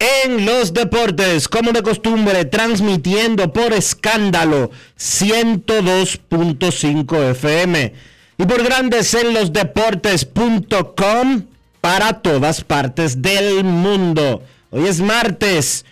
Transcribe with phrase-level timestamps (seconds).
[0.00, 7.92] en los Deportes, como de costumbre, transmitiendo por escándalo 102.5 FM
[8.38, 11.42] y por Grandes en los Deportes.com
[11.82, 14.42] para todas partes del mundo.
[14.70, 15.84] Hoy es martes.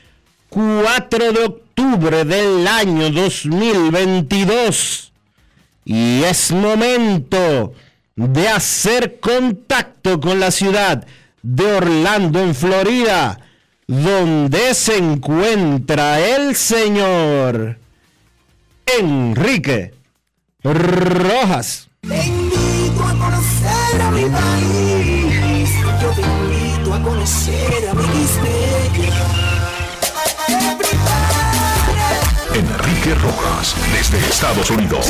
[0.48, 5.12] 4 de octubre del año 2022.
[5.84, 7.74] Y es momento
[8.16, 11.06] de hacer contacto con la ciudad
[11.42, 13.38] de Orlando, en Florida,
[13.88, 17.78] donde se encuentra el señor
[18.86, 19.94] Enrique
[20.62, 21.88] Rojas.
[22.02, 25.70] Te invito a conocer a mi país.
[26.02, 28.02] Yo te invito a conocer a mi
[32.54, 35.06] Enrique Rojas, desde Estados Unidos.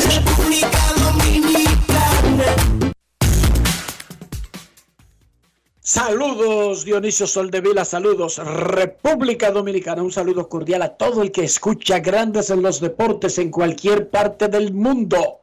[5.91, 12.51] Saludos Dionisio Soldevila, saludos República Dominicana, un saludo cordial a todo el que escucha grandes
[12.51, 15.39] en los deportes en cualquier parte del mundo.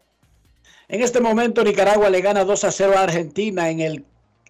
[0.87, 4.05] En este momento Nicaragua le gana 2 a 0 a Argentina en el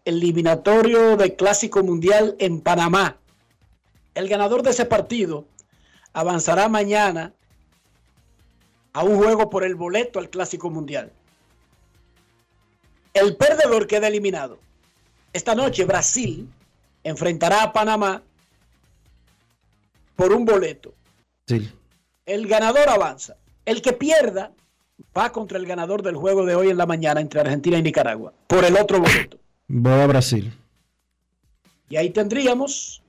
[0.04, 3.16] eliminatorio del Clásico Mundial en Panamá.
[4.14, 5.46] El ganador de ese partido
[6.12, 7.32] avanzará mañana
[8.92, 11.10] a un juego por el boleto al Clásico Mundial.
[13.14, 14.65] El perdedor queda eliminado.
[15.36, 16.48] Esta noche Brasil
[17.04, 18.22] enfrentará a Panamá
[20.16, 20.94] por un boleto.
[21.46, 21.70] Sí.
[22.24, 23.36] El ganador avanza.
[23.66, 24.50] El que pierda
[25.14, 28.32] va contra el ganador del juego de hoy en la mañana entre Argentina y Nicaragua
[28.46, 29.38] por el otro boleto.
[29.68, 30.54] Voy a Brasil.
[31.90, 33.02] Y ahí tendríamos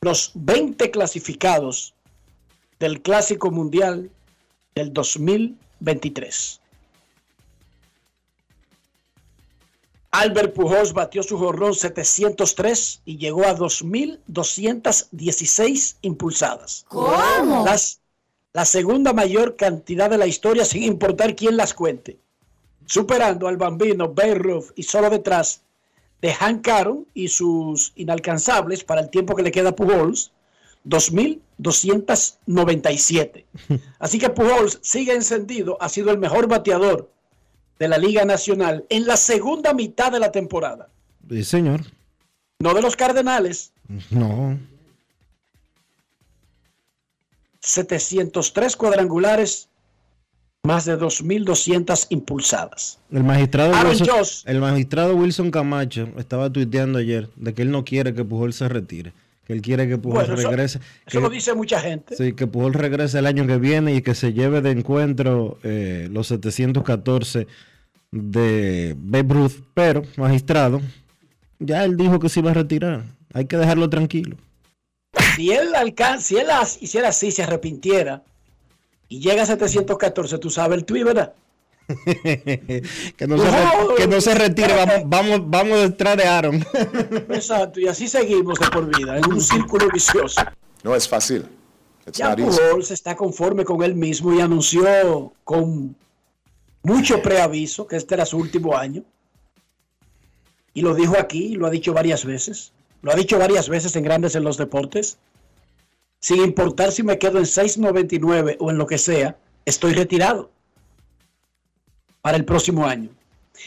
[0.00, 1.92] los 20 clasificados
[2.80, 4.10] del Clásico Mundial
[4.74, 6.58] del 2023.
[10.16, 16.86] Albert Pujols batió su jorrón 703 y llegó a 2.216 impulsadas.
[16.88, 17.66] ¿Cómo?
[17.66, 18.00] Las,
[18.54, 22.18] la segunda mayor cantidad de la historia sin importar quién las cuente.
[22.86, 25.60] Superando al bambino Babe Ruth y solo detrás
[26.22, 30.32] de Hank Aaron y sus inalcanzables para el tiempo que le queda a Pujols,
[30.86, 33.44] 2.297.
[33.98, 37.10] Así que Pujols sigue encendido, ha sido el mejor bateador
[37.78, 40.88] de la Liga Nacional en la segunda mitad de la temporada.
[41.28, 41.80] Sí, señor.
[42.58, 43.72] No de los Cardenales,
[44.10, 44.58] No.
[47.60, 49.68] 703 cuadrangulares,
[50.62, 52.98] más de 2.200 impulsadas.
[53.10, 58.14] El magistrado, Wilson, el magistrado Wilson Camacho estaba tuiteando ayer de que él no quiere
[58.14, 59.12] que Pujol se retire,
[59.46, 62.16] que él quiere que Pujol Bueno, eso, regrese, eso que, lo dice mucha gente.
[62.16, 66.08] sí, que Pujol regrese el año que viene y que se lleve de encuentro eh,
[66.10, 67.46] los 714
[68.16, 70.80] de Babe Ruth, pero magistrado,
[71.58, 74.36] ya él dijo que se iba a retirar, hay que dejarlo tranquilo.
[75.34, 76.48] Si él alcanza, si él
[76.80, 78.22] hiciera así, se arrepintiera
[79.08, 81.34] y llega a 714, tú sabes el tweet, ¿verdad?
[82.14, 86.56] que, no se, re- que no se retire, vamos, vamos, vamos detrás de Aaron.
[87.28, 90.42] Exacto, y así seguimos de por vida, en un círculo vicioso.
[90.82, 91.46] No es fácil.
[92.12, 92.42] Ya easy.
[92.42, 95.96] Pujols está conforme con él mismo y anunció con
[96.86, 99.02] mucho preaviso que este era su último año.
[100.72, 104.04] y lo dijo aquí, lo ha dicho varias veces, lo ha dicho varias veces en
[104.04, 105.18] Grandes en los Deportes,
[106.20, 110.50] sin importar si me quedo en 6.99 o en lo que sea, estoy retirado
[112.20, 113.08] para el próximo año.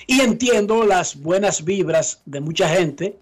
[0.06, 3.18] Y entiendo las buenas vibras de mucha gente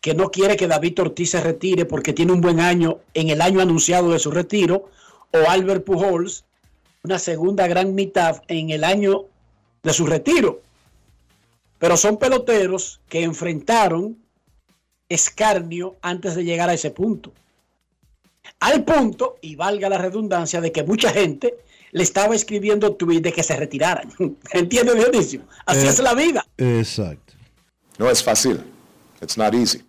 [0.00, 3.40] que no quiere que David Ortiz se retire porque tiene un buen año en el
[3.40, 4.90] año anunciado de su retiro,
[5.32, 6.44] o Albert Pujols,
[7.08, 9.24] una segunda gran mitad en el año
[9.82, 10.60] de su retiro.
[11.78, 14.18] Pero son peloteros que enfrentaron
[15.08, 17.32] escarnio antes de llegar a ese punto.
[18.60, 21.54] Al punto, y valga la redundancia, de que mucha gente
[21.92, 24.12] le estaba escribiendo tweets de que se retiraran.
[24.52, 25.40] ¿Entiende, Dionisio?
[25.64, 26.46] Así Eh, es la vida.
[26.58, 27.32] Exacto.
[27.96, 28.62] No es fácil.
[29.22, 29.82] It's not easy.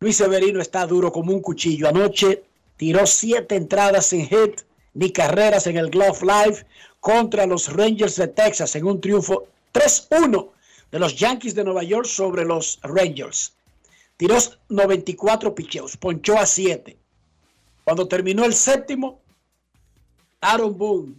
[0.00, 1.88] Luis Severino está duro como un cuchillo.
[1.88, 2.42] Anoche
[2.76, 4.65] tiró siete entradas sin hit
[4.96, 6.66] ni carreras en el Glove Live
[7.00, 10.50] contra los Rangers de Texas en un triunfo 3-1
[10.90, 13.54] de los Yankees de Nueva York sobre los Rangers.
[14.16, 14.36] Tiró
[14.70, 16.96] 94 picheos, ponchó a 7.
[17.84, 19.20] Cuando terminó el séptimo,
[20.40, 21.14] Aaron Boone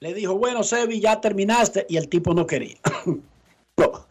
[0.00, 2.76] le dijo, bueno, Sevi, ya terminaste, y el tipo no quería.
[3.76, 4.06] No.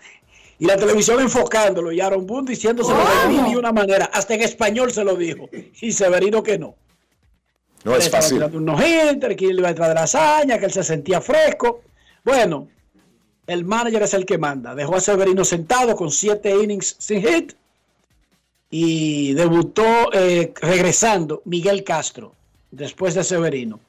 [0.58, 4.42] Y la televisión enfocándolo, y Aaron Boone diciéndoselo de mil y una manera, hasta en
[4.42, 5.48] español se lo dijo,
[5.80, 6.76] y Severino que no.
[7.90, 8.38] No es fácil.
[8.38, 11.82] tirando un no-hitter, que él iba detrás de la hazaña, que él se sentía fresco.
[12.24, 12.68] Bueno,
[13.48, 14.76] el manager es el que manda.
[14.76, 17.54] Dejó a Severino sentado con siete innings sin hit
[18.70, 22.36] y debutó eh, regresando Miguel Castro
[22.70, 23.80] después de Severino.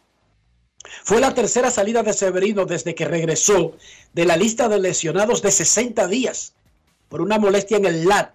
[1.05, 3.76] Fue la tercera salida de Severino desde que regresó
[4.14, 6.55] de la lista de lesionados de 60 días
[7.11, 8.31] por una molestia en el lat,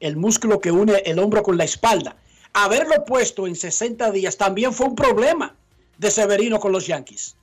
[0.00, 2.16] el músculo que une el hombro con la espalda.
[2.58, 5.54] Haberlo puesto en 60 días también fue un problema
[5.98, 7.36] de Severino con los Yankees,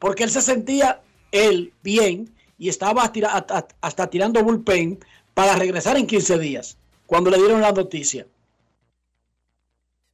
[0.00, 4.98] porque él se sentía él bien y estaba hasta, hasta tirando bullpen
[5.34, 8.26] para regresar en 15 días, cuando le dieron la noticia.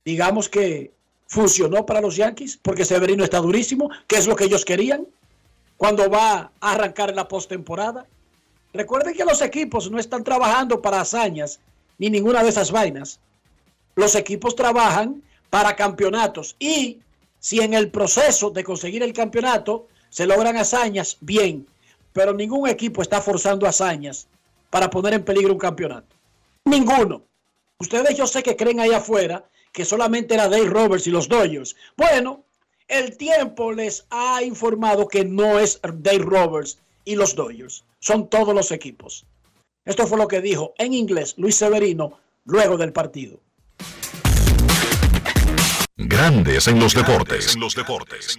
[0.04, 0.93] Digamos que
[1.28, 5.06] funcionó para los Yankees, porque Severino está durísimo, que es lo que ellos querían,
[5.78, 8.06] cuando va a arrancar la postemporada.
[8.75, 11.58] Recuerden que los equipos no están trabajando para hazañas
[11.96, 13.19] ni ninguna de esas vainas.
[13.94, 17.00] Los equipos trabajan para campeonatos y
[17.39, 21.67] si en el proceso de conseguir el campeonato se logran hazañas, bien,
[22.12, 24.29] pero ningún equipo está forzando hazañas
[24.71, 26.15] para poner en peligro un campeonato.
[26.65, 27.23] Ninguno.
[27.79, 31.75] Ustedes yo sé que creen ahí afuera que solamente era Dave Roberts y los Dodgers.
[31.97, 32.44] Bueno,
[32.89, 37.85] el tiempo les ha informado que no es Dave Roberts y los Dodgers.
[37.99, 39.27] Son todos los equipos.
[39.85, 43.41] Esto fue lo que dijo en inglés Luis Severino luego del partido.
[45.97, 47.55] Grandes en los deportes.
[47.55, 48.39] En los deportes.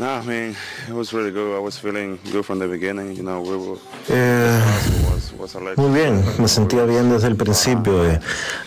[0.00, 0.56] Nah, I mean,
[0.88, 1.54] it was really good.
[1.56, 3.14] I was feeling good from the beginning.
[3.14, 3.78] You know, we were,
[4.08, 4.60] Eh,
[5.08, 5.78] was, was electric.
[5.78, 8.04] muy bien, me sentía bien desde el principio.
[8.04, 8.18] eh,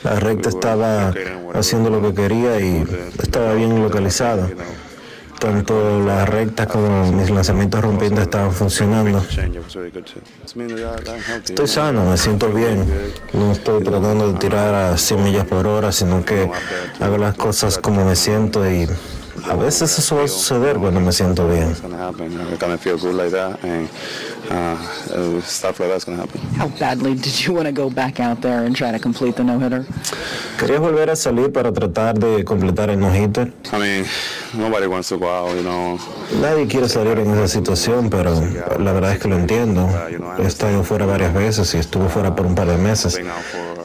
[0.03, 1.13] La recta estaba
[1.55, 2.85] haciendo lo que quería y
[3.21, 4.49] estaba bien localizada.
[5.41, 9.25] Tanto las rectas como mis lanzamientos rompiendo estaban funcionando.
[11.43, 12.85] Estoy sano, me siento bien.
[13.33, 16.47] No estoy tratando de tirar a 100 millas por hora, sino que
[16.99, 18.87] hago las cosas como me siento y
[19.49, 21.71] a veces eso va a suceder cuando me siento bien.
[21.71, 22.31] It's gonna happen.
[22.33, 23.89] I kind of feel good like that, and
[24.51, 24.77] uh,
[25.15, 26.39] uh, stuff like that's gonna happen.
[26.55, 29.43] How badly did you want to go back out there and try to complete the
[29.43, 29.85] no-hitter?
[30.59, 33.51] Quería volver a salir para tratar de completar el no-hitter.
[34.53, 35.55] Nobody wants to go out.
[35.55, 35.97] You know,
[36.41, 38.33] Nadie quiere salir en esa situación, pero
[38.79, 39.87] la verdad es que lo entiendo.
[40.39, 43.19] He estado fuera varias veces y estuve fuera por un par de meses.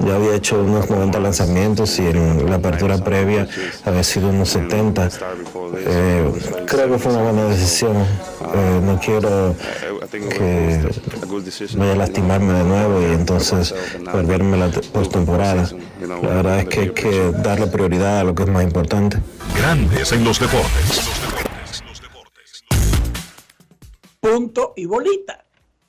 [0.01, 3.49] Ya había hecho unos 90 lanzamientos y en la apertura previa
[3.85, 5.09] había sido unos 70.
[5.79, 6.33] Eh,
[6.67, 7.97] creo que fue una buena decisión.
[8.55, 9.55] Eh, no quiero
[10.11, 10.89] que
[11.77, 13.75] vaya a lastimarme de nuevo y entonces
[14.13, 15.69] perderme la te- postemporada.
[16.23, 19.19] La verdad es que hay que darle prioridad a lo que es más importante.
[19.57, 20.56] Grandes en los deportes.
[24.27, 25.45] Punto y bolita.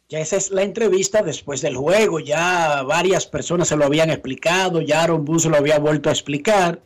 [0.10, 2.20] Ya esa es la entrevista después del juego.
[2.20, 6.14] Ya varias personas se lo habían explicado, ya Aaron Boone se lo había vuelto a
[6.14, 6.80] explicar.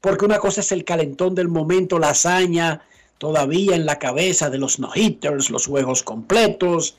[0.00, 2.82] Porque una cosa es el calentón del momento, la hazaña
[3.18, 6.96] todavía en la cabeza de los no-hitters, los juegos completos,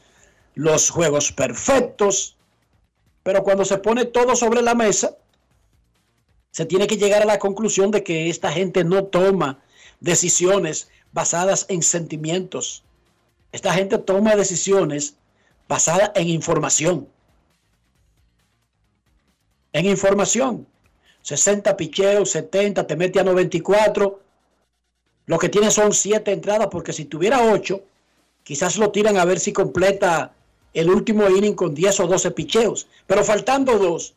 [0.56, 2.36] los juegos perfectos.
[3.24, 5.16] Pero cuando se pone todo sobre la mesa,
[6.52, 9.60] se tiene que llegar a la conclusión de que esta gente no toma
[10.00, 12.84] decisiones basadas en sentimientos.
[13.52, 15.16] Esta gente toma decisiones
[15.68, 17.08] basadas en información.
[19.74, 20.68] En información.
[21.22, 24.20] 60 picheos, 70, te mete a 94.
[25.26, 27.82] Lo que tiene son 7 entradas, porque si tuviera 8,
[28.44, 30.34] quizás lo tiran a ver si completa
[30.74, 32.88] el último inning con 10 o 12 picheos.
[33.08, 34.14] Pero faltando dos,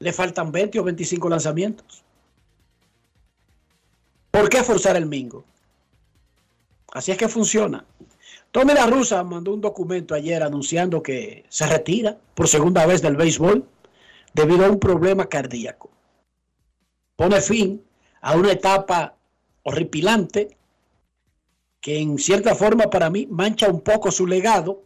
[0.00, 2.02] le faltan 20 o 25 lanzamientos.
[4.32, 5.44] ¿Por qué forzar el mingo?
[6.94, 7.84] Así es que funciona.
[8.50, 13.16] Tommy La Russa mandó un documento ayer anunciando que se retira por segunda vez del
[13.16, 13.68] béisbol
[14.32, 15.90] debido a un problema cardíaco.
[17.14, 17.84] Pone fin
[18.22, 19.14] a una etapa
[19.64, 20.56] horripilante
[21.82, 24.84] que en cierta forma para mí mancha un poco su legado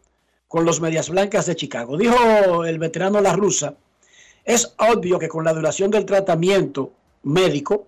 [0.49, 1.97] con los Medias Blancas de Chicago.
[1.97, 3.77] Dijo el veterano La Russa,
[4.45, 6.91] es obvio que con la duración del tratamiento
[7.23, 7.87] médico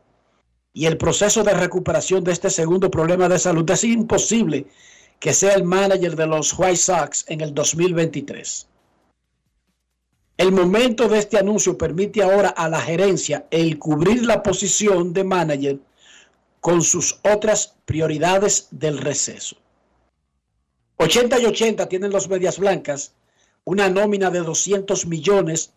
[0.78, 4.64] y el proceso de recuperación de este segundo problema de salud es imposible
[5.18, 8.68] que sea el manager de los White Sox en el 2023.
[10.36, 15.24] El momento de este anuncio permite ahora a la gerencia el cubrir la posición de
[15.24, 15.80] manager
[16.60, 19.56] con sus otras prioridades del receso.
[20.98, 23.14] 80 y 80 tienen los medias blancas,
[23.64, 25.72] una nómina de 200 millones,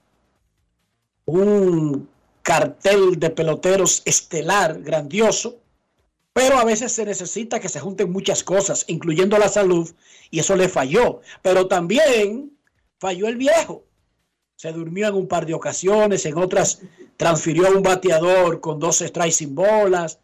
[1.26, 2.08] un
[2.42, 5.60] cartel de peloteros estelar grandioso,
[6.34, 9.90] pero a veces se necesita que se junten muchas cosas, incluyendo la salud,
[10.30, 11.22] y eso le falló.
[11.42, 12.58] Pero también
[13.00, 13.84] falló el viejo.
[14.56, 16.82] Se durmió en un par de ocasiones, en otras
[17.18, 20.20] transfirió a un bateador con dos strikes sin bolas,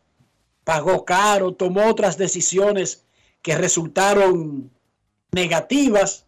[0.64, 3.04] pagó caro, tomó otras decisiones
[3.42, 4.72] que resultaron
[5.32, 6.26] negativas.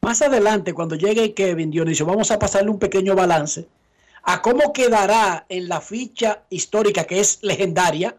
[0.00, 3.66] Más adelante, cuando llegue Kevin Dionisio, vamos a pasarle un pequeño balance
[4.24, 8.16] a cómo quedará en la ficha histórica que es legendaria.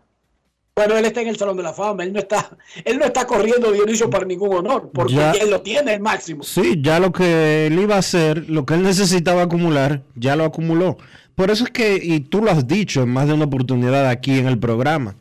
[0.75, 2.49] Bueno, él está en el Salón de la Fama, él no está,
[2.85, 5.31] él no está corriendo Dionisio para ningún honor, porque Ya.
[5.31, 6.43] él lo tiene el máximo.
[6.43, 10.43] Sí, ya lo que él iba a hacer, lo que él necesitaba acumular, ya lo
[10.43, 10.97] acumuló.
[11.33, 14.37] Por eso es que, y tú lo has dicho en más de una oportunidad aquí
[14.37, 15.15] en el programa,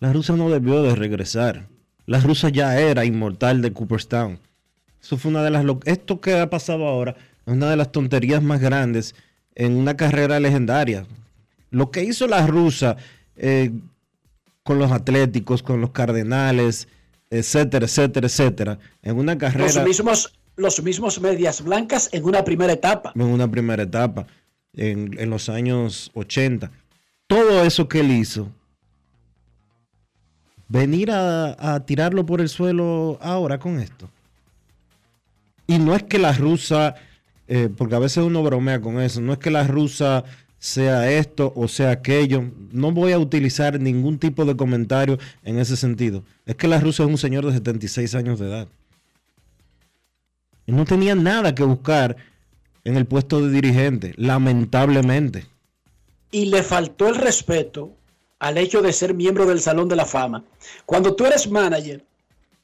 [0.00, 1.68] la rusa no debió de regresar.
[2.06, 4.38] La rusa ya era inmortal de Cooperstown.
[5.00, 5.64] Eso fue una de las...
[5.84, 7.14] Esto que ha pasado ahora
[7.46, 9.14] es una de las tonterías más grandes
[9.54, 11.06] en una carrera legendaria.
[11.70, 12.96] Lo que hizo la rusa
[13.36, 13.70] eh,
[14.62, 16.88] con los Atléticos, con los Cardenales,
[17.30, 19.64] etcétera, etcétera, etcétera, en una carrera...
[19.64, 23.12] Los mismos, los mismos medias blancas en una primera etapa.
[23.14, 24.26] en una primera etapa,
[24.74, 26.70] en, en los años 80.
[27.26, 28.50] Todo eso que él hizo,
[30.68, 34.10] venir a, a tirarlo por el suelo ahora con esto.
[35.66, 36.96] Y no es que la rusa,
[37.48, 40.24] eh, porque a veces uno bromea con eso, no es que la rusa
[40.58, 42.44] sea esto o sea aquello.
[42.70, 46.22] No voy a utilizar ningún tipo de comentario en ese sentido.
[46.46, 48.68] Es que la rusa es un señor de 76 años de edad.
[50.66, 52.16] No tenía nada que buscar
[52.84, 55.46] en el puesto de dirigente, lamentablemente.
[56.30, 57.92] y le faltó el respeto
[58.38, 60.44] al hecho de ser miembro del Salón de la Fama.
[60.86, 62.04] Cuando tú eres manager,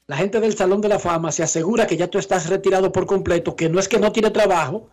[0.09, 3.05] la gente del Salón de la Fama se asegura que ya tú estás retirado por
[3.05, 4.89] completo, que no es que no tiene trabajo,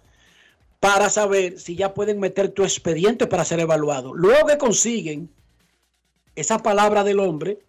[0.78, 4.12] para saber si ya pueden meter tu expediente para ser evaluado.
[4.12, 5.30] Luego que consiguen
[6.34, 7.60] esa palabra del hombre,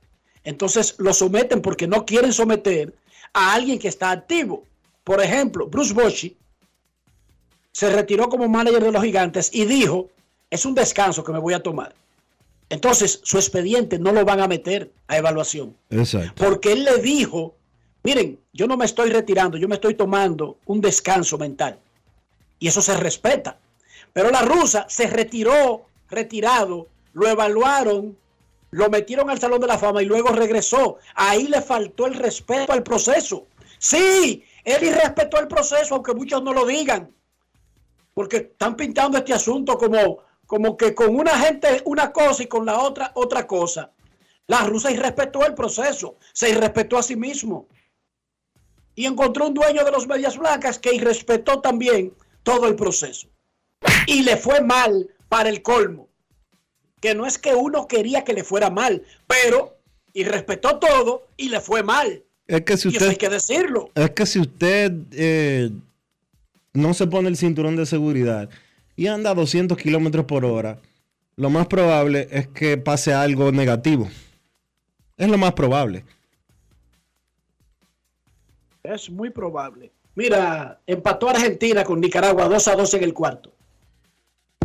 [0.43, 2.93] entonces lo someten porque no quieren someter
[3.31, 4.65] a alguien que está activo.
[5.05, 6.35] Por ejemplo, Bruce Bochy
[7.71, 10.09] se retiró como manager de los gigantes y dijo,
[10.49, 11.95] es un descanso que me voy a tomar.
[12.69, 15.75] Entonces, su expediente no lo van a meter a evaluación.
[15.89, 16.43] Exacto.
[16.43, 17.55] Porque él le dijo,
[18.03, 21.79] miren, yo no me estoy retirando, yo me estoy tomando un descanso mental.
[22.59, 23.57] Y eso se respeta.
[24.11, 28.17] Pero la rusa se retiró, retirado, lo evaluaron,
[28.71, 30.97] lo metieron al Salón de la Fama y luego regresó.
[31.15, 33.45] Ahí le faltó el respeto al proceso.
[33.79, 37.11] Sí, él irrespetó el proceso, aunque muchos no lo digan.
[38.13, 42.65] Porque están pintando este asunto como, como que con una gente una cosa y con
[42.65, 43.91] la otra otra cosa.
[44.47, 47.67] La rusa irrespetó el proceso, se irrespetó a sí mismo.
[48.95, 52.13] Y encontró un dueño de los medias blancas que irrespetó también
[52.43, 53.27] todo el proceso.
[54.07, 56.07] Y le fue mal para el colmo.
[57.01, 59.77] Que no es que uno quería que le fuera mal, pero
[60.13, 62.23] irrespetó todo y le fue mal.
[62.47, 63.91] Es que si Y eso hay usted, que decirlo.
[63.93, 65.69] es que si usted eh,
[66.73, 68.49] no se pone el cinturón de seguridad
[68.97, 70.79] y anda a 200 kilómetros por hora,
[71.37, 74.09] lo más probable es que pase algo negativo.
[75.15, 76.03] Es lo más probable.
[78.83, 79.91] Es muy probable.
[80.15, 83.53] Mira, empató Argentina con Nicaragua 2 a 2 en el cuarto.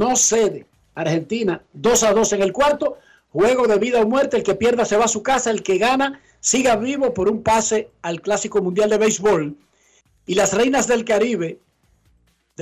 [0.01, 0.67] No cede.
[0.95, 2.99] Argentina 2 a 2 en el cuarto.
[3.29, 4.39] Juego de vida o muerte.
[4.39, 5.51] El que pierda se va a su casa.
[5.51, 9.57] El que gana siga vivo por un pase al Clásico Mundial de Béisbol.
[10.25, 11.59] Y las Reinas del Caribe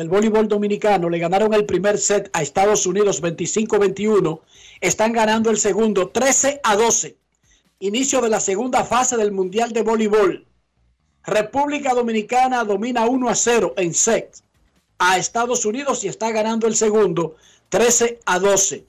[0.00, 4.40] del voleibol dominicano le ganaron el primer set a Estados Unidos 25-21.
[4.80, 7.18] Están ganando el segundo 13 a 12.
[7.80, 10.46] Inicio de la segunda fase del Mundial de Voleibol.
[11.24, 14.38] República Dominicana domina 1 a 0 en set
[14.98, 17.36] a Estados Unidos y está ganando el segundo
[17.68, 18.86] 13 a 12.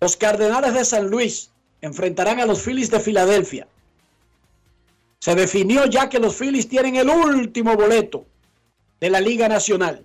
[0.00, 3.68] Los Cardenales de San Luis enfrentarán a los Phillies de Filadelfia.
[5.20, 8.26] Se definió ya que los Phillies tienen el último boleto
[8.98, 10.04] de la Liga Nacional.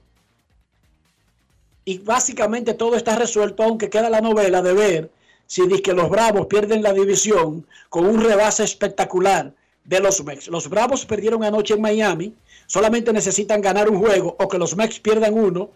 [1.89, 5.11] Y básicamente todo está resuelto, aunque queda la novela de ver
[5.47, 9.55] si dice que los Bravos pierden la división con un rebase espectacular
[9.85, 10.49] de los Mex.
[10.49, 12.35] Los Bravos perdieron anoche en Miami,
[12.67, 15.71] solamente necesitan ganar un juego o que los Mex pierdan uno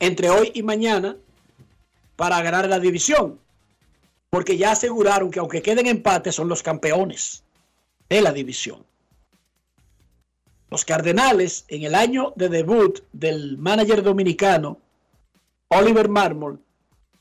[0.00, 1.16] entre hoy y mañana
[2.14, 3.38] para ganar la división.
[4.28, 7.42] Porque ya aseguraron que aunque queden empates son los campeones
[8.10, 8.84] de la división.
[10.70, 14.76] Los Cardenales en el año de debut del manager dominicano
[15.72, 16.60] Oliver Marmol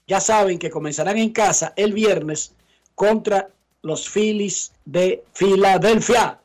[0.08, 2.54] ya saben que comenzarán en casa el viernes
[2.96, 3.50] contra
[3.82, 6.40] los Phillies de Filadelfia.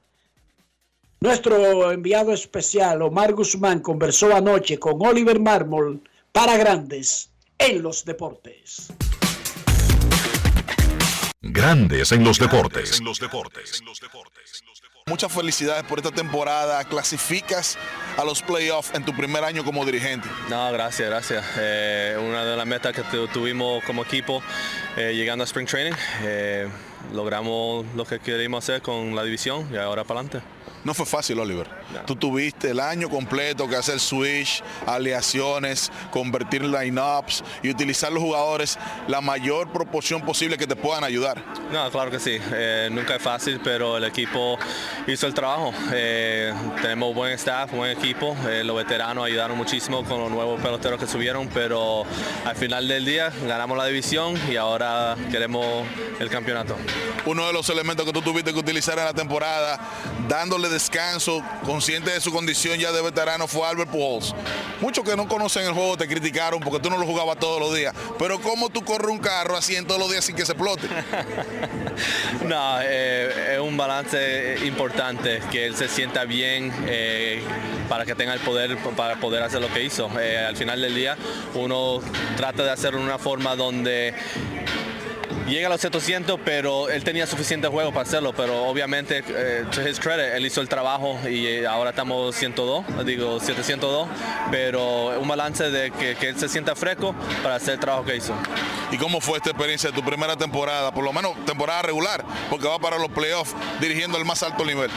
[1.19, 8.93] Nuestro enviado especial, Omar Guzmán, conversó anoche con Oliver Marmol para grandes en los deportes.
[11.41, 13.03] Grandes en los deportes.
[15.09, 16.83] Muchas felicidades por esta temporada.
[16.83, 17.79] Clasificas
[18.17, 20.29] a los playoffs en tu primer año como dirigente.
[20.51, 21.45] No, gracias, gracias.
[21.61, 24.43] Eh, una de las metas que tu- tuvimos como equipo
[24.97, 25.95] eh, llegando a Spring Training,
[26.25, 26.67] eh,
[27.15, 30.56] logramos lo que queríamos hacer con la división y ahora para adelante.
[30.87, 31.69] No fue fácil, Oliver.
[32.07, 38.79] Tú tuviste el año completo que hacer switch, aleaciones, convertir lineups y utilizar los jugadores
[39.09, 41.43] la mayor proporción posible que te puedan ayudar.
[41.73, 42.39] No, claro que sí.
[42.53, 44.61] Eh, nunca es fácil, pero el equipo
[45.09, 45.75] hizo el trabajo.
[45.93, 48.37] Eh, tenemos buen staff, buen equipo.
[48.49, 52.05] Eh, los veteranos ayudaron muchísimo con los nuevos peloteros que subieron, pero
[52.45, 55.85] al final del día ganamos la división y ahora queremos
[56.21, 56.77] el campeonato.
[57.25, 59.81] Uno de los elementos que tú tuviste que utilizar en la temporada,
[60.29, 64.35] dándole descanso, consciente de su condición ya de veterano, fue Albert Pujols.
[64.81, 67.75] Muchos que no conocen el juego te criticaron porque tú no lo jugabas todos los
[67.75, 67.95] días.
[68.19, 70.87] Pero ¿cómo tú corres un carro así en todos los días sin que se explote?
[72.47, 77.43] No, eh, es un balance importante que él se sienta bien eh,
[77.89, 80.11] para que tenga el poder para poder hacer lo que hizo.
[80.21, 81.17] Eh, al final del día
[81.55, 82.01] uno
[82.37, 84.15] trata de hacerlo de una forma donde
[85.47, 89.87] llega a los 700, pero él tenía suficiente juego para hacerlo, pero obviamente, eh, to
[89.87, 94.09] his credit, él hizo el trabajo y eh, ahora estamos 102, digo 702,
[94.51, 98.17] pero un balance de que, que él se sienta fresco para hacer el trabajo que
[98.17, 98.35] hizo.
[98.91, 100.93] ¿Y cómo fue esta experiencia de tu primera temporada?
[100.93, 104.91] Por lo menos temporada regular, porque va para los playoffs dirigiendo el más alto nivel.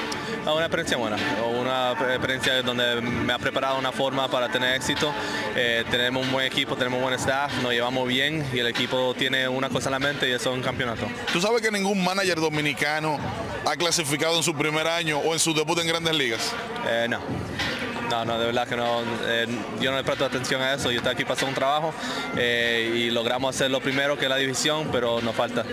[0.46, 1.18] Ah, Una experiencia buena,
[1.60, 5.12] una experiencia donde me ha preparado una forma para tener éxito.
[5.56, 9.16] Eh, tenemos un buen equipo, tenemos un buen staff, nos llevamos bien y el equipo
[9.16, 11.06] tiene una cosa en la mente y eso es un campeonato.
[11.32, 13.18] ¿Tú sabes que ningún manager dominicano
[13.66, 16.54] ha clasificado en su primer año o en su debut en grandes ligas?
[16.88, 17.20] Eh, no.
[18.10, 19.02] No, no, de verdad que no.
[19.28, 19.46] eh,
[19.80, 20.90] yo no le presto atención a eso.
[20.90, 21.94] Yo estoy aquí para hacer un trabajo
[22.36, 25.64] eh, y logramos hacer lo primero que es la división, pero nos falta.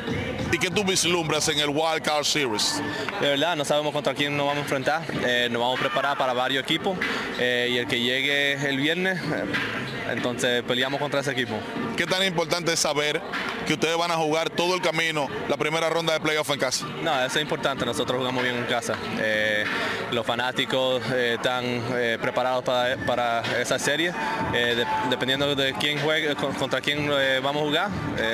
[0.52, 2.82] ¿Y qué tú vislumbras en el Wild Card Series?
[3.22, 5.02] De verdad, no sabemos contra quién nos vamos a enfrentar.
[5.24, 6.98] Eh, nos vamos a preparar para varios equipos
[7.38, 9.18] y el que llegue el viernes,
[10.10, 11.54] entonces peleamos contra ese equipo.
[11.96, 13.20] ¿Qué tan importante es saber
[13.66, 16.86] que ustedes van a jugar todo el camino la primera ronda de playoff en casa?
[17.02, 17.84] No, eso es importante.
[17.84, 18.94] Nosotros jugamos bien en casa.
[19.18, 19.64] Eh,
[20.12, 24.12] los fanáticos eh, están eh, preparados para, para esa serie.
[24.52, 27.08] De- dependiendo de quién juegue, con- contra quién
[27.42, 27.90] vamos a jugar,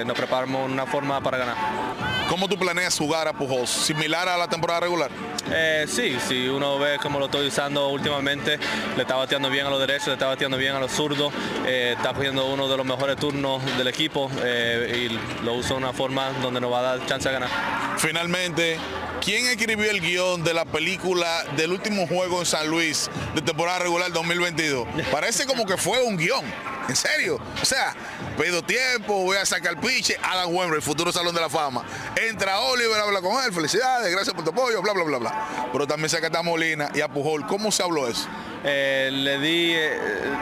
[0.06, 2.21] nos preparamos una forma para ganar.
[2.28, 3.68] ¿Cómo tú planeas jugar a Pujols?
[3.68, 5.10] ¿Similar a la temporada regular?
[5.50, 8.58] Eh, sí, si uno ve cómo lo estoy usando últimamente,
[8.96, 11.32] le está bateando bien a los derechos, le está bateando bien a los zurdos,
[11.66, 15.76] eh, está cogiendo uno de los mejores turnos del equipo eh, y lo usa de
[15.76, 17.50] una forma donde nos va a dar chance de ganar.
[17.98, 18.78] Finalmente,
[19.20, 23.80] ¿quién escribió el guion de la película del último juego en San Luis de temporada
[23.80, 24.88] regular 2022?
[25.10, 26.44] Parece como que fue un guion.
[26.88, 27.38] ¿En serio?
[27.60, 27.94] O sea,
[28.36, 31.84] pido tiempo, voy a sacar piche, Adam Wembley, futuro Salón de la Fama.
[32.28, 35.46] Entra Oliver, habla con él, felicidades, gracias por tu apoyo, bla, bla, bla, bla.
[35.72, 37.46] Pero también saca a Molina y a Pujol.
[37.46, 38.26] ¿Cómo se habló eso?
[38.64, 39.98] Eh, le di, eh,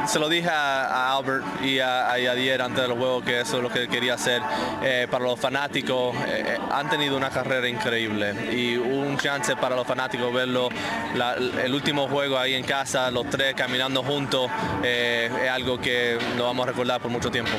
[0.06, 3.56] se lo dije a, a Albert y a, a Yadier antes del juego que eso
[3.56, 4.42] es lo que quería hacer.
[4.82, 9.74] Eh, para los fanáticos, eh, eh, han tenido una carrera increíble y un chance para
[9.74, 10.68] los fanáticos verlo,
[11.14, 14.50] la- el último juego ahí en casa, los tres caminando juntos,
[14.82, 17.52] eh, es algo que lo vamos a recordar por mucho tiempo.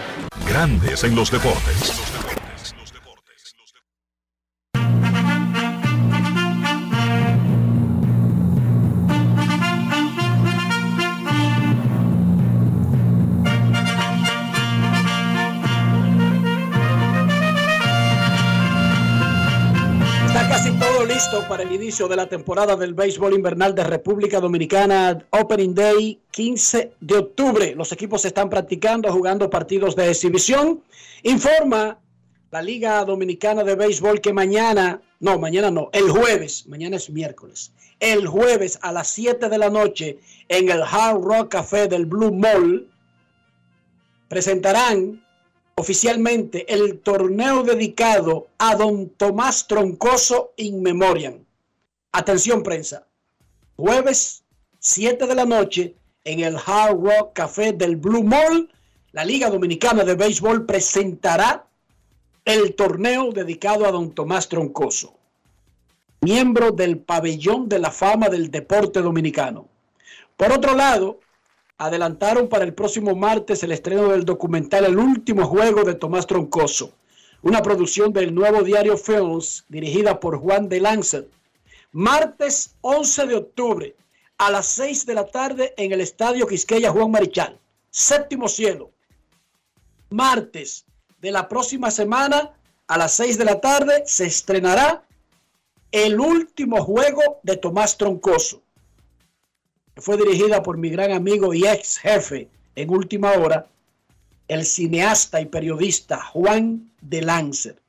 [0.48, 1.92] Grandes en los deportes.
[21.22, 26.20] Listo para el inicio de la temporada del béisbol invernal de República Dominicana, Opening Day
[26.32, 27.76] 15 de octubre.
[27.76, 30.82] Los equipos están practicando, jugando partidos de exhibición.
[31.22, 32.00] Informa
[32.50, 37.72] la Liga Dominicana de Béisbol que mañana, no, mañana no, el jueves, mañana es miércoles,
[38.00, 42.34] el jueves a las 7 de la noche en el Hard Rock Café del Blue
[42.34, 42.90] Mall,
[44.28, 45.21] presentarán
[45.82, 51.44] oficialmente el torneo dedicado a don Tomás Troncoso in memoriam.
[52.12, 53.08] Atención prensa,
[53.78, 54.44] jueves
[54.78, 58.70] 7 de la noche en el Hard Rock Café del Blue Mall,
[59.12, 61.66] la Liga Dominicana de Béisbol presentará
[62.46, 65.16] el torneo dedicado a don Tomás Troncoso,
[66.22, 69.68] miembro del pabellón de la fama del deporte dominicano.
[70.38, 71.22] Por otro lado,
[71.82, 76.94] adelantaron para el próximo martes el estreno del documental El último juego de Tomás Troncoso,
[77.42, 81.28] una producción del nuevo diario Films dirigida por Juan de Lancet.
[81.92, 83.96] Martes 11 de octubre
[84.38, 87.58] a las 6 de la tarde en el Estadio Quisqueya Juan Marichal,
[87.90, 88.92] séptimo cielo.
[90.12, 90.86] Martes
[91.20, 92.52] de la próxima semana
[92.86, 95.04] a las 6 de la tarde se estrenará
[95.92, 98.61] el último juego de Tomás Troncoso.
[99.98, 103.68] Fue dirigida por mi gran amigo y ex jefe en última hora,
[104.48, 107.82] el cineasta y periodista Juan de Lancer.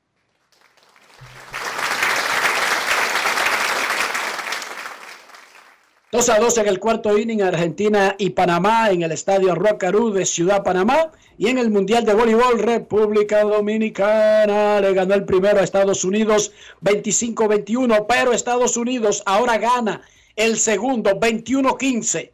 [6.11, 10.27] 2 a 2 en el cuarto inning, Argentina y Panamá en el estadio Rocarú de
[10.27, 11.11] Ciudad Panamá.
[11.38, 16.53] Y en el Mundial de Voleibol, República Dominicana le ganó el primero a Estados Unidos
[16.83, 20.03] 25-21, pero Estados Unidos ahora gana
[20.37, 22.31] el segundo 21-15.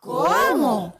[0.00, 0.94] ¿Cómo?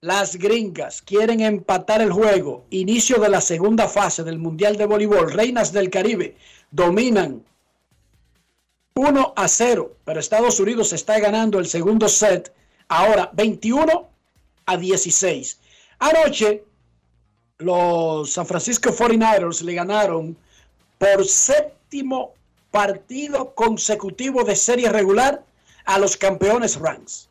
[0.00, 2.64] Las gringas quieren empatar el juego.
[2.70, 5.32] Inicio de la segunda fase del Mundial de Voleibol.
[5.32, 6.36] Reinas del Caribe
[6.70, 7.44] dominan
[8.94, 12.52] 1 a 0, pero Estados Unidos está ganando el segundo set
[12.88, 14.08] ahora 21
[14.66, 15.58] a 16.
[15.98, 16.64] Anoche
[17.58, 20.36] los San Francisco 49ers le ganaron
[20.98, 22.34] por séptimo
[22.70, 25.44] partido consecutivo de serie regular
[25.84, 27.28] a los campeones Rams.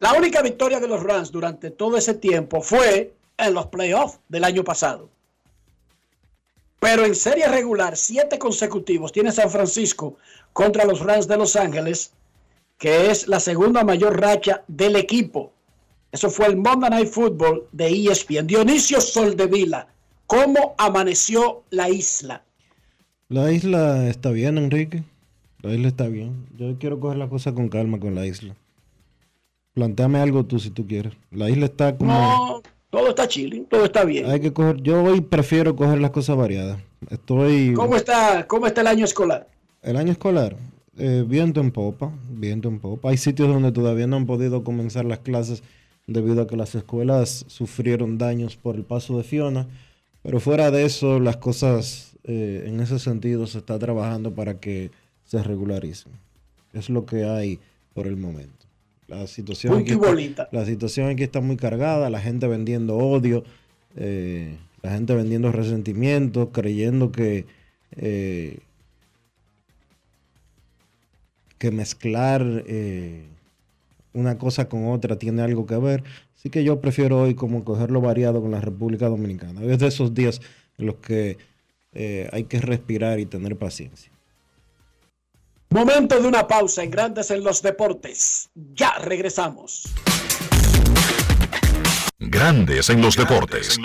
[0.00, 4.44] La única victoria de los Rams durante todo ese tiempo fue en los playoffs del
[4.44, 5.08] año pasado.
[6.80, 10.16] Pero en serie regular, siete consecutivos tiene San Francisco
[10.52, 12.12] contra los Rams de Los Ángeles,
[12.78, 15.52] que es la segunda mayor racha del equipo.
[16.12, 18.46] Eso fue el Monday Night Football de ESPN.
[18.46, 19.88] Dionisio Soldevila,
[20.26, 22.44] ¿cómo amaneció la isla?
[23.28, 25.02] La isla está bien, Enrique.
[25.64, 26.46] La isla está bien.
[26.58, 28.54] Yo quiero coger la cosa con calma con la isla.
[29.72, 31.14] Planteame algo tú si tú quieres.
[31.30, 32.12] La isla está como...
[32.12, 34.26] No, todo está chilling, todo está bien.
[34.26, 36.80] Hay que coger, yo hoy prefiero coger las cosas variadas.
[37.08, 37.72] Estoy.
[37.72, 39.48] ¿Cómo está, cómo está el año escolar?
[39.80, 40.54] El año escolar,
[40.98, 43.08] eh, viento en popa, viento en popa.
[43.08, 45.62] Hay sitios donde todavía no han podido comenzar las clases
[46.06, 49.66] debido a que las escuelas sufrieron daños por el paso de Fiona.
[50.22, 54.90] Pero fuera de eso, las cosas eh, en ese sentido se está trabajando para que
[55.24, 56.12] se regularicen.
[56.72, 57.58] Es lo que hay
[57.94, 58.64] por el momento.
[59.06, 63.44] La situación, aquí está, la situación aquí está muy cargada, la gente vendiendo odio,
[63.96, 67.44] eh, la gente vendiendo resentimiento, creyendo que,
[67.92, 68.58] eh,
[71.58, 73.24] que mezclar eh,
[74.14, 76.02] una cosa con otra tiene algo que ver.
[76.34, 79.62] Así que yo prefiero hoy como cogerlo variado con la República Dominicana.
[79.64, 80.40] Es de esos días
[80.78, 81.36] en los que
[82.32, 84.13] hay que respirar y tener paciencia.
[85.74, 88.48] Momento de una pausa en Grandes en los Deportes.
[88.54, 89.82] Ya regresamos.
[92.20, 93.76] Grandes en los deportes.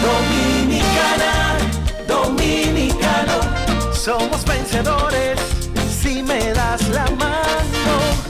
[0.00, 1.58] Dominicana,
[2.06, 5.40] dominicano, somos vencedores
[6.00, 8.29] si me das la mano.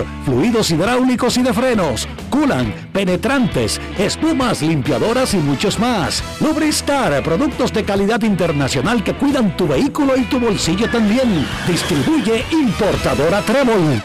[0.25, 6.23] fluidos hidráulicos y de frenos, culan, penetrantes, espumas, limpiadoras y muchos más.
[6.39, 11.47] Lubristar, productos de calidad internacional que cuidan tu vehículo y tu bolsillo también.
[11.67, 14.01] Distribuye importadora Trébol.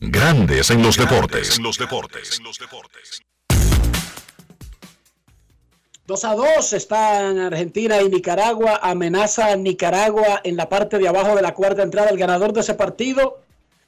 [0.00, 1.60] Grandes en los deportes.
[6.06, 8.78] 2 a 2 están Argentina y Nicaragua.
[8.82, 12.10] Amenaza a Nicaragua en la parte de abajo de la cuarta entrada.
[12.10, 13.43] El ganador de ese partido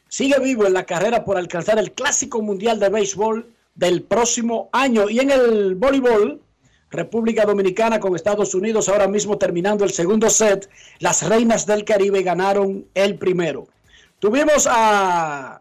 [0.08, 5.08] sigue vivo en la carrera por alcanzar el Clásico Mundial de Béisbol del próximo año.
[5.08, 6.40] Y en el voleibol,
[6.90, 12.22] República Dominicana con Estados Unidos, ahora mismo terminando el segundo set, las Reinas del Caribe
[12.22, 13.68] ganaron el primero.
[14.18, 15.60] Tuvimos a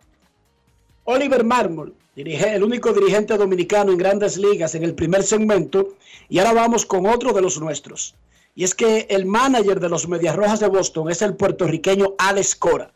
[1.04, 5.96] Oliver Marmol, el único dirigente dominicano en grandes ligas en el primer segmento,
[6.30, 8.16] y ahora vamos con otro de los nuestros.
[8.56, 12.56] Y es que el manager de los Medias Rojas de Boston es el puertorriqueño Alex
[12.56, 12.95] Cora.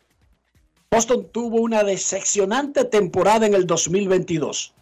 [0.92, 4.74] Boston tuvo una decepcionante temporada en el 2022.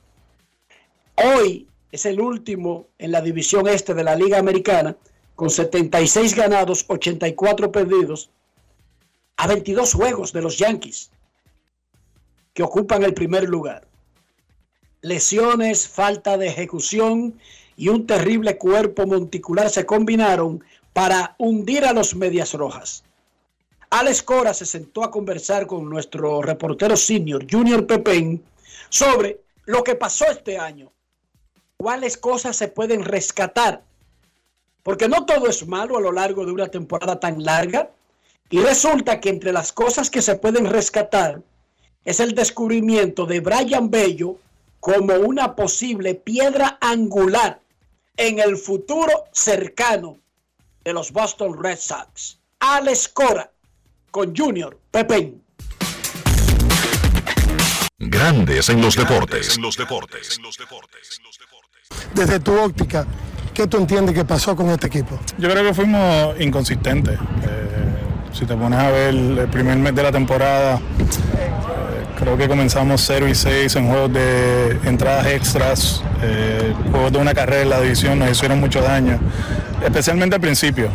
[1.17, 4.97] Hoy es el último en la división este de la Liga Americana,
[5.35, 8.31] con 76 ganados, 84 perdidos,
[9.37, 11.11] a 22 juegos de los Yankees,
[12.55, 13.87] que ocupan el primer lugar.
[15.03, 17.39] Lesiones, falta de ejecución
[17.77, 23.05] y un terrible cuerpo monticular se combinaron para hundir a los Medias Rojas.
[23.91, 28.45] Alex Cora se sentó a conversar con nuestro reportero senior, Junior Pepén,
[28.91, 30.93] sobre lo que pasó este año.
[31.79, 33.83] ¿Cuáles cosas se pueden rescatar?
[34.83, 37.91] Porque no todo es malo a lo largo de una temporada tan larga.
[38.51, 41.41] Y resulta que entre las cosas que se pueden rescatar
[42.05, 44.39] es el descubrimiento de Brian Bello
[44.81, 47.61] como una posible piedra angular
[48.17, 50.19] en el futuro cercano
[50.85, 52.39] de los Boston Red Sox.
[52.61, 53.51] Alex Cora
[54.11, 55.43] con Junior Pepén.
[57.99, 59.57] Grandes en los deportes.
[59.57, 60.41] En los deportes.
[62.15, 63.07] Desde tu óptica,
[63.53, 65.19] ¿qué tú entiendes que pasó con este equipo?
[65.37, 67.19] Yo creo que fuimos inconsistentes.
[67.19, 67.69] Eh,
[68.33, 70.81] si te pones a ver el primer mes de la temporada,
[72.19, 77.35] creo que comenzamos 0 y 6 en juegos de entradas extras, eh, juegos de una
[77.35, 79.19] carrera en la división, nos hicieron mucho daño
[79.85, 80.91] especialmente al principio.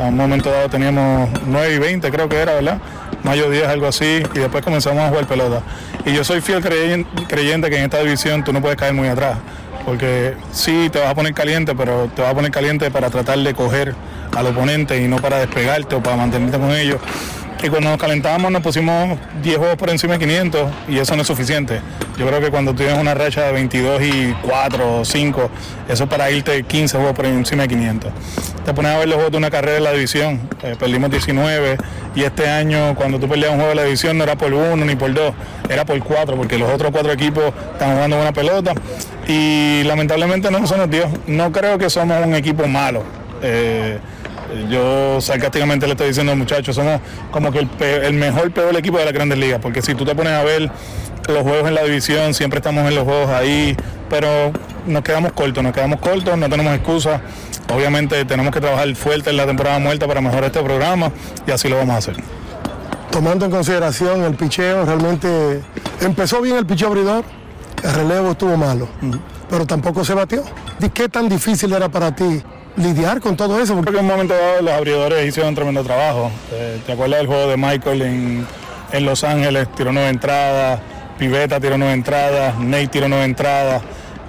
[0.00, 2.78] A un momento dado teníamos 9 y 20, creo que era, ¿verdad?
[3.22, 5.62] Mayo 10, algo así, y después comenzamos a jugar pelota.
[6.04, 9.38] Y yo soy fiel creyente que en esta división tú no puedes caer muy atrás,
[9.84, 13.38] porque sí, te vas a poner caliente, pero te vas a poner caliente para tratar
[13.38, 13.94] de coger
[14.36, 17.00] al oponente y no para despegarte o para mantenerte con ellos.
[17.62, 21.22] Y cuando nos calentábamos nos pusimos 10 juegos por encima de 500 y eso no
[21.22, 21.80] es suficiente.
[22.18, 25.50] Yo creo que cuando tienes una racha de 22 y 4 o 5,
[25.88, 28.12] eso es para irte 15 juegos por encima de 500.
[28.64, 31.76] Te pones a ver los juegos de una carrera de la división, eh, perdimos 19
[32.14, 34.84] y este año cuando tú perdías un juego de la división no era por uno
[34.84, 35.34] ni por dos,
[35.68, 38.72] era por cuatro porque los otros cuatro equipos están jugando buena pelota
[39.26, 41.08] y lamentablemente no se nos dio.
[41.26, 43.02] No creo que somos un equipo malo.
[43.42, 43.98] Eh,
[44.68, 49.12] yo sarcásticamente le estoy diciendo muchachos, somos como que el, mejor, peor equipo de la
[49.12, 50.70] Grandes Ligas, porque si tú te pones a ver
[51.28, 53.76] los juegos en la división, siempre estamos en los juegos ahí,
[54.08, 54.52] pero
[54.86, 57.20] nos quedamos cortos, nos quedamos cortos, no tenemos excusa.
[57.74, 61.10] Obviamente tenemos que trabajar fuerte en la temporada muerta para mejorar este programa
[61.46, 62.16] y así lo vamos a hacer.
[63.10, 65.62] Tomando en consideración el picheo, realmente
[66.00, 67.24] empezó bien el picheo abridor,
[67.82, 68.88] el relevo estuvo malo,
[69.48, 70.42] pero tampoco se batió.
[70.92, 72.42] ¿Qué tan difícil era para ti
[72.76, 73.74] lidiar con todo eso.
[73.74, 76.30] Porque en un momento dado los abridores hicieron tremendo trabajo.
[76.52, 78.46] Eh, ¿Te acuerdas del juego de Michael en,
[78.92, 79.68] en, Los Ángeles?
[79.76, 80.80] Tiró nueve entradas,
[81.18, 83.82] Piveta tiró nueve entradas, Nate tiró nueve entradas.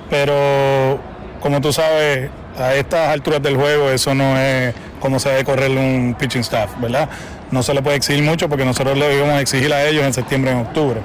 [0.09, 0.99] Pero
[1.41, 5.69] como tú sabes, a estas alturas del juego eso no es como se debe correr
[5.71, 7.09] un pitching staff, ¿verdad?
[7.51, 10.13] No se le puede exigir mucho porque nosotros le íbamos a exigir a ellos en
[10.13, 10.99] septiembre y en octubre.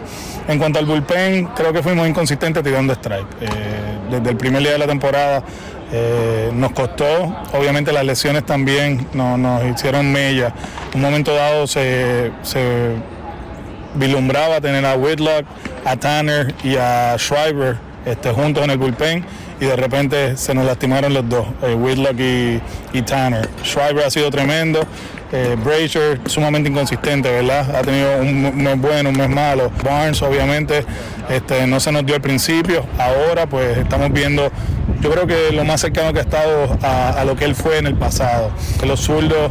[0.48, 3.26] En cuanto al bullpen, creo que fuimos inconsistentes tirando strike.
[3.40, 3.48] Eh,
[4.11, 5.42] desde el primer día de la temporada
[5.92, 10.53] eh, nos costó, obviamente las lesiones también nos, hicieron mella.
[10.94, 12.94] Un momento dado se, se
[13.94, 15.44] vislumbraba tener a Whitlock,
[15.85, 19.24] a Tanner y a Schreiber este, juntos en el bullpen
[19.61, 22.61] y de repente se nos lastimaron los dos, eh, Whitlock y,
[22.92, 23.48] y Tanner.
[23.62, 24.87] Schreiber ha sido tremendo,
[25.33, 27.76] eh, Brazier sumamente inconsistente, ¿verdad?
[27.76, 29.70] Ha tenido un mes bueno, un mes malo.
[29.85, 30.85] Barnes obviamente
[31.29, 34.50] este, no se nos dio al principio, ahora pues estamos viendo,
[35.00, 37.86] yo creo que lo más cercano que ha estado a, lo que él fue en
[37.86, 38.50] el pasado,
[38.86, 39.50] los zurdos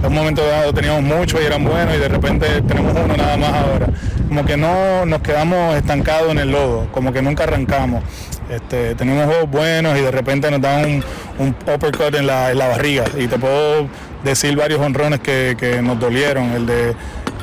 [0.00, 3.36] en un momento dado teníamos muchos y eran buenos y de repente tenemos uno nada
[3.36, 3.88] más ahora.
[4.28, 8.02] Como que no nos quedamos estancados en el lodo, como que nunca arrancamos.
[8.48, 11.02] Este, tenemos juegos buenos y de repente nos dan
[11.38, 13.04] un, uppercut en la, en la barriga.
[13.18, 13.88] Y te puedo
[14.22, 16.52] decir varios honrones que, nos dolieron.
[16.52, 16.94] El de,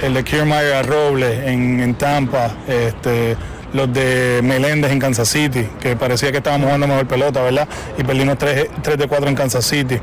[0.01, 2.51] el de Kiermaier a Robles en, en Tampa.
[2.67, 3.36] Este,
[3.75, 7.67] los de Meléndez en Kansas City, que parecía que estábamos jugando mejor pelota, ¿verdad?
[7.97, 9.99] Y perdimos 3, de 4 en Kansas City.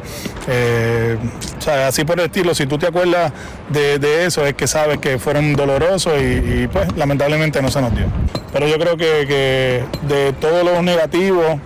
[0.47, 1.17] Eh,
[1.59, 3.33] o sea, así por el estilo, si tú te acuerdas
[3.71, 6.25] de, eso, es que sabes que fueron dolorosos y,
[6.63, 8.07] y, pues lamentablemente no se nos dio.
[8.53, 11.59] Pero yo creo que, que de todos los negativos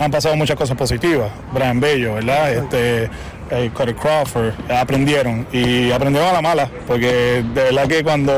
[0.00, 1.30] han pasado muchas cosas positivas.
[1.52, 2.52] Brian Bello, ¿verdad?
[2.52, 3.10] Este,
[3.50, 8.32] eh, Cody Crawford, aprendieron y aprendieron a la mala, porque de verdad que cuando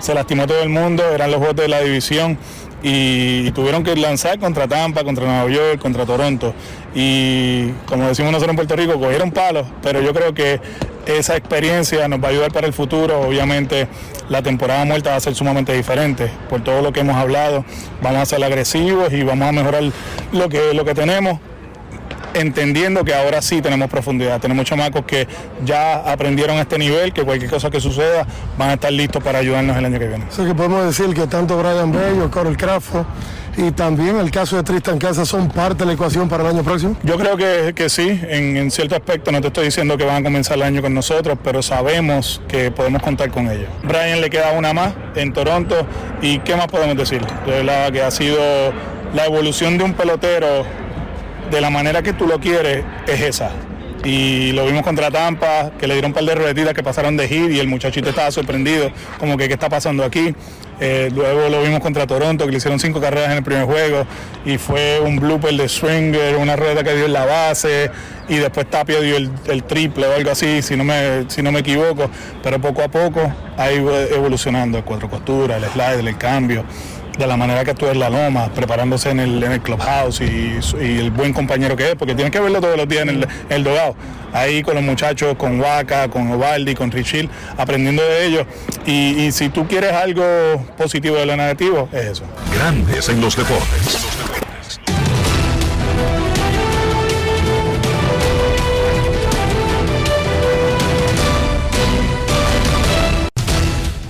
[0.00, 2.38] se lastimó todo el mundo eran los juegos de la división
[2.82, 6.54] y, y tuvieron que lanzar contra Tampa, contra Nueva York, contra Toronto
[6.94, 10.60] y como decimos nosotros en Puerto Rico, cogieron palos, pero yo creo que
[11.06, 13.20] esa experiencia nos va a ayudar para el futuro.
[13.20, 13.88] Obviamente
[14.28, 17.64] la temporada muerta va a ser sumamente diferente por todo lo que hemos hablado.
[18.02, 19.84] Vamos a ser agresivos y vamos a mejorar
[20.32, 21.38] lo que, lo que tenemos
[22.34, 24.40] entendiendo que ahora sí tenemos profundidad.
[24.40, 25.26] Tenemos chamacos que
[25.64, 28.26] ya aprendieron a este nivel, que cualquier cosa que suceda
[28.58, 30.24] van a estar listos para ayudarnos el año que viene.
[30.28, 33.06] Así que podemos decir que tanto Brian Bello, Corey Crawford
[33.56, 36.62] y también el caso de Tristan Casas son parte de la ecuación para el año
[36.62, 36.96] próximo.
[37.02, 40.16] Yo creo que, que sí, en, en, cierto aspecto no te estoy diciendo que van
[40.18, 43.68] a comenzar el año con nosotros, pero sabemos que podemos contar con ellos.
[43.82, 45.86] Brian le queda una más en Toronto
[46.22, 47.20] y ¿qué más podemos decir?
[47.44, 48.38] De verdad que ha sido
[49.14, 50.64] la evolución de un pelotero
[51.50, 53.50] de la manera que tú lo quieres es esa.
[54.04, 57.28] Y lo vimos contra Tampa, que le dieron un par de ruletitas que pasaron de
[57.28, 60.34] hit y el muchachito estaba sorprendido, como que qué está pasando aquí.
[60.82, 64.06] Eh, luego lo vimos contra Toronto, que le hicieron cinco carreras en el primer juego
[64.46, 67.90] y fue un blooper de Swinger, una rueda que dio en la base
[68.30, 71.60] y después Tapia dio el, triple o algo así, si no, me, si no me
[71.60, 72.10] equivoco.
[72.42, 73.20] Pero poco a poco
[73.58, 76.64] ha evolucionando el cuatro costuras, el slide, el cambio
[77.20, 80.58] de la manera que actúa en la loma, preparándose en el, en el clubhouse y,
[80.80, 83.28] el buen compañero que es, porque tiene que verlo todos los días en el, en
[83.50, 83.94] el dogado.
[84.32, 87.28] Ahí con los muchachos, con Waka, con Ovaldi, con Richil,
[87.58, 88.46] aprendiendo de ellos.
[88.86, 90.24] Y, y, si tú quieres algo
[90.78, 92.24] positivo de lo negativo, es eso.
[92.54, 94.49] Grandes en los deportes.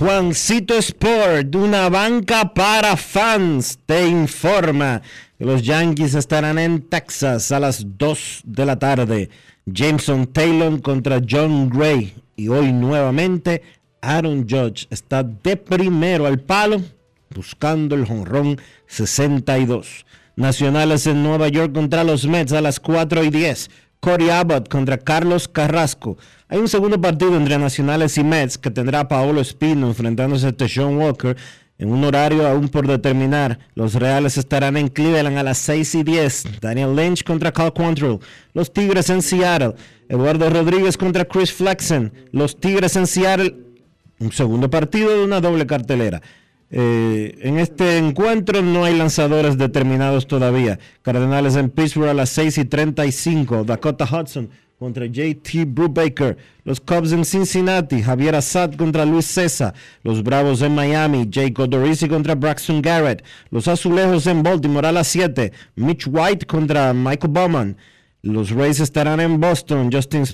[0.01, 4.99] Juancito Sport, una banca para fans, te informa
[5.37, 9.29] que los Yankees estarán en Texas a las 2 de la tarde.
[9.67, 12.15] Jameson Taylor contra John Gray.
[12.35, 13.61] Y hoy nuevamente
[14.01, 16.81] Aaron Judge está de primero al palo
[17.29, 20.07] buscando el jonrón 62.
[20.35, 23.69] Nacionales en Nueva York contra los Mets a las 4 y 10.
[24.01, 26.17] Corey Abbott contra Carlos Carrasco.
[26.49, 30.97] Hay un segundo partido entre Nacionales y Mets que tendrá Paolo Espino enfrentándose a Sean
[30.97, 31.37] Walker
[31.77, 33.59] en un horario aún por determinar.
[33.75, 36.61] Los Reales estarán en Cleveland a las 6 y 10.
[36.61, 38.17] Daniel Lynch contra Cal Quantrill.
[38.55, 39.75] Los Tigres en Seattle.
[40.09, 42.11] Eduardo Rodríguez contra Chris Flexen.
[42.31, 43.55] Los Tigres en Seattle.
[44.19, 46.23] Un segundo partido de una doble cartelera.
[46.71, 50.79] Eh, en este encuentro no hay lanzadores determinados todavía.
[51.01, 53.65] Cardenales en Pittsburgh a las 6 y 35.
[53.65, 54.49] Dakota Hudson
[54.79, 56.37] contra JT Brubaker.
[56.63, 58.01] Los Cubs en Cincinnati.
[58.01, 59.73] Javier Assad contra Luis César.
[60.03, 61.27] Los Bravos en Miami.
[61.29, 63.23] Jake Odorizzi contra Braxton Garrett.
[63.49, 65.51] Los Azulejos en Baltimore a las 7.
[65.75, 67.77] Mitch White contra Michael Bowman.
[68.23, 69.91] Los Rays estarán en Boston.
[69.91, 70.25] Justin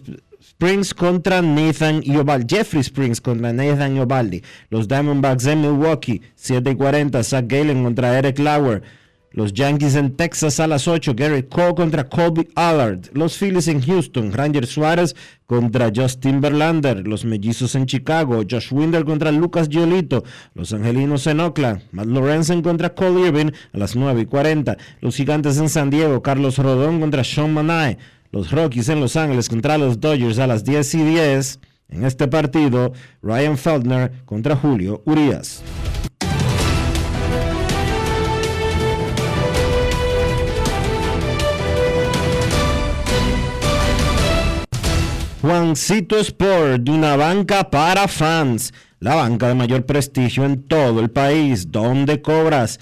[0.60, 2.48] Springs contra Nathan Iovaldi.
[2.56, 4.42] Jeffrey Springs contra Nathan Iovaldi.
[4.72, 6.20] Los Diamondbacks en Milwaukee.
[6.34, 7.24] 7 y 40.
[7.24, 8.82] Zach Galen contra Eric Lauer.
[9.30, 11.14] Los Yankees en Texas a las 8.
[11.16, 13.02] Garrett Cole contra Colby Allard.
[13.14, 14.34] Los Phillies en Houston.
[14.34, 17.08] Ranger Suárez contra Justin Verlander.
[17.08, 18.42] Los Mellizos en Chicago.
[18.50, 20.24] Josh Winder contra Lucas Giolito.
[20.56, 21.84] Los Angelinos en Oakland.
[21.92, 24.76] Matt Lorenzen contra Cole Irvin a las 9 y 40.
[25.02, 26.24] Los Gigantes en San Diego.
[26.24, 28.00] Carlos Rodón contra Sean Manae.
[28.32, 31.60] Los Rockies en Los Ángeles contra los Dodgers a las 10 y 10.
[31.90, 35.64] En este partido, Ryan Feldner contra Julio Urias.
[45.42, 51.10] Juancito Sport, de una banca para fans, la banca de mayor prestigio en todo el
[51.10, 52.82] país, donde cobras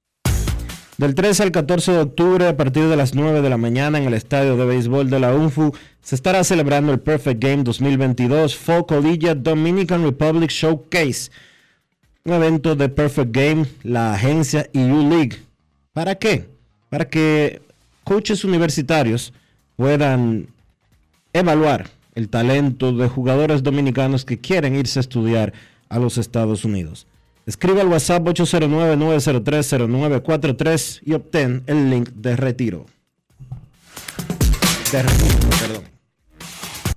[1.01, 4.03] Del 13 al 14 de octubre, a partir de las 9 de la mañana, en
[4.03, 5.73] el estadio de béisbol de la UNFU,
[6.03, 11.31] se estará celebrando el Perfect Game 2022 Fall Collegiate Dominican Republic Showcase,
[12.23, 15.39] un evento de Perfect Game, la agencia EU League.
[15.91, 16.47] ¿Para qué?
[16.91, 17.63] Para que
[18.03, 19.33] coaches universitarios
[19.77, 20.49] puedan
[21.33, 25.51] evaluar el talento de jugadores dominicanos que quieren irse a estudiar
[25.89, 27.07] a los Estados Unidos.
[27.45, 32.85] Escribe al WhatsApp 809-903-0943 y obtén el link de retiro.
[34.91, 35.89] De retiro, perdón.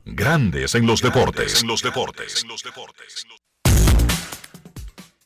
[0.04, 1.62] Grandes en los deportes.
[1.62, 2.44] En los deportes.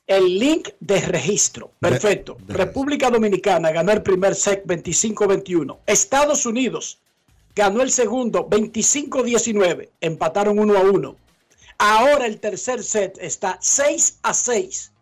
[0.07, 1.73] El link de registro.
[1.81, 2.37] Perfecto.
[2.47, 5.79] República Dominicana ganó el primer set 25-21.
[5.87, 7.01] Estados Unidos
[7.57, 9.91] ganó el segundo 25-19.
[10.01, 11.17] Empataron 1 a 1.
[11.79, 14.93] Ahora el tercer set está 6 a 6.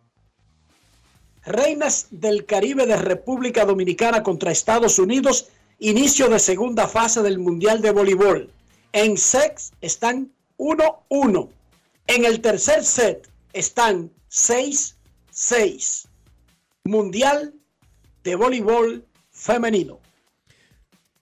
[1.46, 7.80] Reinas del Caribe de República Dominicana contra Estados Unidos, inicio de segunda fase del Mundial
[7.80, 8.50] de Voleibol.
[8.92, 11.48] En sex están 1-1.
[12.08, 16.08] En el tercer set están 6-6.
[16.82, 17.54] Mundial
[18.24, 20.00] de Voleibol Femenino.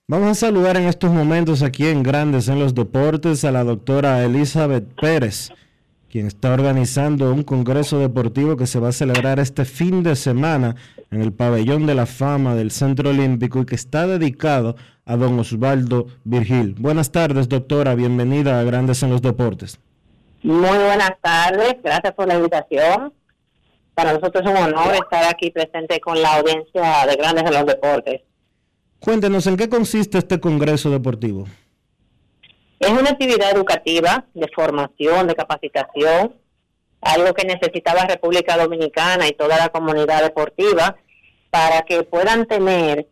[0.07, 4.25] Vamos a saludar en estos momentos aquí en Grandes en los Deportes a la doctora
[4.25, 5.51] Elizabeth Pérez
[6.15, 10.77] quien está organizando un congreso deportivo que se va a celebrar este fin de semana
[11.11, 15.37] en el pabellón de la fama del Centro Olímpico y que está dedicado a don
[15.41, 16.77] Osvaldo Virgil.
[16.79, 19.81] Buenas tardes, doctora, bienvenida a Grandes en los Deportes.
[20.45, 23.13] Muy buenas tardes, gracias por la invitación.
[23.97, 27.67] Para nosotros es un honor estar aquí presente con la audiencia de Grandes en los
[27.67, 28.21] Deportes.
[29.01, 31.49] Cuéntenos, ¿en qué consiste este congreso deportivo?
[32.79, 36.35] Es una actividad educativa de formación, de capacitación,
[37.01, 40.97] algo que necesitaba República Dominicana y toda la comunidad deportiva
[41.51, 43.07] para que puedan tener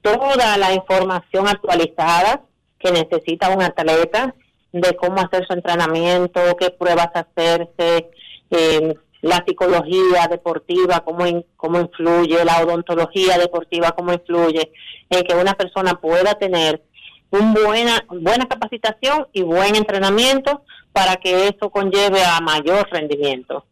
[0.00, 2.42] toda la información actualizada
[2.78, 4.34] que necesita un atleta
[4.72, 8.10] de cómo hacer su entrenamiento, qué pruebas hacerse,
[8.50, 11.24] eh, la psicología deportiva, cómo,
[11.56, 14.70] cómo influye, la odontología deportiva, cómo influye
[15.10, 16.82] en que una persona pueda tener
[17.30, 20.62] una buena, buena capacitación y buen entrenamiento
[20.92, 23.64] para que eso conlleve a mayor rendimiento.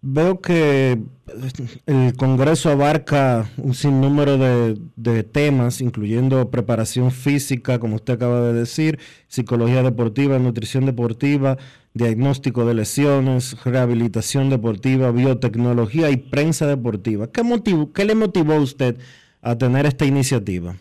[0.00, 0.98] Veo que
[1.86, 8.52] el Congreso abarca un sinnúmero de, de, temas, incluyendo preparación física, como usted acaba de
[8.52, 11.58] decir, psicología deportiva, nutrición deportiva,
[11.94, 17.26] diagnóstico de lesiones, rehabilitación deportiva, biotecnología y prensa deportiva.
[17.32, 18.98] ¿Qué, motivo, qué le motivó a usted
[19.46, 20.74] a tener esta iniciativa?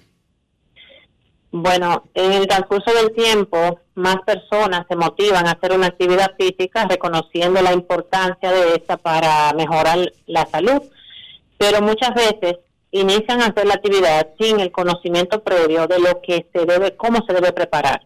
[1.51, 6.85] Bueno, en el transcurso del tiempo, más personas se motivan a hacer una actividad física
[6.85, 10.81] reconociendo la importancia de esta para mejorar la salud,
[11.57, 12.57] pero muchas veces
[12.89, 17.19] inician a hacer la actividad sin el conocimiento previo de lo que se debe, cómo
[17.25, 18.01] se debe preparar.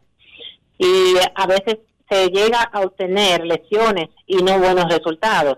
[0.78, 1.78] Y a veces
[2.10, 5.57] se llega a obtener lesiones y no buenos resultados.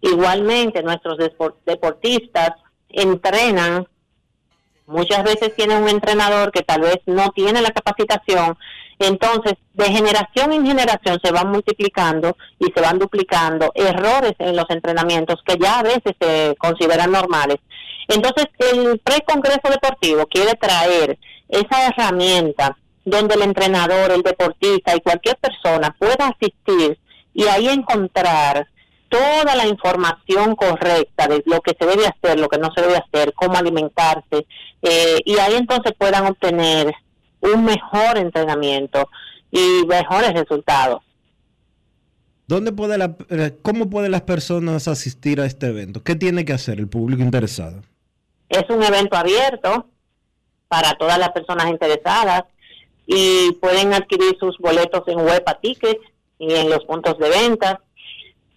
[0.00, 1.18] Igualmente, nuestros
[1.66, 2.52] deportistas
[2.94, 3.86] entrenan,
[4.86, 8.56] muchas veces tienen un entrenador que tal vez no tiene la capacitación,
[8.98, 14.66] entonces de generación en generación se van multiplicando y se van duplicando errores en los
[14.70, 17.58] entrenamientos que ya a veces se consideran normales.
[18.08, 21.18] Entonces el pre-congreso deportivo quiere traer
[21.48, 26.98] esa herramienta donde el entrenador, el deportista y cualquier persona pueda asistir
[27.34, 28.66] y ahí encontrar
[29.14, 32.96] toda la información correcta de lo que se debe hacer, lo que no se debe
[32.96, 34.44] hacer, cómo alimentarse,
[34.82, 36.92] eh, y ahí entonces puedan obtener
[37.40, 39.08] un mejor entrenamiento
[39.52, 41.00] y mejores resultados.
[42.48, 46.02] ¿Dónde puede la, eh, ¿Cómo pueden las personas asistir a este evento?
[46.02, 47.82] ¿Qué tiene que hacer el público interesado?
[48.48, 49.86] Es un evento abierto
[50.66, 52.44] para todas las personas interesadas
[53.06, 56.02] y pueden adquirir sus boletos en Huepa Tickets
[56.38, 57.76] y en los puntos de ventas.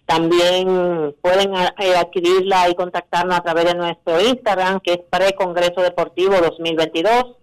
[0.08, 6.34] También pueden eh, adquirirla y contactarnos a través de nuestro Instagram, que es Pre-Congreso Deportivo
[6.40, 7.36] 2022.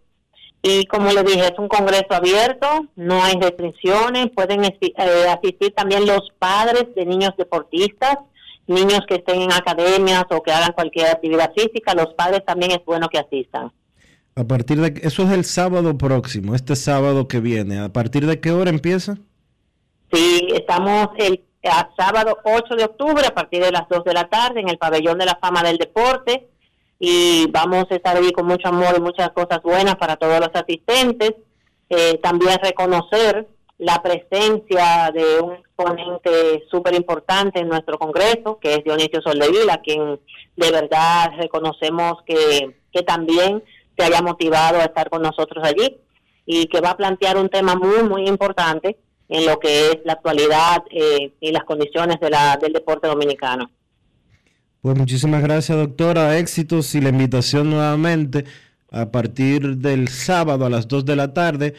[0.63, 4.71] Y como le dije, es un congreso abierto, no hay restricciones, pueden eh,
[5.29, 8.17] asistir también los padres de niños deportistas,
[8.65, 12.83] niños que estén en academias o que hagan cualquier actividad física, los padres también es
[12.83, 13.71] bueno que asistan.
[14.33, 17.77] A partir de eso es el sábado próximo, este sábado que viene.
[17.77, 19.19] ¿A partir de qué hora empieza?
[20.11, 24.27] Sí, estamos el a sábado 8 de octubre a partir de las 2 de la
[24.27, 26.47] tarde en el pabellón de la fama del deporte
[26.99, 30.49] y vamos a estar allí con mucho amor y muchas cosas buenas para todos los
[30.53, 31.33] asistentes.
[31.89, 33.47] Eh, también reconocer
[33.77, 40.19] la presencia de un exponente súper importante en nuestro Congreso, que es Dionisio Soldevila, quien
[40.55, 43.61] de verdad reconocemos que, que también
[43.97, 45.97] se haya motivado a estar con nosotros allí
[46.45, 48.97] y que va a plantear un tema muy, muy importante
[49.29, 53.69] en lo que es la actualidad eh, y las condiciones de la, del deporte dominicano.
[54.81, 56.37] Pues muchísimas gracias, doctora.
[56.37, 58.45] Éxitos y la invitación nuevamente
[58.91, 61.73] a partir del sábado a las 2 de la tarde.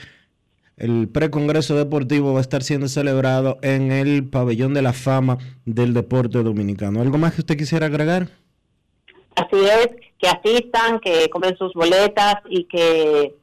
[0.76, 5.94] El precongreso deportivo va a estar siendo celebrado en el pabellón de la fama del
[5.94, 7.00] deporte dominicano.
[7.00, 8.28] ¿Algo más que usted quisiera agregar?
[9.36, 9.88] Así es,
[10.18, 13.34] que asistan, que compren sus boletas y que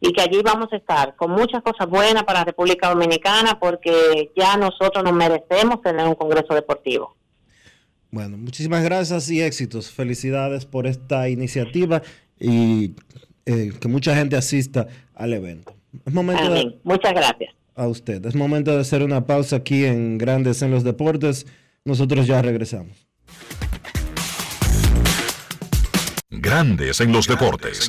[0.00, 4.30] y que allí vamos a estar con muchas cosas buenas para la República Dominicana porque
[4.36, 7.14] ya nosotros nos merecemos tener un congreso deportivo.
[8.10, 9.90] Bueno, muchísimas gracias y éxitos.
[9.90, 12.02] Felicidades por esta iniciativa
[12.38, 12.94] y
[13.46, 15.74] eh, que mucha gente asista al evento.
[16.06, 16.80] Es momento de- Amén.
[16.82, 17.54] Muchas gracias.
[17.76, 18.24] a usted.
[18.26, 21.46] Es momento de hacer una pausa aquí en Grandes en los Deportes.
[21.84, 23.06] Nosotros ya regresamos.
[26.30, 27.88] Grandes en los deportes.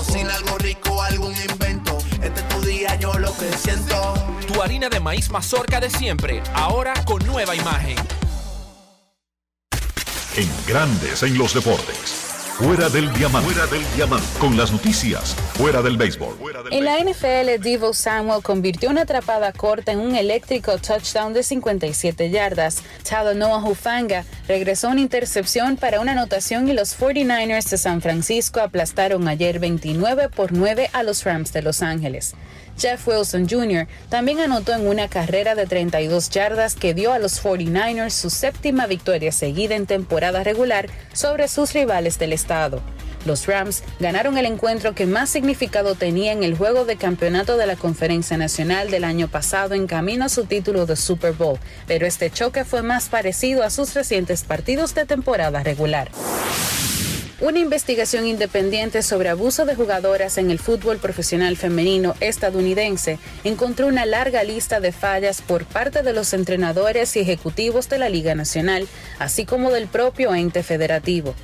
[0.00, 1.98] Cocina algo rico, algún invento.
[2.22, 4.14] Este es tu día, yo lo que siento.
[4.48, 7.98] Tu harina de maíz mazorca de siempre, ahora con nueva imagen.
[10.36, 12.19] En Grandes en los deportes.
[12.60, 13.50] Fuera del diamante.
[13.50, 14.26] Fuera del diamante.
[14.38, 15.34] Con las noticias.
[15.54, 16.36] Fuera del béisbol.
[16.70, 22.28] En la NFL, Devo Samuel convirtió una atrapada corta en un eléctrico touchdown de 57
[22.28, 22.82] yardas.
[23.08, 29.26] Talanoa Hufanga regresó una intercepción para una anotación y los 49ers de San Francisco aplastaron
[29.26, 32.34] ayer 29 por 9 a los Rams de Los Ángeles.
[32.80, 33.86] Jeff Wilson Jr.
[34.08, 38.86] también anotó en una carrera de 32 yardas que dio a los 49ers su séptima
[38.86, 42.80] victoria seguida en temporada regular sobre sus rivales del estado.
[43.26, 47.66] Los Rams ganaron el encuentro que más significado tenía en el juego de campeonato de
[47.66, 52.06] la Conferencia Nacional del año pasado en camino a su título de Super Bowl, pero
[52.06, 56.10] este choque fue más parecido a sus recientes partidos de temporada regular.
[57.40, 64.04] Una investigación independiente sobre abuso de jugadoras en el fútbol profesional femenino estadounidense encontró una
[64.04, 68.86] larga lista de fallas por parte de los entrenadores y ejecutivos de la Liga Nacional,
[69.18, 71.34] así como del propio ente federativo.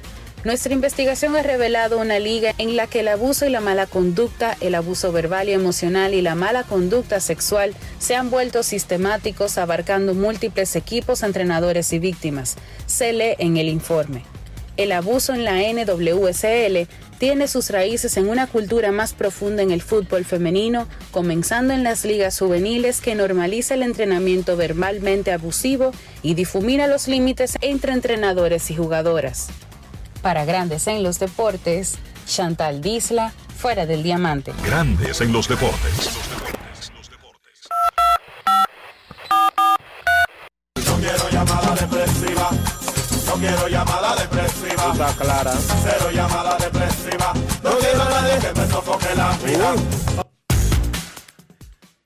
[0.44, 4.54] Nuestra investigación ha revelado una liga en la que el abuso y la mala conducta,
[4.60, 10.12] el abuso verbal y emocional y la mala conducta sexual se han vuelto sistemáticos abarcando
[10.12, 14.35] múltiples equipos, entrenadores y víctimas, se lee en el informe.
[14.76, 16.86] El abuso en la NWSL
[17.18, 22.04] tiene sus raíces en una cultura más profunda en el fútbol femenino, comenzando en las
[22.04, 28.76] ligas juveniles que normaliza el entrenamiento verbalmente abusivo y difumina los límites entre entrenadores y
[28.76, 29.48] jugadoras.
[30.20, 31.94] Para Grandes en los Deportes,
[32.26, 34.52] Chantal Disla, fuera del diamante.
[34.62, 36.10] Grandes en los deportes.
[40.86, 42.50] No quiero llamada depresiva.
[43.26, 44.45] No quiero llamada depresiva.
[44.76, 45.52] Está clara.
[45.82, 47.32] Cero llamada depresiva.
[47.64, 49.74] No quiero a nadie que me sofoque la vida.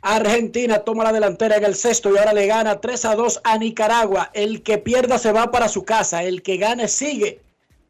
[0.00, 3.58] Argentina toma la delantera en el sexto y ahora le gana 3 a 2 a
[3.58, 4.30] Nicaragua.
[4.32, 7.40] El que pierda se va para su casa, el que gane sigue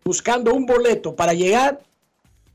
[0.04, 1.78] buscando un boleto para llegar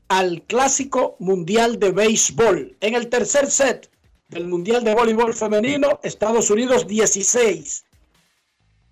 [0.08, 2.76] al clásico mundial de béisbol.
[2.80, 3.90] En el tercer set
[4.28, 7.84] del mundial de voleibol femenino, Estados Unidos 16.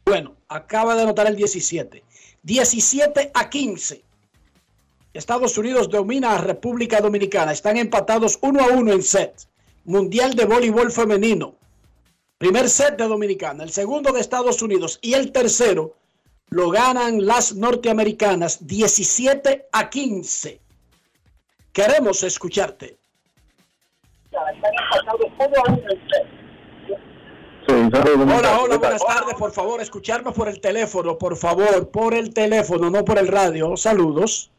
[0.05, 2.03] Bueno, acaba de anotar el 17.
[2.43, 4.05] 17 a 15.
[5.13, 7.53] Estados Unidos domina a República Dominicana.
[7.53, 9.49] Están empatados 1 a 1 en set.
[9.85, 11.57] Mundial de Voleibol Femenino.
[12.39, 15.97] Primer set de Dominicana, el segundo de Estados Unidos y el tercero
[16.51, 20.61] lo ganan las norteamericanas 17 a 15.
[21.77, 22.97] Queremos escucharte.
[24.33, 24.55] Hola,
[28.63, 29.35] hola, buenas tardes.
[29.39, 33.77] Por favor, escucharme por el teléfono, por favor, por el teléfono, no por el radio.
[33.77, 34.51] Saludos.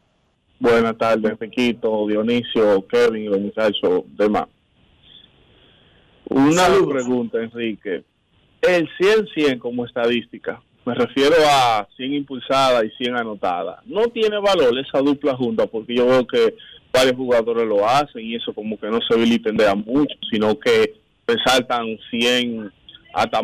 [0.60, 4.46] Buenas tardes, Riquito, Dionisio, Kevin y los muchachos demás.
[6.28, 8.04] Una pregunta, Enrique.
[8.62, 14.78] El 100-100 como estadística, me refiero a 100 impulsadas y 100 anotadas, no tiene valor
[14.78, 16.54] esa dupla junta porque yo veo que
[16.92, 20.94] varios jugadores lo hacen y eso como que no se vilipendea mucho, sino que
[21.26, 22.72] resaltan 100
[23.12, 23.40] hasta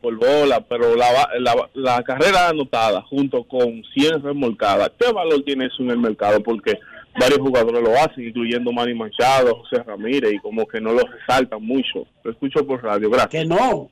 [0.00, 5.66] por bola, pero la, la, la carrera anotada junto con 100 remolcadas, ¿qué valor tiene
[5.66, 6.42] eso en el mercado?
[6.42, 6.78] Porque
[7.18, 11.62] varios jugadores lo hacen, incluyendo Manny Machado, José Ramírez, y como que no lo resaltan
[11.62, 12.06] mucho.
[12.22, 13.30] Lo escucho por radio, gracias.
[13.30, 13.90] Que no.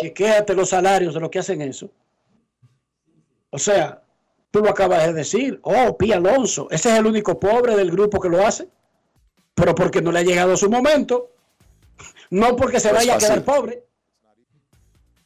[0.00, 1.90] Chequéate los salarios de los que hacen eso.
[3.50, 4.02] O sea,
[4.50, 5.60] tú lo acabas de decir.
[5.62, 6.68] Oh, Pi Alonso.
[6.70, 8.68] Ese es el único pobre del grupo que lo hace.
[9.54, 11.30] Pero porque no le ha llegado su momento.
[12.30, 13.84] No porque se vaya a quedar pobre.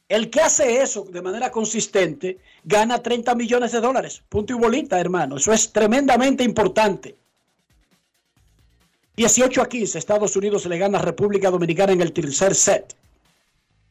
[0.07, 4.21] El que hace eso de manera consistente gana 30 millones de dólares.
[4.27, 5.37] Punto y bolita, hermano.
[5.37, 7.15] Eso es tremendamente importante.
[9.15, 12.95] 18 a 15, Estados Unidos le gana a República Dominicana en el tercer set.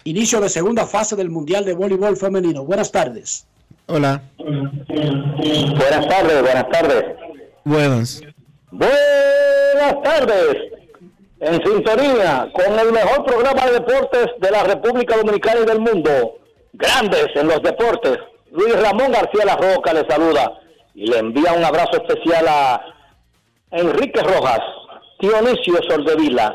[0.04, 2.64] Inicio de segunda fase del Mundial de Voleibol Femenino.
[2.64, 3.46] Buenas tardes.
[3.92, 4.22] Hola.
[4.38, 7.04] Buenas tardes, buenas tardes.
[7.64, 8.22] Buenas.
[8.70, 10.56] Buenas tardes.
[11.40, 16.36] En sintonía con el mejor programa de deportes de la República Dominicana y del mundo.
[16.72, 18.16] Grandes en los deportes.
[18.52, 20.52] Luis Ramón García La Roca le saluda
[20.94, 22.80] y le envía un abrazo especial a
[23.72, 24.60] Enrique Rojas,
[25.18, 26.54] Dionisio Soldevila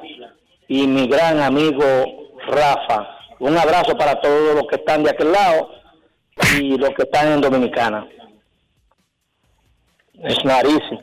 [0.69, 1.83] y mi gran amigo
[2.47, 3.09] Rafa.
[3.39, 5.75] Un abrazo para todos los que están de aquel lado
[6.61, 8.07] y los que están en Dominicana.
[10.23, 10.99] Es narices.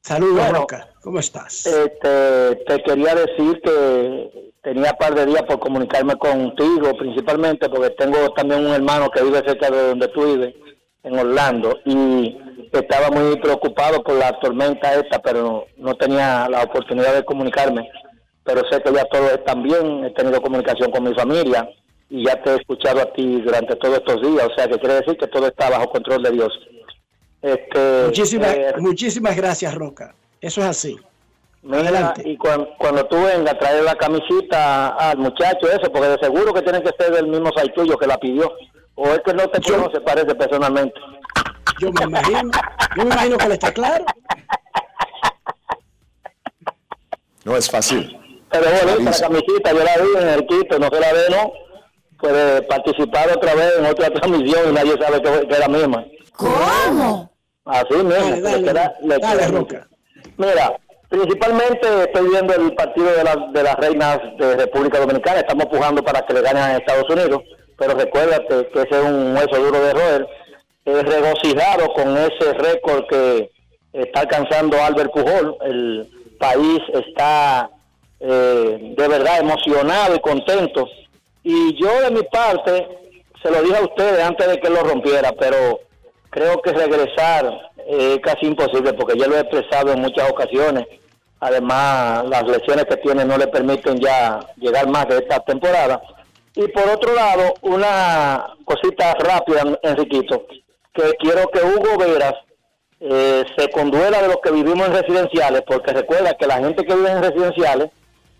[0.00, 0.88] Saludos, Roca.
[1.02, 1.66] ¿Cómo estás?
[1.66, 7.90] Este, te quería decir que tenía un par de días por comunicarme contigo, principalmente porque
[7.90, 10.54] tengo también un hermano que vive cerca de donde tú vives,
[11.02, 12.36] en Orlando, y
[12.72, 17.88] estaba muy preocupado por la tormenta esta, pero no tenía la oportunidad de comunicarme.
[18.44, 21.68] Pero sé que ya todos están bien, he tenido comunicación con mi familia
[22.10, 24.94] y ya te he escuchado a ti durante todos estos días, o sea que quiere
[24.96, 26.52] decir que todo está bajo control de Dios.
[27.42, 30.14] Este, muchísimas, eh, muchísimas gracias, Roca.
[30.40, 30.98] Eso es así.
[31.62, 36.18] Mira, y cuando, cuando tú vengas a traer la camisita al muchacho ese, porque de
[36.18, 38.50] seguro que tiene que ser del mismo site tuyo que la pidió.
[38.94, 40.98] O es que no te conoce, parece personalmente.
[41.80, 42.50] Yo me imagino,
[42.96, 44.04] yo me imagino que le está claro.
[47.44, 48.16] No es fácil.
[48.50, 51.52] Pero bueno, esta camisita yo la vi en el Quito, no se la ve, ¿no?
[52.20, 56.04] Puede participar otra vez en otra transmisión y nadie sabe que, es la misma.
[56.36, 57.30] ¿Cómo?
[57.64, 58.10] Así mismo.
[58.10, 59.88] Dale, dale, le queda- le dale, queda- Roca.
[60.36, 60.76] Mira,
[61.08, 65.40] principalmente estoy viendo el partido de, las de las reinas de República Dominicana.
[65.40, 67.42] Estamos pujando para que le ganen a Estados Unidos,
[67.76, 70.26] pero recuérdate que ese es un hueso duro de roer.
[70.84, 73.50] Es regocijado con ese récord que
[73.92, 75.56] está alcanzando Albert Pujol.
[75.62, 76.08] El
[76.40, 77.70] país está
[78.20, 80.86] eh, de verdad emocionado y contento.
[81.50, 82.86] Y yo de mi parte,
[83.42, 85.80] se lo dije a ustedes antes de que lo rompiera, pero
[86.28, 90.86] creo que regresar es casi imposible porque ya lo he expresado en muchas ocasiones.
[91.40, 96.02] Además, las lesiones que tiene no le permiten ya llegar más de esta temporada.
[96.54, 100.44] Y por otro lado, una cosita rápida, Enriquito,
[100.92, 102.34] que quiero que Hugo Veras
[103.00, 106.94] eh, se conduela de los que vivimos en residenciales, porque recuerda que la gente que
[106.94, 107.88] vive en residenciales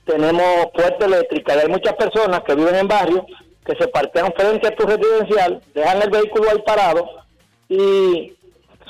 [0.09, 3.25] tenemos puerta eléctrica y hay muchas personas que viven en barrios
[3.65, 7.07] que se parquean frente a tu residencial, dejan el vehículo ahí parado
[7.69, 8.35] y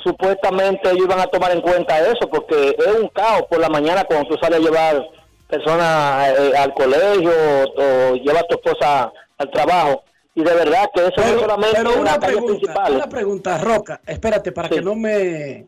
[0.01, 4.05] supuestamente ellos van a tomar en cuenta eso porque es un caos por la mañana
[4.05, 5.09] cuando tú sales a llevar
[5.49, 10.03] personas eh, al colegio o, o llevas a tu esposa al trabajo.
[10.35, 13.57] Y de verdad que eso no es Pero, solamente pero una calles pregunta, una pregunta,
[13.57, 15.67] Roca, espérate, para que no me...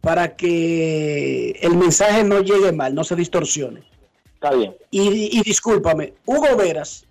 [0.00, 3.82] Para que el mensaje no llegue mal, no se distorsione.
[4.42, 4.74] Está bien.
[4.90, 7.04] Y, y discúlpame, Hugo Veras,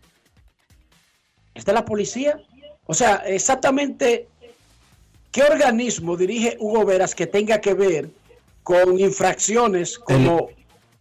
[1.53, 2.39] ¿es de la policía?
[2.87, 4.27] O sea, exactamente,
[5.31, 8.09] ¿qué organismo dirige Hugo Veras que tenga que ver
[8.63, 10.49] con infracciones como...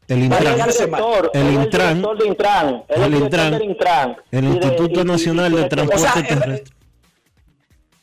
[0.06, 1.00] El Para Intran.
[1.34, 1.94] El Intran.
[1.96, 2.84] director de Intran.
[2.88, 3.50] El Intran.
[3.52, 4.16] del Intran.
[4.30, 6.74] El de- Instituto y- y- Nacional y- de Transporte o sea, él- Terrestre.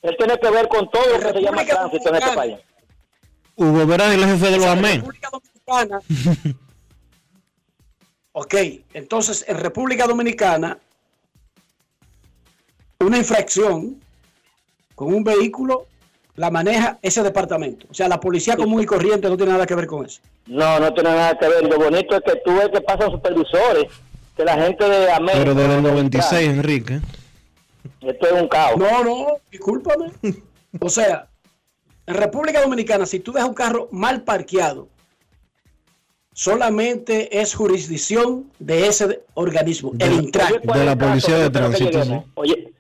[0.03, 2.57] Él tiene que ver con todo lo que se llama tránsito en este país.
[3.55, 5.03] Hugo Veras es el jefe de los AME.
[8.37, 8.53] Ok,
[8.93, 10.77] entonces en República Dominicana,
[12.99, 14.01] una infracción
[14.93, 15.85] con un vehículo
[16.35, 17.87] la maneja ese departamento.
[17.89, 20.19] O sea, la policía común y corriente no tiene nada que ver con eso.
[20.47, 21.63] No, no tiene nada que ver.
[21.63, 23.85] Lo bonito es que tú ves que pasan supervisores,
[24.35, 25.39] que la gente de América.
[25.39, 26.99] Pero de 96, Enrique.
[28.01, 28.75] Esto es un caos.
[28.75, 30.11] No, no, discúlpame.
[30.81, 31.29] O sea,
[32.05, 34.89] en República Dominicana, si tú dejas un carro mal parqueado,
[36.35, 40.53] solamente es jurisdicción de ese organismo, el Intran.
[40.61, 42.11] De la policía de tránsito, sí.
[42.35, 42.73] Oye,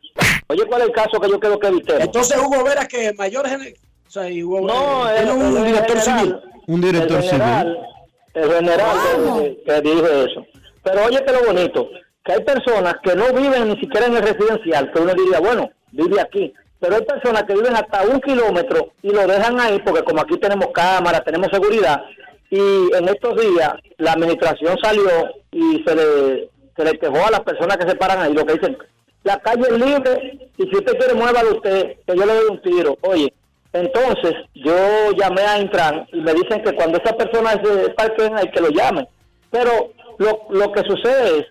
[0.47, 2.03] oye, ¿cuál es el caso que yo quiero que evitemos?
[2.03, 3.75] Entonces Hugo Vera que mayor gener-
[4.07, 6.19] o sea, Hugo No, Vera, tiene él un es director general.
[6.25, 6.35] civil.
[6.67, 8.43] Un director el general, civil.
[8.43, 8.97] El general
[9.39, 10.45] que, que dice eso.
[10.83, 11.89] Pero oye que lo bonito,
[12.25, 15.69] que hay personas que no viven ni siquiera en el residencial, que uno diría, bueno,
[15.91, 16.53] vive aquí.
[16.79, 20.37] Pero hay personas que viven hasta un kilómetro y lo dejan ahí porque como aquí
[20.37, 22.01] tenemos cámaras, tenemos seguridad.
[22.49, 22.59] Y
[22.95, 25.09] en estos días la administración salió
[25.51, 28.53] y se le, se le quejó a las personas que se paran ahí, lo que
[28.53, 28.77] dicen,
[29.23, 32.61] la calle es libre y si usted quiere muévalo usted, que yo le doy un
[32.61, 32.97] tiro.
[33.01, 33.33] Oye,
[33.73, 38.49] entonces yo llamé a Intran y me dicen que cuando esas personas se parquen hay
[38.51, 39.07] que lo llamen.
[39.49, 41.45] Pero lo, lo que sucede es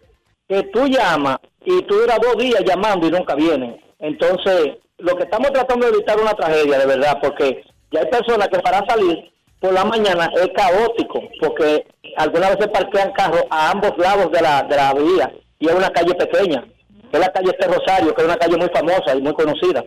[0.48, 3.80] que tú llamas y tú duras dos días llamando y nunca vienen.
[3.98, 8.48] Entonces, lo que estamos tratando de evitar una tragedia, de verdad, porque ya hay personas
[8.48, 11.86] que para salir por la mañana es caótico, porque
[12.16, 15.90] algunas veces parquean carros a ambos lados de la, de la vía y es una
[15.90, 16.64] calle pequeña.
[17.12, 19.84] Es la calle Este Rosario, que es una calle muy famosa y muy conocida.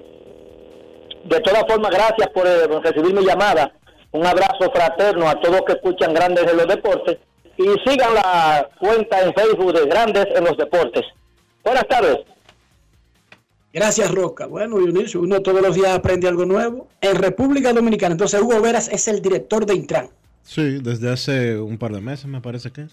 [1.26, 3.72] De todas formas, gracias por eh, recibir mi llamada.
[4.12, 7.18] Un abrazo fraterno a todos que escuchan Grandes en los Deportes
[7.58, 11.04] y sigan la cuenta en Facebook de Grandes en los Deportes.
[11.64, 12.20] Buenas tardes.
[13.74, 14.46] Gracias, Roca.
[14.48, 16.88] Bueno, Dionisio, uno todos los días aprende algo nuevo.
[17.02, 20.10] En República Dominicana, entonces Hugo Veras es el director de Intran.
[20.44, 22.88] Sí, desde hace un par de meses me parece que.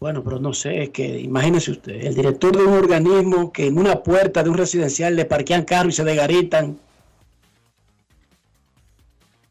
[0.00, 3.78] Bueno, pero no sé, es que imagínese usted, el director de un organismo que en
[3.78, 6.76] una puerta de un residencial le parquean carros y se desgaritan.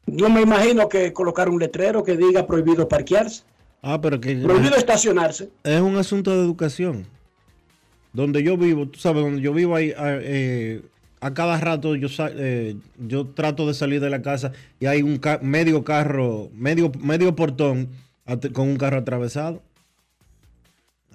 [0.07, 3.43] Yo me imagino que colocar un letrero que diga prohibido parquearse,
[3.81, 5.49] Ah, pero que prohibido estacionarse.
[5.63, 7.05] es un asunto de educación.
[8.13, 10.81] Donde yo vivo, tú sabes, donde yo vivo ahí, a, eh,
[11.21, 12.75] a cada rato yo, eh,
[13.07, 17.35] yo trato de salir de la casa y hay un ca- medio carro, medio, medio
[17.35, 17.89] portón
[18.53, 19.61] con un carro atravesado.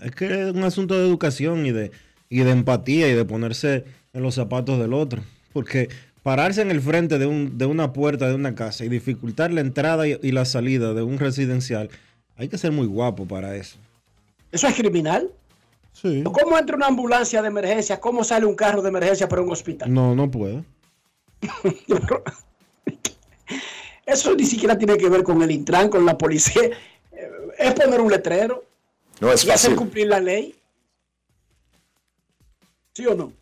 [0.03, 1.91] Es que es un asunto de educación y de,
[2.29, 5.23] y de empatía y de ponerse en los zapatos del otro.
[5.53, 5.89] Porque
[6.23, 9.61] pararse en el frente de, un, de una puerta de una casa y dificultar la
[9.61, 11.89] entrada y, y la salida de un residencial,
[12.37, 13.79] hay que ser muy guapo para eso.
[14.53, 15.31] ¿Eso es criminal?
[15.93, 16.23] Sí.
[16.25, 17.99] ¿Cómo entra una ambulancia de emergencia?
[17.99, 19.93] ¿Cómo sale un carro de emergencia para un hospital?
[19.93, 20.63] No, no puede.
[24.07, 26.71] Eso ni siquiera tiene que ver con el Intran, con la policía.
[27.59, 28.65] Es poner un letrero
[29.21, 30.55] No es y hacer cumplir la ley.
[32.93, 33.33] ¿Sí o no?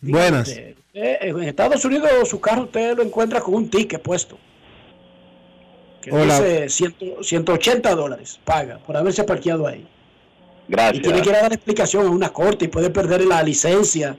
[0.00, 0.54] Buenas.
[1.00, 4.36] Eh, en Estados Unidos su carro usted lo encuentra con un ticket puesto.
[6.00, 6.40] Que Hola.
[6.40, 9.86] dice 100 180 dólares paga por haberse parqueado ahí.
[10.68, 11.02] Y Gracias.
[11.02, 14.16] tiene que ir a dar explicación a una corte y puede perder la licencia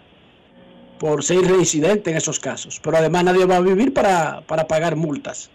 [1.00, 2.80] por ser reincidente en esos casos.
[2.82, 5.50] Pero además nadie va a vivir para, para pagar multas.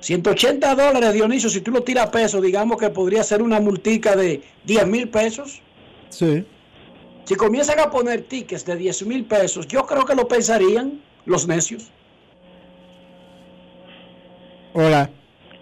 [0.00, 4.16] 180 dólares, Dionisio, si tú lo tiras a pesos, digamos que podría ser una multica
[4.16, 5.60] de 10 mil pesos.
[6.08, 6.44] Sí.
[7.24, 11.46] Si comienzan a poner tickets de 10 mil pesos, yo creo que lo pensarían los
[11.48, 11.90] necios.
[14.74, 15.10] Hola.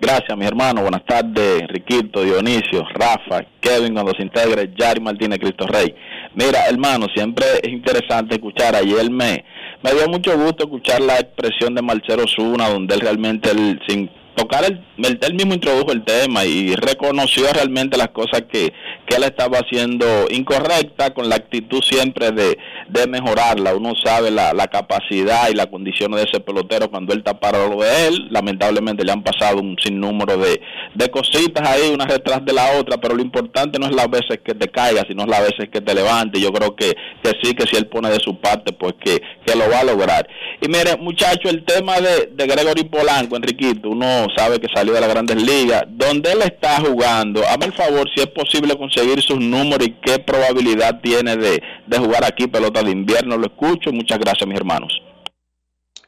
[0.00, 0.82] Gracias, mi hermano.
[0.82, 5.94] Buenas tardes, Riquito, Dionisio, Rafa, Kevin, cuando se integre, Yari Martínez, Cristo Rey.
[6.34, 8.74] Mira, hermano, siempre es interesante escuchar.
[8.74, 9.44] Ayer me,
[9.80, 14.10] me dio mucho gusto escuchar la expresión de Marcelo Zuna, donde él realmente, él, sin
[14.34, 18.72] tocar, el, él, él mismo introdujo el tema y reconoció realmente las cosas que,
[19.06, 22.58] que él estaba haciendo incorrecta con la actitud siempre de,
[22.88, 23.74] de mejorarla.
[23.74, 27.82] Uno sabe la, la capacidad y la condición de ese pelotero cuando él está lo
[27.82, 28.28] de él.
[28.30, 30.60] Lamentablemente le han pasado un sinnúmero de,
[30.94, 34.40] de cositas ahí, una detrás de la otra, pero lo importante no es las veces
[34.44, 36.40] que te caigas, sino las veces que te levantes.
[36.40, 39.56] Yo creo que, que sí, que si él pone de su parte, pues que, que
[39.56, 40.26] lo va a lograr.
[40.60, 45.00] Y mire, muchacho, el tema de, de Gregory Polanco, Enriquito, uno sabe que salió de
[45.00, 49.38] las grandes ligas, donde él está jugando, hazme el favor si es posible conseguir sus
[49.38, 53.36] números y qué probabilidad tiene de, de jugar aquí pelota de invierno.
[53.36, 55.02] Lo escucho, muchas gracias mis hermanos.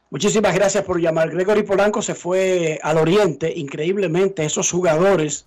[0.09, 1.29] Muchísimas gracias por llamar.
[1.29, 3.51] Gregory Polanco se fue al oriente.
[3.55, 5.45] Increíblemente, esos jugadores,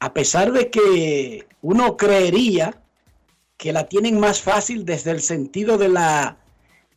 [0.00, 2.74] a pesar de que uno creería
[3.56, 6.38] que la tienen más fácil desde el sentido de la,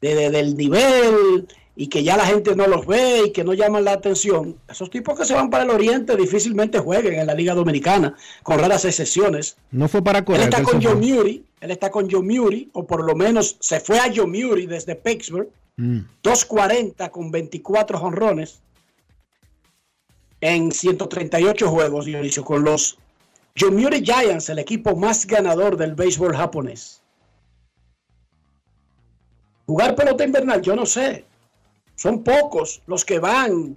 [0.01, 1.47] de, de, del nivel
[1.77, 4.89] y que ya la gente no los ve y que no llaman la atención, esos
[4.89, 8.83] tipos que se van para el oriente difícilmente jueguen en la Liga Dominicana, con raras
[8.83, 9.55] excepciones.
[9.71, 13.05] No fue para Él está con Joe Muri, él está con Joe Muri, o por
[13.05, 15.99] lo menos se fue a Joe Muri desde Pittsburgh, Mm.
[16.23, 18.61] 240 con 24 jonrones
[20.41, 22.97] en 138 juegos, Dionisio, con los
[23.55, 27.01] Yomiuri Giants, el equipo más ganador del béisbol japonés.
[29.67, 31.25] Jugar pelota invernal, yo no sé.
[31.97, 33.75] Son pocos los que van,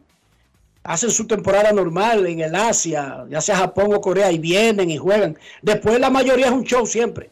[0.83, 4.99] hacen su temporada normal en el Asia, ya sea Japón o Corea, y vienen y
[4.99, 5.39] juegan.
[5.63, 7.31] Después la mayoría es un show siempre.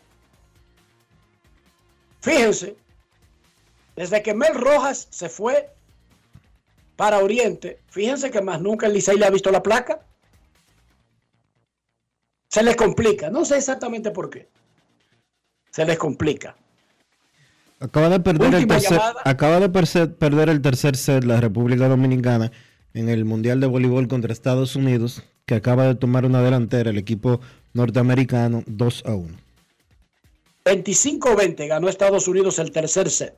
[2.21, 2.75] Fíjense,
[3.95, 5.71] desde que Mel Rojas se fue
[6.97, 10.01] para Oriente, fíjense que más nunca el Licey le ha visto la placa.
[12.49, 13.29] Se les complica.
[13.29, 14.49] No sé exactamente por qué.
[15.71, 16.57] Se les complica.
[17.81, 19.21] Acaba de perder, el tercer, llamada.
[19.25, 22.51] acaba de perder el tercer set la República Dominicana
[22.93, 26.99] en el Mundial de Voleibol contra Estados Unidos, que acaba de tomar una delantera el
[26.99, 27.41] equipo
[27.75, 29.29] norteamericano 2 a 1.
[30.65, 33.35] 25-20 ganó Estados Unidos el tercer set.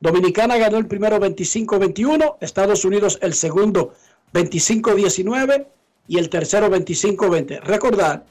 [0.00, 3.94] Dominicana ganó el primero 25-21, Estados Unidos el segundo
[4.34, 5.66] 25-19
[6.08, 7.60] y el tercero 25-20.
[7.62, 8.26] Recordar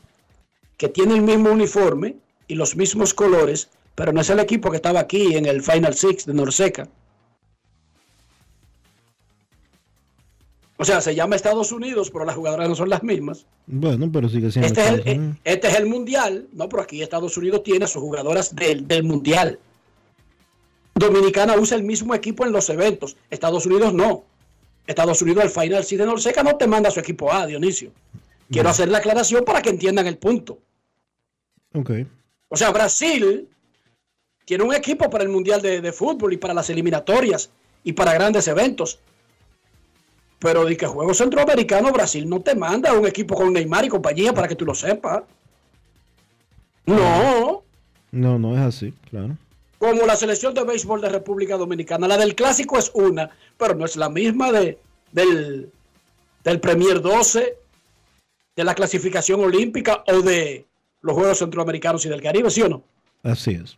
[0.78, 2.18] que tiene el mismo uniforme
[2.48, 5.94] y los mismos colores, pero no es el equipo que estaba aquí en el Final
[5.94, 6.88] Six de Norseca.
[10.78, 13.46] O sea, se llama Estados Unidos, pero las jugadoras no son las mismas.
[13.68, 17.04] Bueno, pero sigue siendo Este es, el, eh, este es el mundial, no, pero aquí
[17.04, 19.60] Estados Unidos tiene a sus jugadoras del, del mundial.
[20.96, 24.24] Dominicana usa el mismo equipo en los eventos, Estados Unidos no.
[24.88, 27.92] Estados Unidos al Final Six de Norseca no te manda a su equipo A, Dionisio.
[28.50, 30.58] Quiero hacer la aclaración para que entiendan el punto.
[31.74, 31.92] Ok.
[32.50, 33.48] O sea, Brasil
[34.46, 37.50] tiene un equipo para el Mundial de, de Fútbol y para las eliminatorias
[37.84, 39.00] y para grandes eventos.
[40.40, 44.34] Pero de que juego centroamericano, Brasil no te manda un equipo con Neymar y compañía
[44.34, 45.24] para que tú lo sepas.
[46.86, 47.64] No,
[48.12, 49.38] No, no es así, claro.
[49.78, 52.08] como la selección de béisbol de República Dominicana.
[52.08, 54.80] La del clásico es una, pero no es la misma de,
[55.12, 55.72] del,
[56.44, 57.58] del Premier 12,
[58.56, 60.66] de la clasificación olímpica o de
[61.02, 62.84] los Juegos Centroamericanos y del Caribe, ¿sí o no?
[63.24, 63.78] Así es.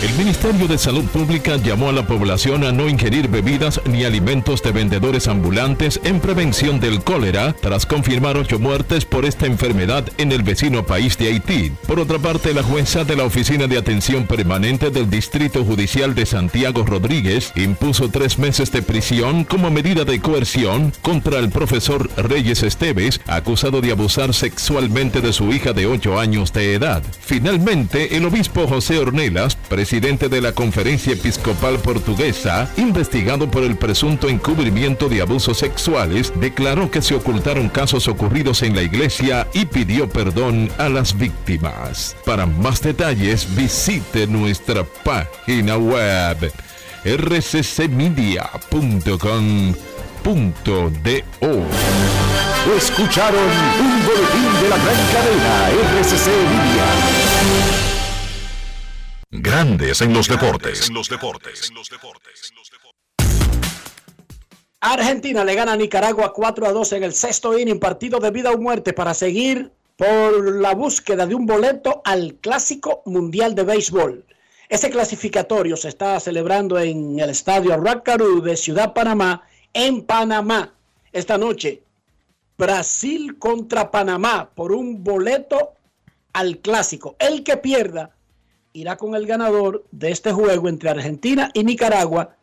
[0.00, 4.62] El Ministerio de Salud Pública llamó a la población a no ingerir bebidas ni alimentos
[4.62, 10.30] de vendedores ambulantes en prevención del cólera, tras confirmar ocho muertes por esta enfermedad en
[10.30, 11.72] el vecino país de Haití.
[11.88, 16.26] Por otra parte, la jueza de la Oficina de Atención Permanente del Distrito Judicial de
[16.26, 22.62] Santiago Rodríguez impuso tres meses de prisión como medida de coerción contra el profesor Reyes
[22.62, 27.02] Esteves, acusado de abusar sexualmente de su hija de ocho años de edad.
[27.20, 33.78] Finalmente, el obispo José Ornelas, presidente presidente de la Conferencia Episcopal Portuguesa, investigado por el
[33.78, 39.64] presunto encubrimiento de abusos sexuales, declaró que se ocultaron casos ocurridos en la iglesia y
[39.64, 42.14] pidió perdón a las víctimas.
[42.26, 46.52] Para más detalles, visite nuestra página web
[47.06, 48.46] rccmedia.com.do.
[52.76, 53.48] Escucharon
[53.80, 55.70] un boletín de la gran cadena
[56.02, 57.87] RCC Media.
[59.30, 60.90] Grandes en los deportes.
[64.80, 68.52] Argentina le gana a Nicaragua 4 a 2 en el sexto inning, partido de vida
[68.52, 74.24] o muerte para seguir por la búsqueda de un boleto al Clásico Mundial de Béisbol.
[74.70, 79.42] Ese clasificatorio se está celebrando en el estadio Racarú de Ciudad Panamá,
[79.74, 80.72] en Panamá.
[81.12, 81.82] Esta noche,
[82.56, 85.74] Brasil contra Panamá por un boleto
[86.32, 87.14] al Clásico.
[87.18, 88.14] El que pierda
[88.78, 92.36] irá con el ganador de este juego entre Argentina y Nicaragua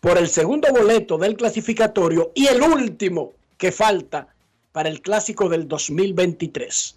[0.00, 4.34] por el segundo boleto del clasificatorio y el último que falta
[4.72, 6.96] para el clásico del 2023.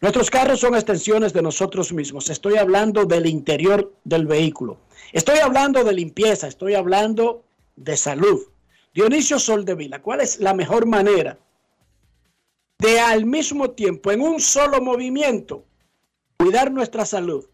[0.00, 2.30] Nuestros carros son extensiones de nosotros mismos.
[2.30, 4.78] Estoy hablando del interior del vehículo.
[5.12, 6.48] Estoy hablando de limpieza.
[6.48, 7.44] Estoy hablando
[7.76, 8.40] de salud.
[8.94, 11.38] Dionisio Soldevila, ¿cuál es la mejor manera
[12.78, 15.64] de al mismo tiempo, en un solo movimiento,
[16.38, 17.44] cuidar nuestra salud?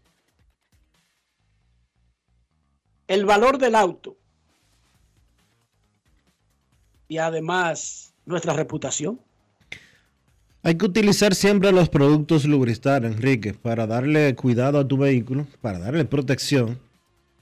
[3.13, 4.17] El valor del auto
[7.07, 9.21] y además nuestra reputación.
[10.63, 15.77] Hay que utilizar siempre los productos Lubristar, Enrique, para darle cuidado a tu vehículo, para
[15.77, 16.79] darle protección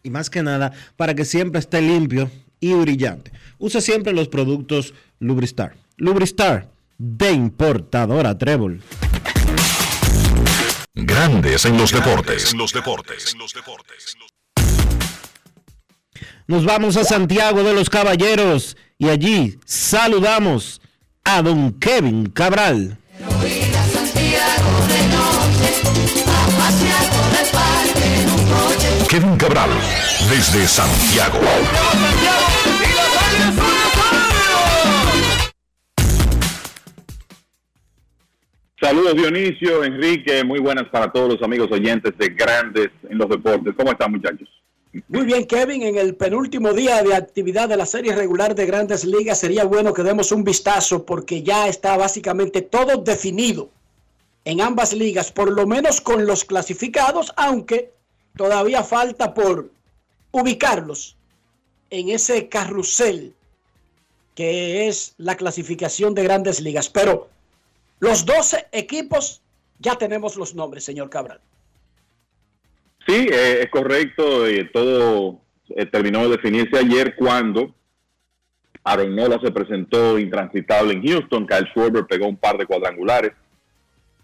[0.03, 3.32] y más que nada para que siempre esté limpio y brillante.
[3.57, 5.78] Usa siempre los productos Lubristar.
[5.95, 8.82] Lubristar de importadora Trébol.
[10.95, 12.53] Grandes en los deportes.
[12.55, 13.38] los deportes.
[16.52, 20.82] Nos vamos a Santiago de los Caballeros y allí saludamos
[21.24, 22.97] a don Kevin Cabral.
[29.08, 29.70] Kevin Cabral,
[30.30, 31.39] desde Santiago.
[38.82, 43.74] Saludos Dionisio, Enrique, muy buenas para todos los amigos oyentes de Grandes en los Deportes.
[43.78, 44.49] ¿Cómo están muchachos?
[45.08, 45.84] Muy bien, Kevin.
[45.84, 49.94] En el penúltimo día de actividad de la serie regular de Grandes Ligas sería bueno
[49.94, 53.70] que demos un vistazo porque ya está básicamente todo definido
[54.44, 57.94] en ambas ligas, por lo menos con los clasificados, aunque
[58.36, 59.70] todavía falta por
[60.32, 61.16] ubicarlos
[61.89, 63.34] en ese carrusel
[64.36, 66.89] que es la clasificación de Grandes Ligas.
[66.89, 67.30] Pero
[68.00, 69.42] los 12 equipos
[69.80, 71.39] ya tenemos los nombres, señor Cabral.
[73.08, 74.47] Sí, eh, es correcto.
[74.47, 77.74] Eh, todo eh, terminó de definirse ayer cuando
[78.84, 81.47] Aaron Nola se presentó intransitable en Houston.
[81.47, 83.34] Kyle Schwarber pegó un par de cuadrangulares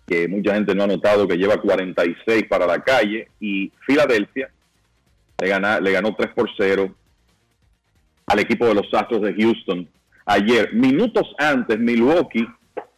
[0.06, 3.28] que mucha gente no ha notado que lleva 46 para la calle.
[3.40, 4.50] Y Filadelfia
[5.40, 6.96] le, gana, le ganó 3 por 0
[8.26, 9.88] al equipo de los Astros de Houston.
[10.26, 12.48] Ayer, minutos antes, Milwaukee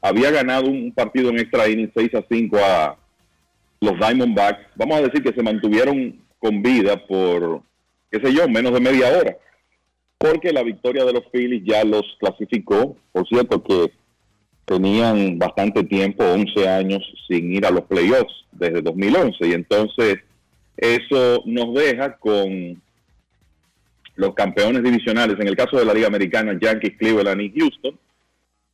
[0.01, 2.97] había ganado un partido en extra inning 6 a 5 a
[3.81, 7.61] los Diamondbacks, vamos a decir que se mantuvieron con vida por,
[8.11, 9.37] qué sé yo, menos de media hora,
[10.17, 13.91] porque la victoria de los Phillies ya los clasificó, por cierto que
[14.65, 20.19] tenían bastante tiempo, 11 años sin ir a los playoffs desde 2011, y entonces
[20.77, 22.81] eso nos deja con
[24.15, 27.97] los campeones divisionales, en el caso de la Liga Americana, Yankees, Cleveland y Houston,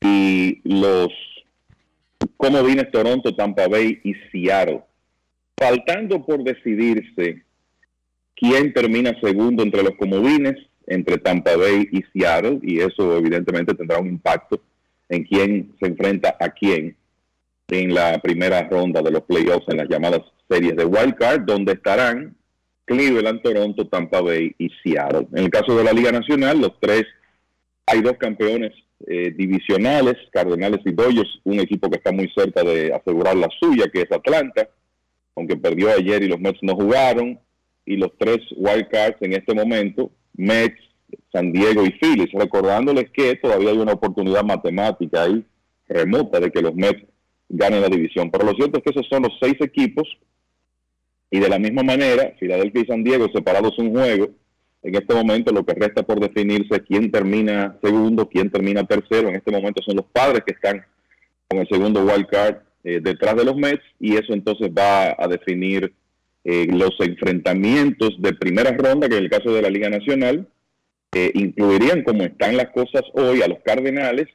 [0.02, 1.10] y los
[2.38, 4.82] comodines Toronto, Tampa Bay y Seattle
[5.58, 7.44] faltando por decidirse
[8.36, 10.56] quién termina segundo entre los comodines,
[10.88, 14.62] entre Tampa Bay y Seattle, y eso evidentemente tendrá un impacto
[15.10, 16.96] en quién se enfrenta a quién
[17.70, 21.74] en la primera ronda de los playoffs en las llamadas series de Wild Card, donde
[21.74, 22.36] estarán
[22.86, 25.28] Cleveland, Toronto, Tampa Bay y Seattle.
[25.34, 27.06] En el caso de la Liga Nacional, los tres,
[27.88, 28.74] hay dos campeones
[29.08, 33.86] eh, divisionales, Cardenales y Dodgers, un equipo que está muy cerca de asegurar la suya,
[33.92, 34.70] que es Atlanta,
[35.36, 37.40] aunque perdió ayer y los Mets no jugaron,
[37.86, 40.80] y los tres wildcards en este momento, Mets,
[41.32, 45.46] San Diego y Phillies, recordándoles que todavía hay una oportunidad matemática ahí
[45.88, 47.04] remota de que los Mets
[47.48, 48.32] ganen la división.
[48.32, 50.08] Pero lo cierto es que esos son los seis equipos
[51.30, 54.30] y de la misma manera, Filadelfia y San Diego separados un juego.
[54.84, 59.30] En este momento lo que resta por definirse quién termina segundo, quién termina tercero.
[59.30, 60.86] En este momento son los padres que están
[61.48, 65.28] con el segundo wild card eh, detrás de los Mets y eso entonces va a
[65.28, 65.92] definir
[66.44, 70.48] eh, los enfrentamientos de primera ronda, que en el caso de la Liga Nacional,
[71.12, 74.28] eh, incluirían, como están las cosas hoy, a los Cardenales,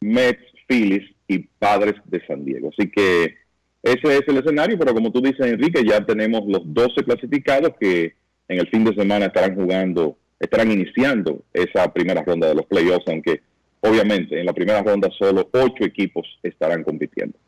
[0.00, 2.70] Mets, Phillies y Padres de San Diego.
[2.76, 3.36] Así que
[3.84, 8.14] ese es el escenario, pero como tú dices, Enrique, ya tenemos los 12 clasificados que
[8.48, 13.06] en el fin de semana estarán jugando, estarán iniciando esa primera ronda de los playoffs,
[13.06, 13.42] aunque
[13.78, 17.38] obviamente en la primera ronda solo ocho equipos estarán compitiendo.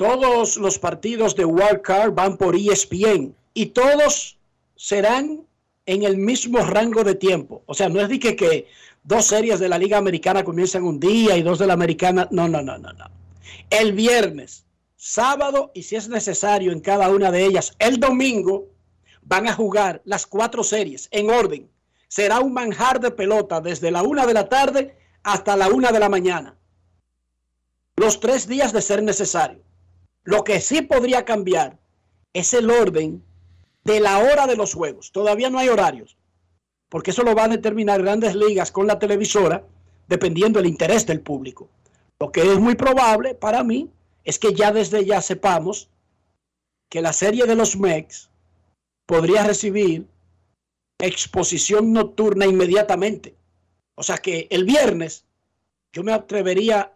[0.00, 4.38] Todos los partidos de Wild Card van por ESPN y todos
[4.74, 5.42] serán
[5.84, 7.62] en el mismo rango de tiempo.
[7.66, 8.66] O sea, no es de que, que
[9.02, 12.26] dos series de la Liga Americana comienzan un día y dos de la Americana.
[12.30, 13.10] No, no, no, no, no.
[13.68, 14.64] El viernes,
[14.96, 18.68] sábado y si es necesario en cada una de ellas, el domingo
[19.20, 21.68] van a jugar las cuatro series en orden.
[22.08, 26.00] Será un manjar de pelota desde la una de la tarde hasta la una de
[26.00, 26.56] la mañana.
[27.96, 29.68] Los tres días de ser necesario.
[30.24, 31.78] Lo que sí podría cambiar
[32.32, 33.22] es el orden
[33.84, 35.12] de la hora de los juegos.
[35.12, 36.16] Todavía no hay horarios,
[36.88, 39.64] porque eso lo van a determinar grandes ligas con la televisora,
[40.08, 41.68] dependiendo del interés del público.
[42.18, 43.90] Lo que es muy probable para mí
[44.24, 45.88] es que ya desde ya sepamos
[46.90, 48.28] que la serie de los Mex
[49.06, 50.06] podría recibir
[50.98, 53.34] exposición nocturna inmediatamente.
[53.94, 55.24] O sea que el viernes
[55.92, 56.92] yo me atrevería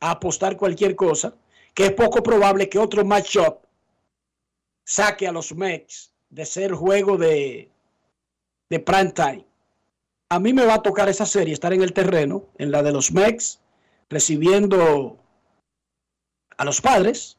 [0.00, 1.34] a apostar cualquier cosa,
[1.78, 3.58] que es poco probable que otro matchup
[4.84, 7.70] saque a los Mex de ser juego de,
[8.68, 9.46] de prime time.
[10.28, 12.90] A mí me va a tocar esa serie, estar en el terreno, en la de
[12.90, 13.60] los Mex,
[14.10, 15.20] recibiendo
[16.56, 17.38] a los padres,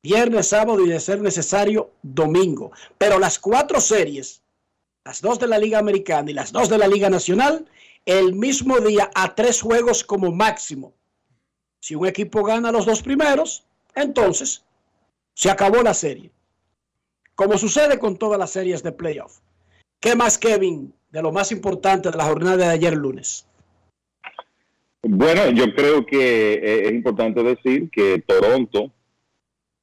[0.00, 2.70] viernes, sábado y de ser necesario, domingo.
[2.98, 4.44] Pero las cuatro series,
[5.04, 7.68] las dos de la Liga Americana y las dos de la Liga Nacional,
[8.06, 10.94] el mismo día a tres juegos como máximo.
[11.84, 13.62] Si un equipo gana los dos primeros,
[13.94, 14.64] entonces
[15.34, 16.30] se acabó la serie.
[17.34, 19.40] Como sucede con todas las series de playoff.
[20.00, 23.46] ¿Qué más, Kevin, de lo más importante de la jornada de ayer lunes?
[25.02, 28.90] Bueno, yo creo que eh, es importante decir que Toronto,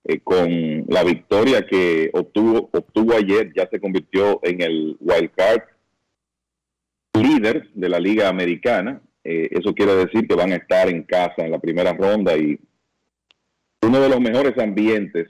[0.04, 5.62] eh, con la victoria que obtuvo, obtuvo ayer, ya se convirtió en el wild card
[7.14, 9.04] líder de la Liga Americana.
[9.24, 12.60] Eh, eso quiere decir que van a estar en casa en la primera ronda y
[13.82, 15.28] uno de los mejores ambientes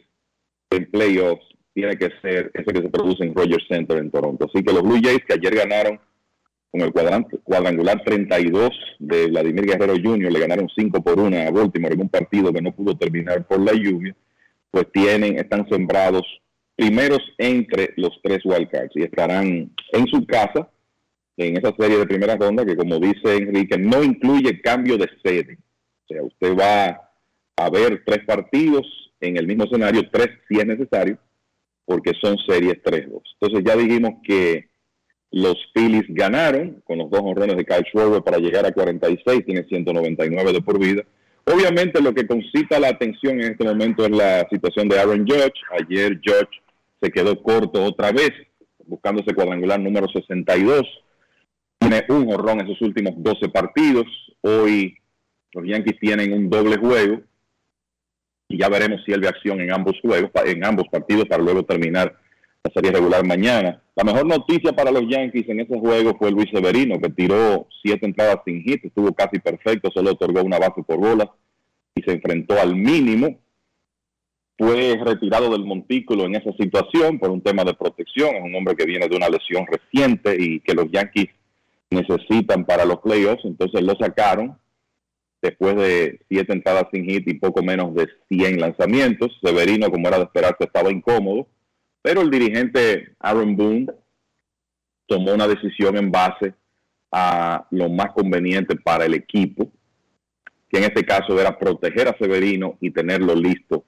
[0.69, 4.45] en playoffs tiene que ser ese que se produce en Rogers Center en Toronto.
[4.45, 5.99] Así que los Blue Jays que ayer ganaron
[6.69, 6.93] con el
[7.43, 8.69] cuadrangular 32
[8.99, 12.61] de Vladimir Guerrero Jr., le ganaron 5 por 1 a Baltimore en un partido que
[12.61, 14.15] no pudo terminar por la lluvia,
[14.69, 16.23] pues tienen, están sembrados
[16.77, 20.69] primeros entre los tres wildcards y estarán en su casa
[21.47, 25.57] en esa serie de primera ronda que como dice Enrique no incluye cambio de sede.
[26.05, 27.09] O sea, usted va
[27.57, 28.85] a ver tres partidos
[29.19, 31.17] en el mismo escenario, tres si es necesario,
[31.85, 33.21] porque son series 3-2.
[33.39, 34.69] Entonces ya dijimos que
[35.31, 39.63] los Phillies ganaron con los dos honrones de Kyle Schwarber para llegar a 46, tiene
[39.63, 41.03] 199 de por vida.
[41.45, 45.53] Obviamente lo que concita la atención en este momento es la situación de Aaron Judge.
[45.79, 46.61] Ayer Judge
[47.01, 48.31] se quedó corto otra vez,
[48.85, 50.85] buscando ese cuadrangular número 62.
[51.81, 54.05] Tiene un honrón en sus últimos 12 partidos.
[54.41, 54.95] Hoy
[55.51, 57.21] los Yankees tienen un doble juego
[58.47, 61.63] y ya veremos si él ve acción en ambos juegos, en ambos partidos para luego
[61.63, 62.15] terminar
[62.63, 63.81] la serie regular mañana.
[63.95, 68.05] La mejor noticia para los Yankees en ese juego fue Luis Severino, que tiró siete
[68.05, 71.31] entradas sin hit, estuvo casi perfecto, solo otorgó una base por bola
[71.95, 73.39] y se enfrentó al mínimo.
[74.55, 78.35] Fue retirado del montículo en esa situación por un tema de protección.
[78.35, 81.29] Es un hombre que viene de una lesión reciente y que los Yankees
[81.91, 84.57] necesitan para los playoffs, entonces lo sacaron
[85.41, 89.37] después de siete entradas sin hit y poco menos de 100 lanzamientos.
[89.43, 91.47] Severino, como era de esperarse, estaba incómodo
[92.01, 93.87] pero el dirigente Aaron Boone
[95.07, 96.53] tomó una decisión en base
[97.11, 99.71] a lo más conveniente para el equipo,
[100.69, 103.83] que en este caso era proteger a Severino y tenerlo listo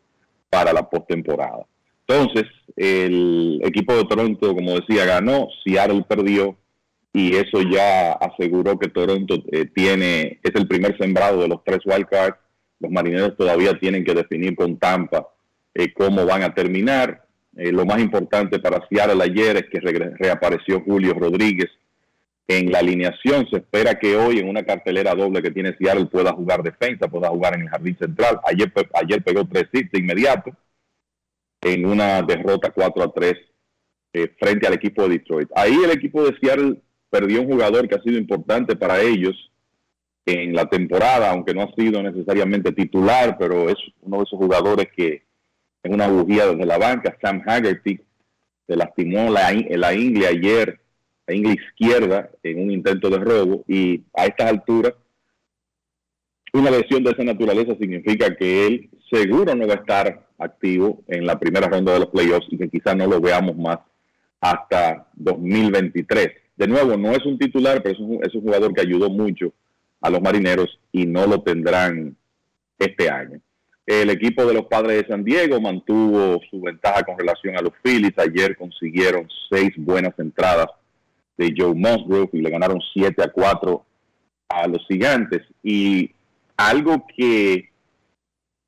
[0.50, 1.66] para la postemporada.
[2.06, 2.44] Entonces,
[2.76, 6.58] el equipo de Toronto, como decía, ganó, Seattle perdió
[7.14, 11.80] y eso ya aseguró que Toronto eh, tiene es el primer sembrado de los tres
[11.86, 12.38] wildcards.
[12.80, 15.28] Los marineros todavía tienen que definir con Tampa
[15.76, 17.26] eh, cómo van a terminar.
[17.56, 21.70] Eh, lo más importante para Seattle ayer es que re reapareció Julio Rodríguez
[22.48, 23.48] en la alineación.
[23.52, 27.30] Se espera que hoy en una cartelera doble que tiene Seattle pueda jugar defensa, pueda
[27.30, 28.40] jugar en el jardín central.
[28.44, 30.52] Ayer, ayer pegó tres hits de inmediato
[31.62, 33.34] en una derrota 4 a 3
[34.14, 35.50] eh, frente al equipo de Detroit.
[35.56, 36.82] Ahí el equipo de Seattle
[37.14, 39.52] perdió un jugador que ha sido importante para ellos
[40.26, 44.88] en la temporada, aunque no ha sido necesariamente titular, pero es uno de esos jugadores
[44.96, 45.22] que
[45.84, 47.16] en una bujía desde la banca.
[47.22, 48.00] Sam Haggerty
[48.66, 50.80] se lastimó la, la ingle ayer,
[51.28, 54.94] la ingle izquierda, en un intento de robo y a estas alturas
[56.54, 61.26] una lesión de esa naturaleza significa que él seguro no va a estar activo en
[61.26, 63.80] la primera ronda de los playoffs y que quizás no lo veamos más
[64.40, 66.43] hasta 2023.
[66.56, 69.54] De nuevo, no es un titular, pero es un, es un jugador que ayudó mucho
[70.02, 72.16] a los marineros y no lo tendrán
[72.78, 73.40] este año.
[73.86, 77.74] El equipo de los padres de San Diego mantuvo su ventaja con relación a los
[77.84, 78.18] Phillies.
[78.18, 80.68] Ayer consiguieron seis buenas entradas
[81.38, 83.86] de Joe Musgrove y le ganaron 7 a 4
[84.50, 85.42] a los gigantes.
[85.62, 86.12] Y
[86.56, 87.70] algo que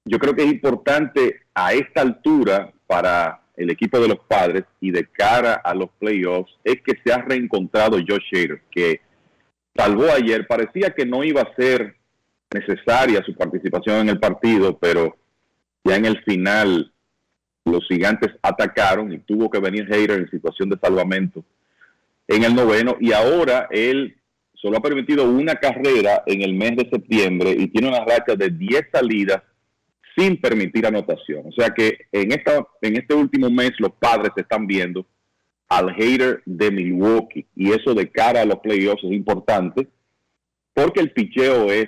[0.03, 4.91] yo creo que es importante a esta altura para el equipo de los padres y
[4.91, 9.01] de cara a los playoffs es que se ha reencontrado Josh Hader, que
[9.75, 10.45] salvó ayer.
[10.47, 11.95] Parecía que no iba a ser
[12.53, 15.15] necesaria su participación en el partido, pero
[15.83, 16.91] ya en el final
[17.65, 21.43] los gigantes atacaron y tuvo que venir Hader en situación de salvamento
[22.27, 24.17] en el noveno y ahora él
[24.53, 28.49] solo ha permitido una carrera en el mes de septiembre y tiene una racha de
[28.49, 29.43] 10 salidas
[30.15, 31.47] sin permitir anotación.
[31.47, 35.05] O sea que en, esta, en este último mes los padres están viendo
[35.67, 39.87] al hater de Milwaukee y eso de cara a los playoffs es importante
[40.73, 41.87] porque el picheo es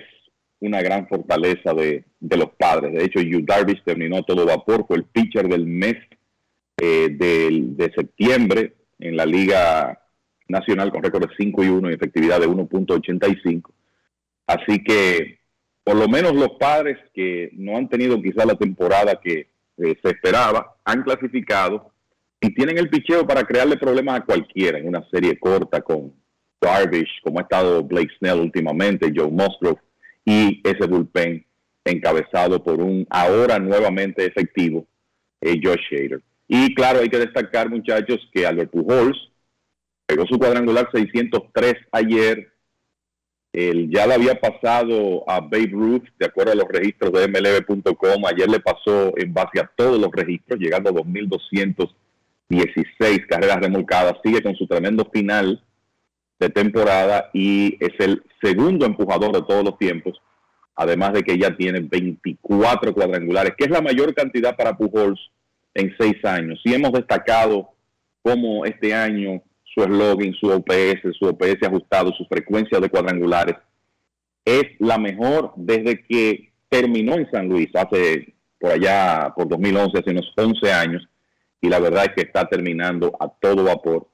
[0.60, 2.92] una gran fortaleza de, los padres.
[2.94, 5.96] De hecho, Yu Darvish terminó todo vapor, fue el pitcher del mes
[6.80, 10.00] eh, de, septiembre en la Liga
[10.48, 13.70] Nacional con récord de 5 y 1 y efectividad de 1.85.
[14.46, 15.37] Así que,
[15.88, 19.48] por lo menos los padres que no han tenido quizá la temporada que
[19.78, 21.94] eh, se esperaba, han clasificado
[22.42, 26.12] y tienen el picheo para crearle problemas a cualquiera en una serie corta con
[26.60, 29.80] Darvish, como ha estado Blake Snell últimamente, Joe Musgrove
[30.26, 31.46] y ese bullpen
[31.86, 34.86] encabezado por un ahora nuevamente efectivo
[35.40, 36.20] eh, Josh Hader.
[36.48, 39.16] Y claro, hay que destacar, muchachos, que Albert Pujols
[40.04, 42.52] pegó su cuadrangular 603 ayer.
[43.52, 48.24] Él ya le había pasado a Babe Ruth, de acuerdo a los registros de MLB.com.
[48.26, 54.18] Ayer le pasó en base a todos los registros, llegando a 2.216 carreras remolcadas.
[54.22, 55.62] Sigue con su tremendo final
[56.38, 60.20] de temporada y es el segundo empujador de todos los tiempos,
[60.76, 65.18] además de que ya tiene 24 cuadrangulares, que es la mayor cantidad para Pujols
[65.74, 66.60] en seis años.
[66.64, 67.70] Y hemos destacado
[68.22, 69.42] cómo este año
[69.74, 73.56] su eslogan, su OPS, su OPS ajustado, su frecuencia de cuadrangulares,
[74.44, 80.10] es la mejor desde que terminó en San Luis hace por allá, por 2011, hace
[80.10, 81.08] unos 11 años,
[81.60, 84.08] y la verdad es que está terminando a todo vapor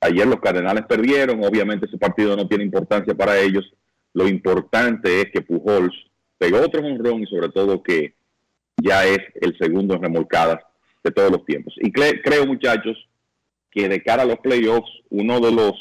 [0.00, 3.64] Ayer los Cardenales perdieron, obviamente ese partido no tiene importancia para ellos.
[4.14, 5.94] Lo importante es que Pujols
[6.38, 8.14] pegó otro honrón y sobre todo que
[8.76, 10.60] ya es el segundo en remolcadas
[11.02, 11.74] de todos los tiempos.
[11.78, 13.07] Y creo, muchachos,
[13.70, 15.72] que de cara a los playoffs, uno de los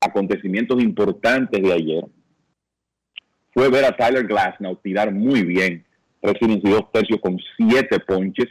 [0.00, 2.04] acontecimientos importantes de ayer
[3.54, 5.84] fue ver a Tyler Glasnow tirar muy bien,
[6.20, 8.48] tres y dos tercios con siete ponches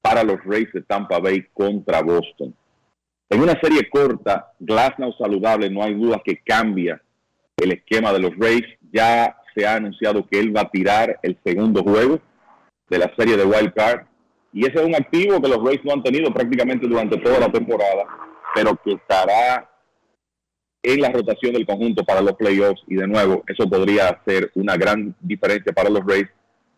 [0.00, 2.54] para los Rays de Tampa Bay contra Boston.
[3.28, 7.00] En una serie corta, Glasnow saludable, no hay duda que cambia
[7.56, 8.64] el esquema de los Rays.
[8.92, 12.20] Ya se ha anunciado que él va a tirar el segundo juego
[12.88, 14.06] de la serie de Wild Card.
[14.52, 17.50] Y ese es un activo que los Rays no han tenido prácticamente durante toda la
[17.50, 18.06] temporada,
[18.54, 19.70] pero que estará
[20.82, 22.82] en la rotación del conjunto para los playoffs.
[22.86, 26.28] Y de nuevo, eso podría hacer una gran diferencia para los Rays,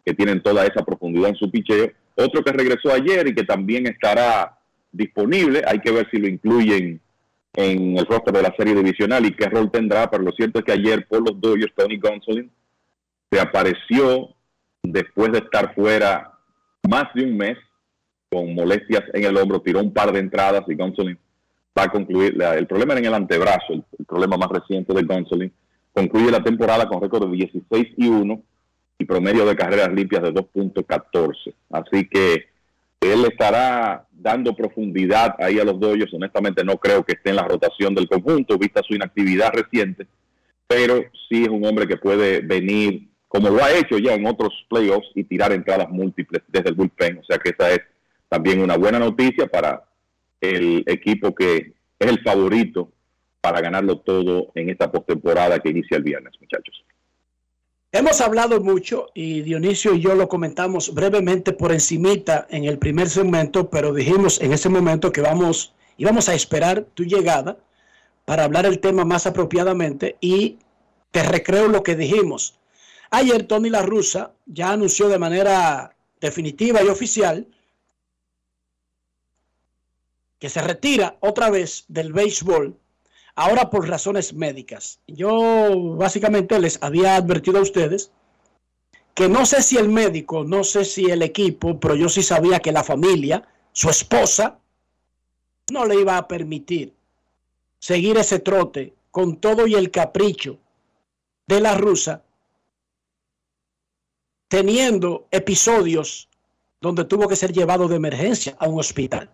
[0.04, 1.90] que tienen toda esa profundidad en su picheo.
[2.16, 4.58] Otro que regresó ayer y que también estará
[4.90, 5.62] disponible.
[5.66, 7.00] Hay que ver si lo incluyen
[7.54, 10.64] en el roster de la serie divisional y qué rol tendrá, pero lo cierto es
[10.64, 12.50] que ayer por los Dodgers, Tony Gonsolin
[13.30, 14.34] se apareció
[14.82, 16.38] después de estar fuera
[16.89, 17.59] más de un mes
[18.31, 21.19] con molestias en el hombro, tiró un par de entradas y Gonsolin
[21.78, 25.52] va a concluir, el problema era en el antebrazo, el, problema más reciente de Gonsolin,
[25.93, 28.43] concluye la temporada con récord de 16 y 1
[28.98, 31.55] y promedio de carreras limpias de 2.14.
[31.70, 32.47] Así que
[33.01, 36.12] él estará dando profundidad ahí a los Dodgers.
[36.15, 40.06] Honestamente no creo que esté en la rotación del conjunto, vista su inactividad reciente,
[40.66, 44.52] pero sí es un hombre que puede venir, como lo ha hecho ya en otros
[44.68, 47.18] playoffs, y tirar entradas múltiples desde el bullpen.
[47.18, 47.80] O sea que esa es
[48.28, 49.84] también una buena noticia para
[50.40, 52.90] el equipo que es el favorito
[53.40, 56.84] para ganarlo todo en esta postemporada que inicia el viernes, muchachos.
[57.90, 63.09] Hemos hablado mucho y Dionisio y yo lo comentamos brevemente por encimita en el primer
[63.09, 67.56] segmento, pero dijimos en ese momento que vamos íbamos a esperar tu llegada
[68.26, 70.59] para hablar el tema más apropiadamente y
[71.10, 72.57] te recreo lo que dijimos.
[73.10, 77.47] Ayer Tony La Russa ya anunció de manera definitiva y oficial
[80.39, 82.76] que se retira otra vez del béisbol,
[83.35, 85.01] ahora por razones médicas.
[85.06, 88.12] Yo básicamente les había advertido a ustedes
[89.14, 92.60] que no sé si el médico, no sé si el equipo, pero yo sí sabía
[92.60, 94.60] que la familia, su esposa,
[95.72, 96.94] no le iba a permitir
[97.80, 100.59] seguir ese trote con todo y el capricho
[101.47, 102.22] de la rusa,
[104.48, 106.28] teniendo episodios
[106.80, 109.30] donde tuvo que ser llevado de emergencia a un hospital.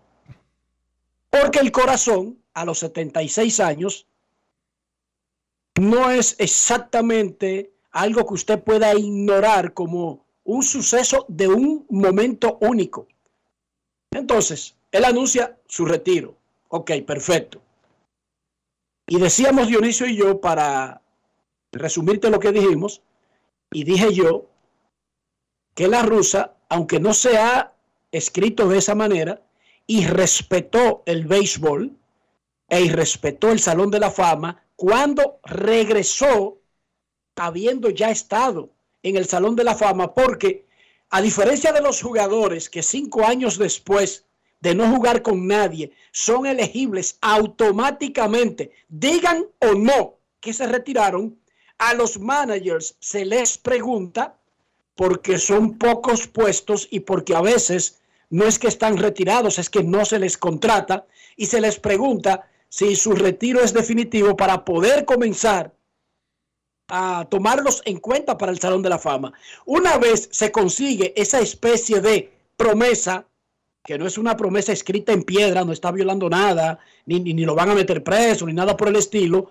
[1.31, 4.07] Porque el corazón, a los 76 años,
[5.77, 13.09] no es exactamente algo que usted pueda ignorar como un suceso de un momento único.
[14.11, 16.36] Entonces, él anuncia su retiro.
[16.69, 17.61] Ok, perfecto.
[19.07, 21.03] Y decíamos Dionisio y yo, para
[21.73, 23.03] resumirte lo que dijimos,
[23.73, 24.47] y dije yo
[25.75, 27.73] que la rusa, aunque no se ha
[28.13, 29.43] escrito de esa manera,
[29.87, 31.93] y respetó el béisbol
[32.69, 36.59] e respetó el Salón de la Fama cuando regresó
[37.37, 38.71] habiendo ya estado
[39.03, 40.67] en el Salón de la Fama, porque
[41.11, 44.25] a diferencia de los jugadores que cinco años después
[44.61, 51.39] de no jugar con nadie son elegibles automáticamente, digan o no que se retiraron,
[51.79, 54.39] a los managers se les pregunta
[54.95, 58.01] porque son pocos puestos y porque a veces
[58.31, 61.07] no es que están retirados, es que no se les contrata
[61.37, 65.73] y se les pregunta si su retiro es definitivo para poder comenzar
[66.89, 69.33] a tomarlos en cuenta para el Salón de la Fama.
[69.65, 73.27] Una vez se consigue esa especie de promesa,
[73.85, 77.45] que no es una promesa escrita en piedra, no está violando nada, ni, ni, ni
[77.45, 79.51] lo van a meter preso, ni nada por el estilo,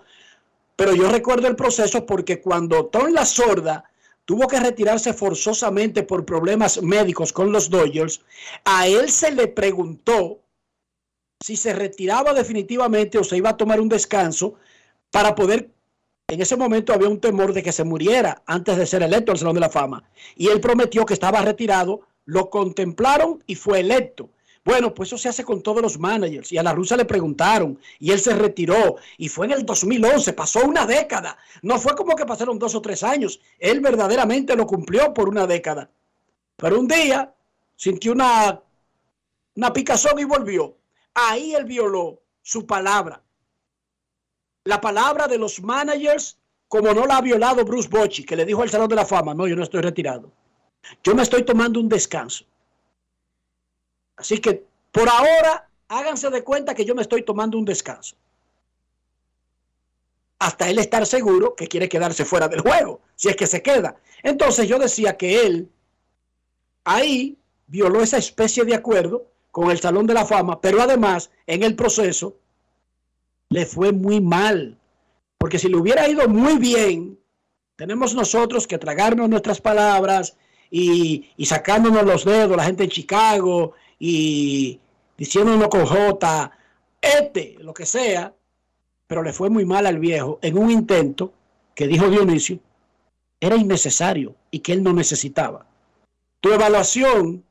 [0.76, 3.90] pero yo recuerdo el proceso porque cuando Tom La Sorda
[4.24, 8.20] tuvo que retirarse forzosamente por problemas médicos con los Dodgers,
[8.64, 10.40] a él se le preguntó
[11.40, 14.54] si se retiraba definitivamente o se iba a tomar un descanso
[15.10, 15.70] para poder,
[16.28, 19.38] en ese momento había un temor de que se muriera antes de ser electo al
[19.38, 20.04] Salón de la Fama.
[20.36, 24.30] Y él prometió que estaba retirado, lo contemplaron y fue electo.
[24.64, 26.50] Bueno, pues eso se hace con todos los managers.
[26.50, 28.96] Y a la rusa le preguntaron y él se retiró.
[29.18, 31.36] Y fue en el 2011, pasó una década.
[31.62, 33.40] No fue como que pasaron dos o tres años.
[33.58, 35.90] Él verdaderamente lo cumplió por una década.
[36.56, 37.34] Pero un día
[37.76, 38.62] sintió una,
[39.54, 40.76] una picazón y volvió.
[41.12, 43.22] Ahí él violó su palabra.
[44.64, 46.38] La palabra de los managers,
[46.68, 49.34] como no la ha violado Bruce Bochy, que le dijo al Salón de la Fama,
[49.34, 50.32] no, yo no estoy retirado.
[51.02, 52.46] Yo me estoy tomando un descanso.
[54.16, 58.16] Así que por ahora háganse de cuenta que yo me estoy tomando un descanso.
[60.38, 63.96] Hasta él estar seguro que quiere quedarse fuera del juego, si es que se queda.
[64.22, 65.70] Entonces yo decía que él
[66.84, 71.62] ahí violó esa especie de acuerdo con el Salón de la Fama, pero además en
[71.62, 72.36] el proceso
[73.48, 74.78] le fue muy mal.
[75.38, 77.18] Porque si le hubiera ido muy bien,
[77.76, 80.36] tenemos nosotros que tragarnos nuestras palabras
[80.70, 84.80] y, sacándonos los dedos, la gente en Chicago y
[85.16, 86.50] diciéndonos con J,
[87.00, 88.34] este, lo que sea,
[89.06, 91.32] pero le fue muy mal al viejo en un intento
[91.74, 92.58] que dijo Dionisio
[93.40, 95.66] era innecesario y que él no necesitaba.
[96.40, 97.44] Tu evaluación,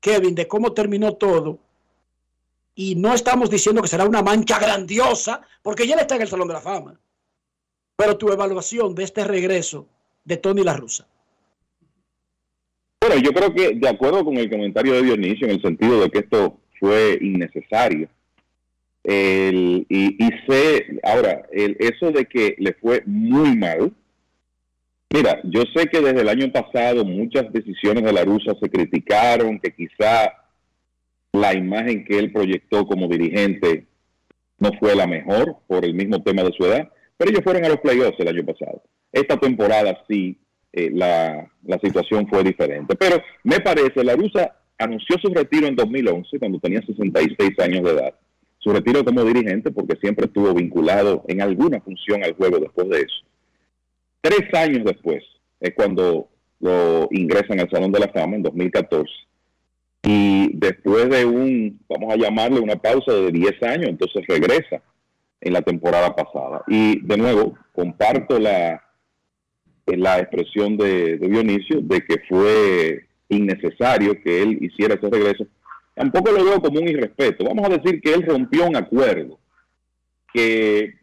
[0.00, 1.58] Kevin, de cómo terminó todo,
[2.74, 6.28] y no estamos diciendo que será una mancha grandiosa, porque ya él está en el
[6.28, 7.00] Salón de la Fama,
[7.96, 9.86] pero tu evaluación de este regreso
[10.24, 11.06] de Tony La Russa.
[13.06, 16.08] Bueno, yo creo que de acuerdo con el comentario de Dionisio, en el sentido de
[16.08, 18.08] que esto fue innecesario,
[19.02, 23.92] el, y, y, sé, ahora, el, eso de que le fue muy mal,
[25.10, 29.60] mira, yo sé que desde el año pasado muchas decisiones de la rusa se criticaron,
[29.60, 30.32] que quizá
[31.34, 33.84] la imagen que él proyectó como dirigente
[34.58, 37.68] no fue la mejor por el mismo tema de su edad, pero ellos fueron a
[37.68, 38.82] los playoffs el año pasado.
[39.12, 40.38] Esta temporada sí
[40.76, 41.48] eh, la,
[41.82, 42.96] situación fue diferente.
[42.96, 47.90] Pero me parece, la rusa anunció su retiro en 2011, cuando tenía 66 años de
[47.92, 48.14] edad.
[48.58, 53.02] Su retiro como dirigente, porque siempre estuvo vinculado en alguna función al juego después de
[53.02, 53.24] eso.
[54.20, 55.22] Tres años después
[55.60, 56.28] es cuando
[56.58, 59.08] lo ingresan al Salón de la Fama en 2014.
[60.02, 64.82] Y después de un, vamos a llamarle una pausa de 10 años, entonces regresa
[65.40, 66.64] en la temporada pasada.
[66.66, 68.82] Y de nuevo, comparto la,
[69.86, 75.46] la expresión de, de, Dionisio de que fue innecesario que él hiciera ese regreso.
[75.94, 77.44] Tampoco lo veo como un irrespeto.
[77.44, 79.38] Vamos a decir que él rompió un acuerdo
[80.32, 80.94] que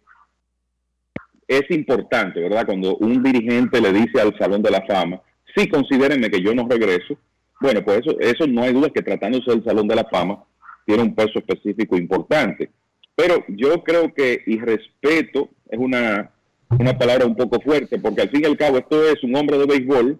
[1.47, 2.65] es importante, ¿verdad?
[2.65, 5.21] Cuando un dirigente le dice al Salón de la Fama,
[5.55, 7.17] sí, considérenme que yo no regreso.
[7.59, 10.43] Bueno, pues eso, eso no hay duda que tratándose del Salón de la Fama,
[10.85, 12.69] tiene un peso específico importante.
[13.15, 16.31] Pero yo creo que, y respeto, es una,
[16.79, 19.57] una palabra un poco fuerte, porque al fin y al cabo esto es un hombre
[19.57, 20.19] de béisbol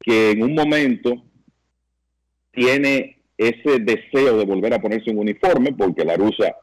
[0.00, 1.22] que en un momento
[2.52, 6.56] tiene ese deseo de volver a ponerse un uniforme, porque la rusa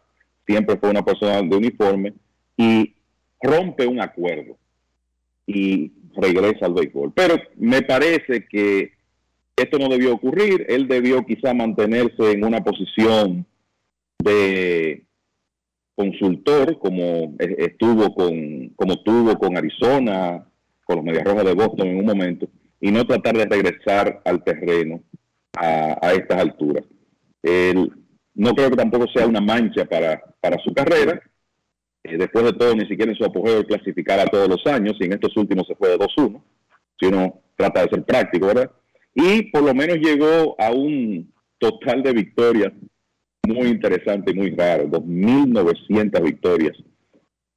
[0.46, 2.14] siempre fue una persona de uniforme,
[2.58, 2.96] y
[3.42, 4.58] rompe un acuerdo
[5.46, 7.12] y regresa al béisbol.
[7.14, 8.94] Pero me parece que
[9.56, 13.46] esto no debió ocurrir, él debió quizá mantenerse en una posición
[14.20, 15.05] de
[15.96, 20.46] consultor como estuvo con como tuvo con Arizona,
[20.84, 22.48] con los Medias Rojas de Boston en un momento
[22.80, 25.02] y no tratar de regresar al terreno
[25.58, 26.84] a, estas alturas.
[28.34, 31.22] no creo que tampoco sea una mancha para, para su carrera.
[32.04, 35.06] Eh, después de todo, ni siquiera en su apogeo clasificar a todos los años, y
[35.06, 36.44] en estos últimos se fue de 2-1,
[37.00, 38.70] si uno trata de ser práctico, ¿verdad?
[39.16, 42.74] Y por lo menos llegó a un total de victorias
[43.48, 46.78] muy interesante y muy raro, 2.900 victorias.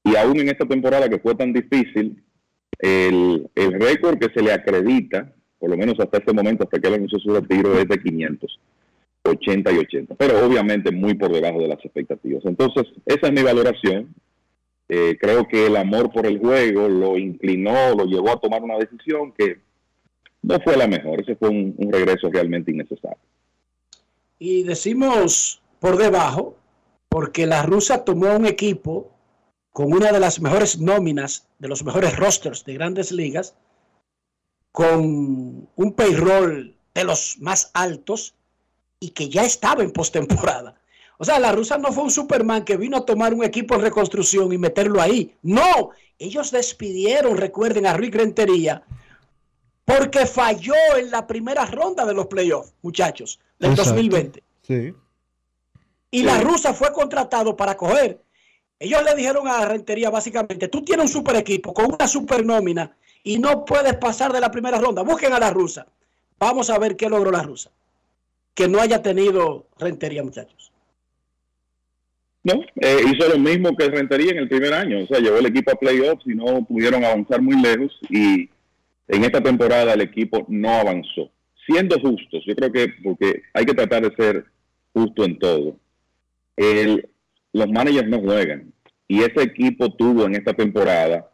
[0.05, 2.23] Y aún en esta temporada que fue tan difícil,
[2.79, 6.89] el, el récord que se le acredita, por lo menos hasta este momento, hasta que
[6.89, 8.61] él anunció su retiro, es de 500,
[9.25, 12.45] 80 y 80, pero obviamente muy por debajo de las expectativas.
[12.45, 14.15] Entonces, esa es mi valoración.
[14.89, 18.79] Eh, creo que el amor por el juego lo inclinó, lo llevó a tomar una
[18.79, 19.59] decisión que
[20.43, 21.21] no fue la mejor.
[21.21, 23.19] Ese fue un, un regreso realmente innecesario.
[24.39, 26.57] Y decimos por debajo,
[27.09, 29.11] porque la rusa tomó un equipo
[29.73, 33.55] con una de las mejores nóminas, de los mejores rosters de grandes ligas,
[34.73, 38.35] con un payroll de los más altos
[39.01, 40.75] y que ya estaba en postemporada.
[41.19, 43.83] O sea, la rusa no fue un Superman que vino a tomar un equipo en
[43.83, 45.35] reconstrucción y meterlo ahí.
[45.43, 48.85] No, ellos despidieron, recuerden, a Rick Rentería
[49.89, 54.43] porque falló en la primera ronda de los playoffs, muchachos, del 2020.
[54.61, 54.95] Sí.
[56.11, 58.21] Y la rusa fue contratado para coger.
[58.79, 62.45] Ellos le dijeron a la rentería básicamente, tú tienes un super equipo con una super
[62.47, 65.03] nómina y no puedes pasar de la primera ronda.
[65.03, 65.87] Busquen a la rusa.
[66.39, 67.71] Vamos a ver qué logró la rusa.
[68.55, 70.73] Que no haya tenido rentería, muchachos.
[72.45, 75.03] No, eh, hizo lo mismo que rentería en el primer año.
[75.03, 77.99] O sea, llevó el equipo a playoffs y no pudieron avanzar muy lejos.
[78.09, 78.49] Y
[79.09, 81.31] en esta temporada el equipo no avanzó.
[81.67, 84.47] Siendo justos, yo creo que porque hay que tratar de ser
[84.95, 85.77] justo en todo
[86.59, 87.09] el,
[87.53, 88.73] los managers no juegan.
[89.07, 91.31] Y ese equipo tuvo en esta temporada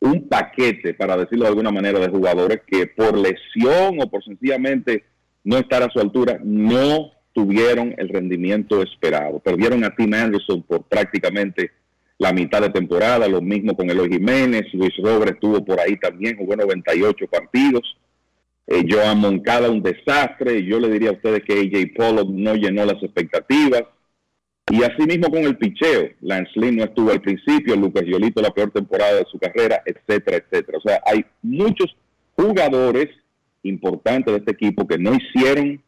[0.00, 5.04] un paquete, para decirlo de alguna manera, de jugadores que por lesión o por sencillamente
[5.44, 9.38] no estar a su altura, no tuvieron el rendimiento esperado.
[9.38, 11.70] Perdieron a Tim Anderson por prácticamente
[12.18, 16.36] la mitad de temporada, lo mismo con Eloy Jiménez, Luis Robles estuvo por ahí también,
[16.36, 17.96] jugó 98 partidos.
[18.66, 20.64] Eh, Joan Moncada un desastre.
[20.64, 23.84] Yo le diría a ustedes que AJ Pollock no llenó las expectativas.
[24.70, 26.10] Y así mismo con el picheo.
[26.20, 30.36] Lance Lynn no estuvo al principio, Lucas Yolito la peor temporada de su carrera, etcétera,
[30.36, 30.78] etcétera.
[30.78, 31.96] O sea, hay muchos
[32.36, 33.08] jugadores
[33.64, 35.82] importantes de este equipo que no hicieron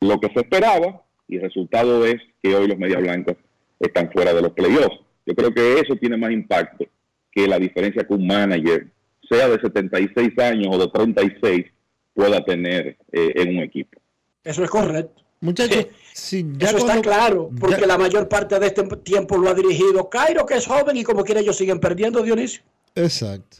[0.00, 3.36] lo que se esperaba y el resultado es que hoy los Media Blancas
[3.78, 5.00] están fuera de los playoffs.
[5.24, 6.84] Yo creo que eso tiene más impacto
[7.30, 8.88] que la diferencia que un manager,
[9.30, 11.66] sea de 76 años o de 36,
[12.14, 14.00] pueda tener eh, en un equipo.
[14.44, 15.22] Eso es correcto.
[15.40, 20.46] Muchachos, eso está claro, porque la mayor parte de este tiempo lo ha dirigido Cairo,
[20.46, 22.62] que es joven y como quiera ellos siguen perdiendo, Dionisio.
[22.94, 23.56] Exacto.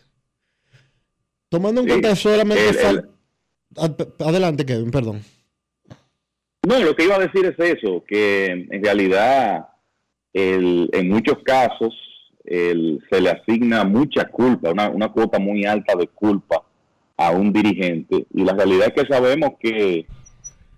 [1.49, 3.05] Tomando en cuenta solamente...
[4.20, 5.24] Adelante, Kevin, perdón.
[6.65, 9.66] No, lo que iba a decir es eso, que en realidad
[10.33, 11.93] en muchos casos
[12.45, 16.65] se le asigna mucha culpa, una, una cuota muy alta de culpa
[17.16, 18.26] a un dirigente.
[18.32, 20.06] Y la realidad es que sabemos que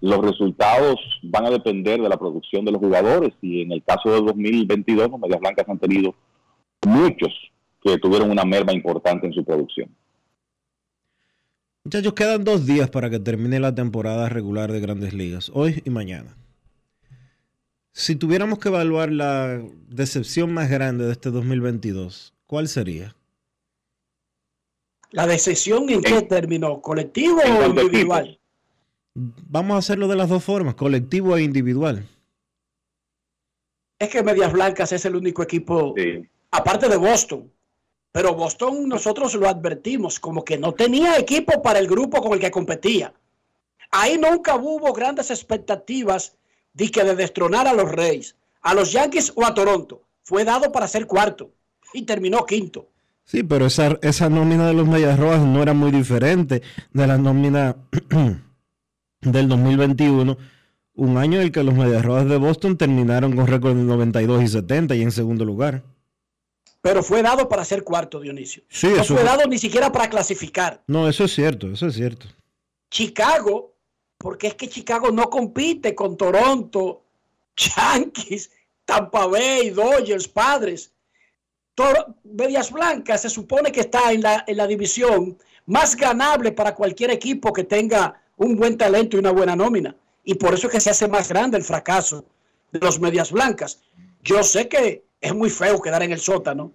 [0.00, 3.32] los resultados van a depender de la producción de los jugadores.
[3.40, 6.14] Y en el caso del 2022, los Medias Blancas han tenido
[6.86, 7.32] muchos
[7.82, 9.88] que tuvieron una merma importante en su producción.
[11.84, 15.90] Muchachos, quedan dos días para que termine la temporada regular de Grandes Ligas, hoy y
[15.90, 16.34] mañana.
[17.92, 23.14] Si tuviéramos que evaluar la decepción más grande de este 2022, ¿cuál sería?
[25.14, 26.80] ¿La decisión en qué término?
[26.80, 28.36] ¿Colectivo o individual?
[29.14, 32.04] Vamos a hacerlo de las dos formas, colectivo e individual.
[33.96, 35.94] Es que Medias Blancas es el único equipo,
[36.50, 37.48] aparte de Boston,
[38.10, 42.40] pero Boston nosotros lo advertimos como que no tenía equipo para el grupo con el
[42.40, 43.14] que competía.
[43.92, 46.36] Ahí nunca hubo grandes expectativas
[46.72, 50.02] de que de destronar a los Reyes, a los Yankees o a Toronto.
[50.24, 51.52] Fue dado para ser cuarto
[51.92, 52.88] y terminó quinto.
[53.24, 57.16] Sí, pero esa, esa nómina de los Medias Rojas no era muy diferente de la
[57.18, 57.76] nómina
[59.20, 60.36] del 2021,
[60.96, 64.42] un año en el que los Medias Rojas de Boston terminaron con récord de 92
[64.42, 65.82] y 70 y en segundo lugar.
[66.82, 68.62] Pero fue dado para ser cuarto, Dionisio.
[68.68, 70.82] Sí, no eso fue fue- dado ni siquiera para clasificar.
[70.86, 72.26] No, eso es cierto, eso es cierto.
[72.90, 73.74] Chicago,
[74.18, 77.02] porque es que Chicago no compite con Toronto,
[77.56, 78.50] Yankees,
[78.84, 80.92] Tampa Bay, Dodgers, Padres.
[81.74, 85.36] Toro- Medias Blancas se supone que está en la, en la división
[85.66, 89.96] más ganable para cualquier equipo que tenga un buen talento y una buena nómina.
[90.24, 92.24] Y por eso es que se hace más grande el fracaso
[92.72, 93.82] de los Medias Blancas.
[94.22, 96.72] Yo sé que es muy feo quedar en el sótano,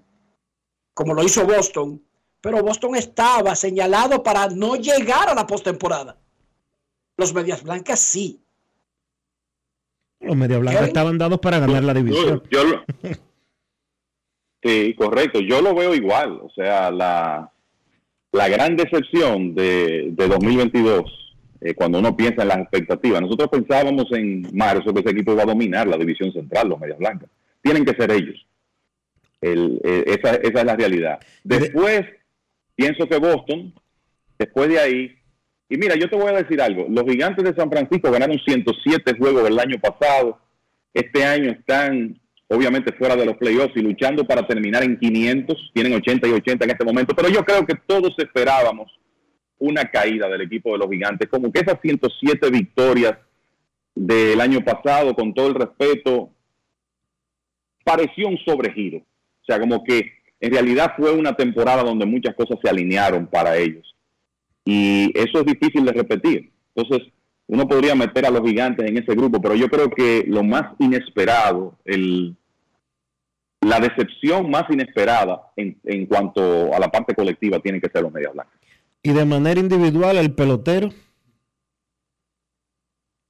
[0.94, 2.02] como lo hizo Boston,
[2.42, 6.18] pero Boston estaba señalado para no llegar a la postemporada.
[7.18, 8.42] Los Medias Blancas sí.
[10.22, 12.44] Los Media Blancas estaban dados para ganar la división.
[12.52, 12.84] Yo lo-
[14.64, 15.40] sí, correcto.
[15.40, 16.40] Yo lo veo igual.
[16.44, 17.52] O sea, la,
[18.32, 24.06] la gran decepción de, de 2022, eh, cuando uno piensa en las expectativas, nosotros pensábamos
[24.12, 27.30] en marzo que ese equipo iba a dominar la división central, los Medias Blancas.
[27.62, 28.46] Tienen que ser ellos.
[29.42, 31.20] El- eh, esa, esa es la realidad.
[31.44, 32.02] Después,
[32.76, 33.74] pienso que Boston,
[34.38, 35.16] después de ahí,
[35.70, 39.16] y mira, yo te voy a decir algo, los gigantes de San Francisco ganaron 107
[39.18, 40.40] juegos el año pasado,
[40.94, 42.20] este año están
[42.50, 46.66] obviamente fuera de los playoffs y luchando para terminar en 500, tienen 80 y 80
[46.66, 48.92] en este momento, pero yo creo que todos esperábamos
[49.60, 53.18] una caída del equipo de los gigantes, como que esas 107 victorias
[53.94, 56.30] del año pasado, con todo el respeto,
[57.84, 59.00] pareció un sobregiro.
[59.00, 63.58] O sea, como que en realidad fue una temporada donde muchas cosas se alinearon para
[63.58, 63.96] ellos.
[64.64, 66.52] Y eso es difícil de repetir.
[66.74, 67.12] Entonces,
[67.48, 70.76] uno podría meter a los gigantes en ese grupo, pero yo creo que lo más
[70.80, 72.38] inesperado, el,
[73.62, 78.12] la decepción más inesperada en, en cuanto a la parte colectiva tienen que ser los
[78.12, 78.58] medias blancas.
[79.04, 80.90] Y de manera individual, el pelotero.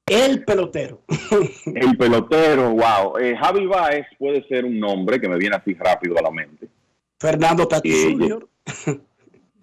[0.08, 1.04] El pelotero.
[1.68, 3.18] El pelotero, wow.
[3.20, 6.68] Eh, Javi Baez puede ser un nombre que me viene así rápido a la mente.
[7.20, 8.50] Fernando Tatis Sí, Jr.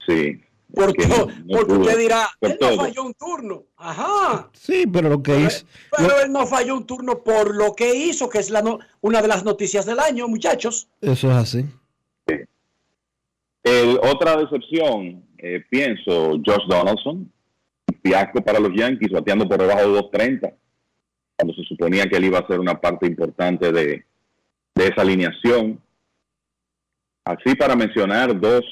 [0.06, 0.40] Sí.
[0.76, 1.80] Por que todo- no porque pudo.
[1.80, 3.62] usted dirá, Por él no falló un turno.
[3.78, 4.50] Ajá.
[4.52, 5.64] Sí, pero lo que hizo.
[5.96, 9.22] Pero él no falló un turno por lo que hizo, que es la no- una
[9.22, 10.86] de las noticias del año, muchachos.
[11.00, 11.64] Eso es así.
[13.62, 17.32] El- otra decepción, eh, pienso, Josh Donaldson,
[18.02, 20.52] fiasco para los Yankees, bateando por debajo de 2.30,
[21.36, 24.04] cuando se suponía que él iba a ser una parte importante de,
[24.74, 25.80] de esa alineación.
[27.24, 28.64] Así para mencionar dos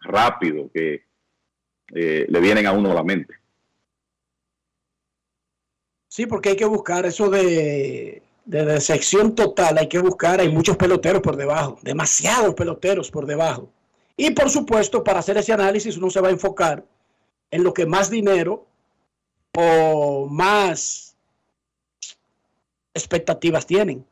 [0.00, 1.04] rápido que
[1.94, 3.34] eh, le vienen a uno a la mente.
[6.08, 10.76] Sí, porque hay que buscar eso de, de decepción total, hay que buscar, hay muchos
[10.76, 13.70] peloteros por debajo, demasiados peloteros por debajo.
[14.16, 16.84] Y por supuesto, para hacer ese análisis uno se va a enfocar
[17.50, 18.66] en lo que más dinero
[19.56, 21.16] o más
[22.92, 24.04] expectativas tienen.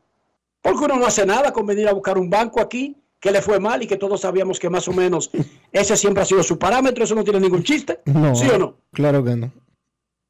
[0.63, 3.59] Porque uno no hace nada con venir a buscar un banco aquí que le fue
[3.59, 5.31] mal y que todos sabíamos que más o menos
[5.73, 8.01] ese siempre ha sido su parámetro, eso no tiene ningún chiste.
[8.05, 8.35] No.
[8.35, 8.77] ¿Sí o no?
[8.93, 9.53] Claro que no.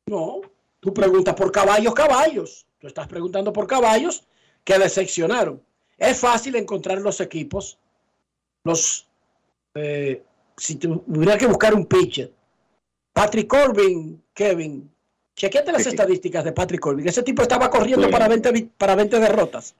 [0.06, 0.40] No,
[0.80, 2.66] tú preguntas por caballos, caballos.
[2.78, 4.24] Tú estás preguntando por caballos
[4.64, 5.60] que decepcionaron.
[5.98, 7.78] Es fácil encontrar los equipos,
[8.64, 9.06] los,
[9.74, 10.22] eh,
[10.56, 12.32] si tuviera que buscar un pitcher.
[13.12, 14.90] Patrick Corbin, Kevin,
[15.34, 17.06] chequete las estadísticas de Patrick Corbin.
[17.08, 18.12] Ese tipo estaba corriendo Sí.
[18.12, 19.74] para 20, vi- para 20 derrotas.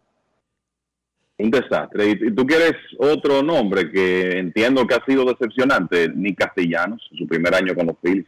[1.39, 2.11] Un desastre.
[2.11, 7.55] Y, tú quieres otro nombre que entiendo que ha sido decepcionante, Nick Castellanos, su primer
[7.55, 8.27] año con los Phillies.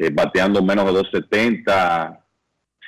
[0.00, 2.24] Eh, bateando menos de 270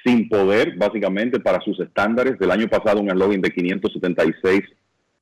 [0.04, 2.38] sin poder, básicamente, para sus estándares.
[2.38, 4.60] Del año pasado un eslogan de 576,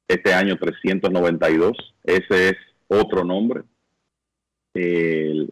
[0.09, 1.73] este año 392.
[2.05, 2.57] Ese es
[2.89, 3.63] otro nombre.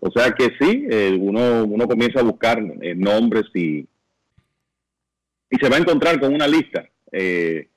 [0.00, 0.86] O sea que sí,
[1.18, 3.86] uno, uno comienza a buscar eh, nombres y,
[5.50, 7.68] y se va a encontrar con una lista eh,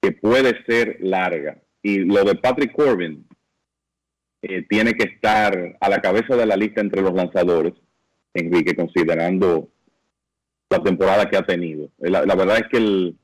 [0.00, 1.58] que puede ser larga.
[1.82, 3.26] Y lo de Patrick Corbin
[4.42, 7.74] eh, tiene que estar a la cabeza de la lista entre los lanzadores,
[8.34, 9.68] Enrique, considerando
[10.70, 11.86] la temporada que ha tenido.
[11.98, 13.16] Eh, La, la verdad es que el,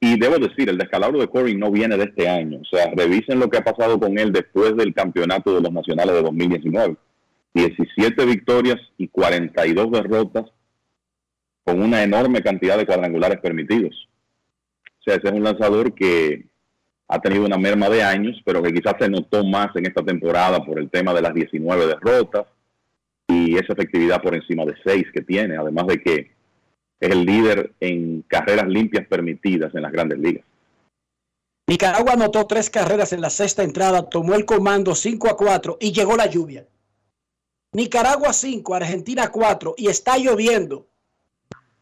[0.00, 2.60] y debo decir, el descalabro de Corbin no viene de este año.
[2.60, 6.14] O sea, revisen lo que ha pasado con él después del campeonato de los nacionales
[6.14, 6.96] de 2019.
[7.54, 10.44] 17 victorias y 42 derrotas
[11.64, 14.05] con una enorme cantidad de cuadrangulares permitidos.
[15.06, 16.46] Sea, ese es un lanzador que
[17.06, 20.64] ha tenido una merma de años, pero que quizás se notó más en esta temporada
[20.64, 22.46] por el tema de las 19 derrotas
[23.28, 26.32] y esa efectividad por encima de 6 que tiene, además de que
[26.98, 30.44] es el líder en carreras limpias permitidas en las grandes ligas.
[31.68, 35.92] Nicaragua anotó tres carreras en la sexta entrada, tomó el comando 5 a 4 y
[35.92, 36.66] llegó la lluvia.
[37.72, 40.88] Nicaragua 5, Argentina 4 y está lloviendo.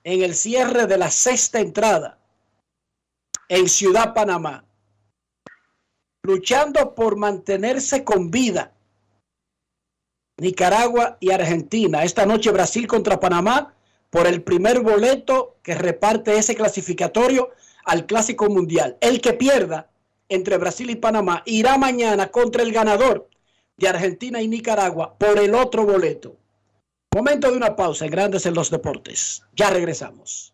[0.02, 2.18] en el cierre de la sexta entrada
[3.54, 4.64] en Ciudad Panamá,
[6.24, 8.72] luchando por mantenerse con vida.
[10.38, 12.02] Nicaragua y Argentina.
[12.02, 13.72] Esta noche Brasil contra Panamá
[14.10, 17.50] por el primer boleto que reparte ese clasificatorio
[17.84, 18.96] al Clásico Mundial.
[19.00, 19.88] El que pierda
[20.28, 23.28] entre Brasil y Panamá irá mañana contra el ganador
[23.76, 26.36] de Argentina y Nicaragua por el otro boleto.
[27.14, 29.44] Momento de una pausa en Grandes en los Deportes.
[29.54, 30.53] Ya regresamos.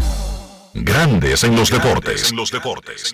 [0.73, 2.31] Grandes en los deportes.
[2.31, 3.13] En los deportes.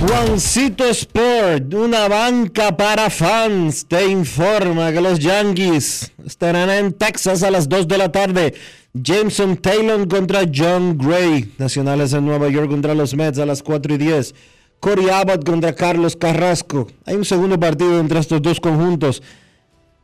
[0.00, 7.50] Juancito Sport, una banca para fans, te informa que los Yankees estarán en Texas a
[7.50, 8.54] las 2 de la tarde.
[8.94, 11.52] Jameson Taylor contra John Gray.
[11.58, 14.34] Nacionales en Nueva York contra los Mets a las 4 y 10.
[14.82, 16.88] Corey Abbott contra Carlos Carrasco.
[17.06, 19.22] Hay un segundo partido entre estos dos conjuntos.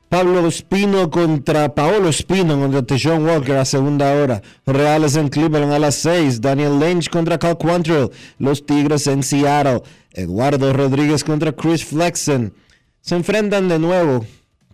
[0.09, 4.41] Pablo Espino contra Paolo Espino contra Tejon Walker a segunda hora.
[4.67, 6.41] Reales en Cleveland a las 6.
[6.41, 8.11] Daniel Lynch contra Cal Quantrill.
[8.39, 9.83] Los Tigres en Seattle.
[10.13, 12.55] Eduardo Rodríguez contra Chris Flexen.
[13.01, 14.25] Se enfrentan de nuevo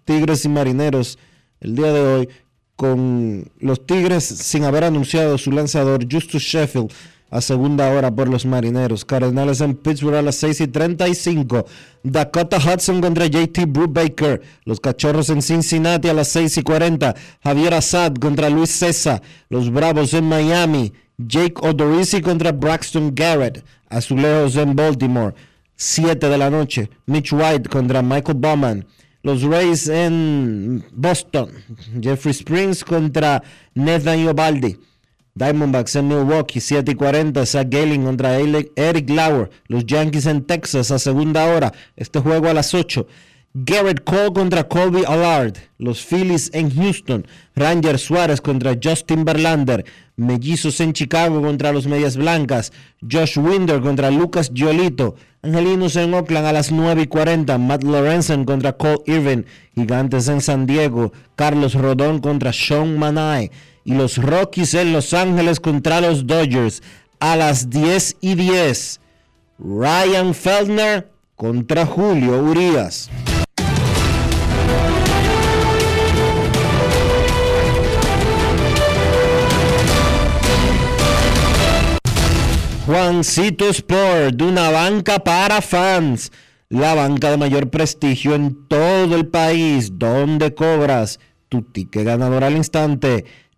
[0.04, 1.18] Tigres y Marineros
[1.60, 2.28] el día de hoy
[2.76, 6.92] con los Tigres sin haber anunciado su lanzador Justus Sheffield
[7.34, 9.04] a segunda hora por los marineros.
[9.04, 11.66] Cardenales en Pittsburgh a las 6 y 35.
[12.04, 14.40] Dakota Hudson contra JT Brubaker.
[14.64, 17.12] Los cachorros en Cincinnati a las 6 y 40.
[17.42, 19.20] Javier Assad contra Luis César.
[19.48, 20.92] Los Bravos en Miami.
[21.18, 23.64] Jake Odorizzi contra Braxton Garrett.
[23.88, 25.34] Azulejos en Baltimore.
[25.74, 26.88] 7 de la noche.
[27.06, 28.86] Mitch White contra Michael Bowman.
[29.24, 31.50] Los Rays en Boston.
[32.00, 33.42] Jeffrey Springs contra
[33.74, 34.20] Nathan.
[35.36, 37.44] Diamondbacks en Milwaukee, 7 y 40.
[37.44, 39.50] Zach Gallen contra Eric Lauer.
[39.66, 41.72] Los Yankees en Texas a segunda hora.
[41.96, 43.04] Este juego a las 8.
[43.52, 45.54] Garrett Cole contra Colby Allard.
[45.78, 47.26] Los Phillies en Houston.
[47.56, 49.84] Ranger Suárez contra Justin Verlander.
[50.14, 52.72] Mellizos en Chicago contra los Medias Blancas.
[53.02, 55.16] Josh Winder contra Lucas Giolito.
[55.42, 57.58] Angelinos en Oakland a las 9 y 40.
[57.58, 59.46] Matt Lorenzen contra Cole Irvin.
[59.74, 61.12] Gigantes en San Diego.
[61.34, 63.50] Carlos Rodón contra Sean Manai
[63.84, 66.82] y los Rockies en Los Ángeles contra los Dodgers
[67.20, 69.00] a las 10 y 10.
[69.58, 73.10] Ryan Feldner contra Julio Urias.
[82.86, 86.30] Juancito Sport, una banca para fans,
[86.68, 92.56] la banca de mayor prestigio en todo el país, donde cobras tu ticket ganador al
[92.56, 93.24] instante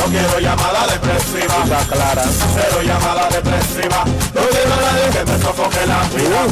[0.00, 1.84] No quiero llamada depresiva.
[1.90, 2.24] clara.
[2.24, 4.06] Cero llamada depresiva.
[4.34, 6.46] No quiero a nadie que me sofoque la vida.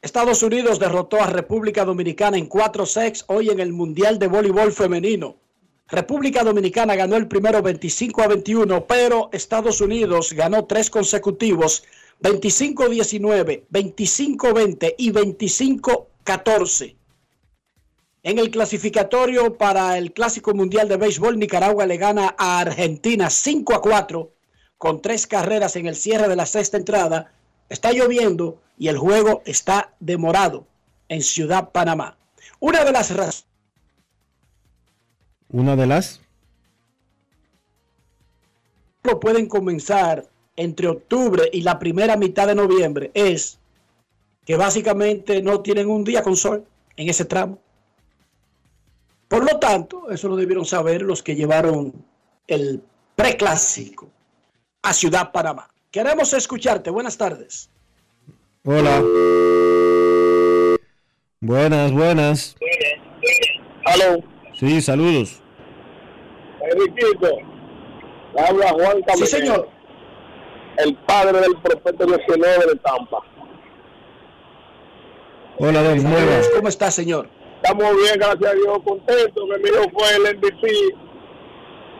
[0.00, 4.72] Estados Unidos derrotó a República Dominicana en 4 sets hoy en el Mundial de Voleibol
[4.72, 5.41] Femenino.
[5.92, 11.84] República Dominicana ganó el primero 25 a 21, pero Estados Unidos ganó tres consecutivos
[12.22, 16.96] 25-19, 25-20 y 25-14.
[18.22, 23.74] En el clasificatorio para el Clásico Mundial de Béisbol, Nicaragua le gana a Argentina 5
[23.74, 24.32] a 4
[24.78, 27.34] con tres carreras en el cierre de la sexta entrada.
[27.68, 30.66] Está lloviendo y el juego está demorado
[31.10, 32.16] en Ciudad Panamá.
[32.60, 33.51] Una de las razones
[35.52, 36.20] Una de las.
[39.02, 40.26] que pueden comenzar
[40.56, 43.58] entre octubre y la primera mitad de noviembre es
[44.46, 46.64] que básicamente no tienen un día con sol
[46.96, 47.58] en ese tramo.
[49.28, 51.92] Por lo tanto, eso lo debieron saber los que llevaron
[52.46, 52.82] el
[53.14, 54.10] preclásico
[54.82, 55.68] a Ciudad Panamá.
[55.90, 56.90] Queremos escucharte.
[56.90, 57.68] Buenas tardes.
[58.64, 59.02] Hola.
[61.40, 62.56] Buenas, buenas.
[63.84, 64.22] Aló.
[64.54, 65.41] Sí, saludos.
[66.70, 67.28] Enriquito,
[68.38, 69.16] habla Juan Caminero.
[69.16, 69.68] Sí, señor.
[70.78, 73.18] El padre del profeta 19 de Tampa.
[75.58, 76.40] Hola, don Nueva.
[76.56, 77.28] ¿Cómo está, señor?
[77.62, 80.68] Estamos bien, gracias a Dios, contento que mi hijo fue el MVP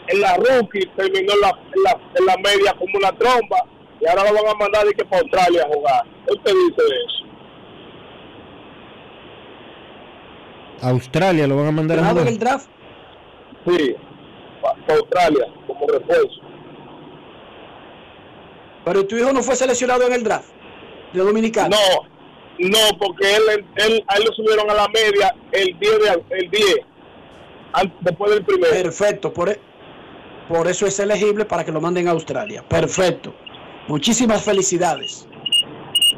[0.09, 3.59] en la rookie, terminó en la, en la, en la media como una tromba
[4.01, 6.03] y ahora lo van a mandar y que para Australia a jugar.
[6.27, 7.23] ¿Qué usted dice de eso?
[10.89, 12.33] Australia lo van a mandar a ¿Ganado en jugar.
[12.33, 12.69] el draft?
[13.69, 13.95] Sí,
[14.63, 16.41] para Australia como refuerzo.
[18.85, 20.49] Pero tu hijo no fue seleccionado en el draft
[21.13, 21.77] de Dominicana.
[21.77, 26.23] No, no, porque él, él, a él lo subieron a la media el 10, de,
[26.39, 26.65] el 10
[27.75, 28.73] an- después del primero.
[28.73, 29.61] Perfecto, por, e-
[30.49, 32.65] por eso es elegible para que lo manden a Australia.
[32.69, 33.35] Perfecto.
[33.89, 35.29] Muchísimas felicidades.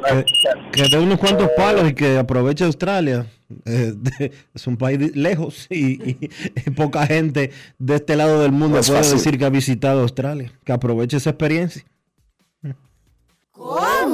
[0.07, 0.25] Que,
[0.71, 3.25] que dé unos cuantos palos y que aproveche Australia.
[3.65, 6.29] Eh, de- es un país de- lejos y, y-
[6.65, 9.17] y poca gente de este lado del mundo No es puede fácil.
[9.17, 10.51] decir que ha visitado Australia.
[10.63, 11.83] Que aproveche esa experiencia.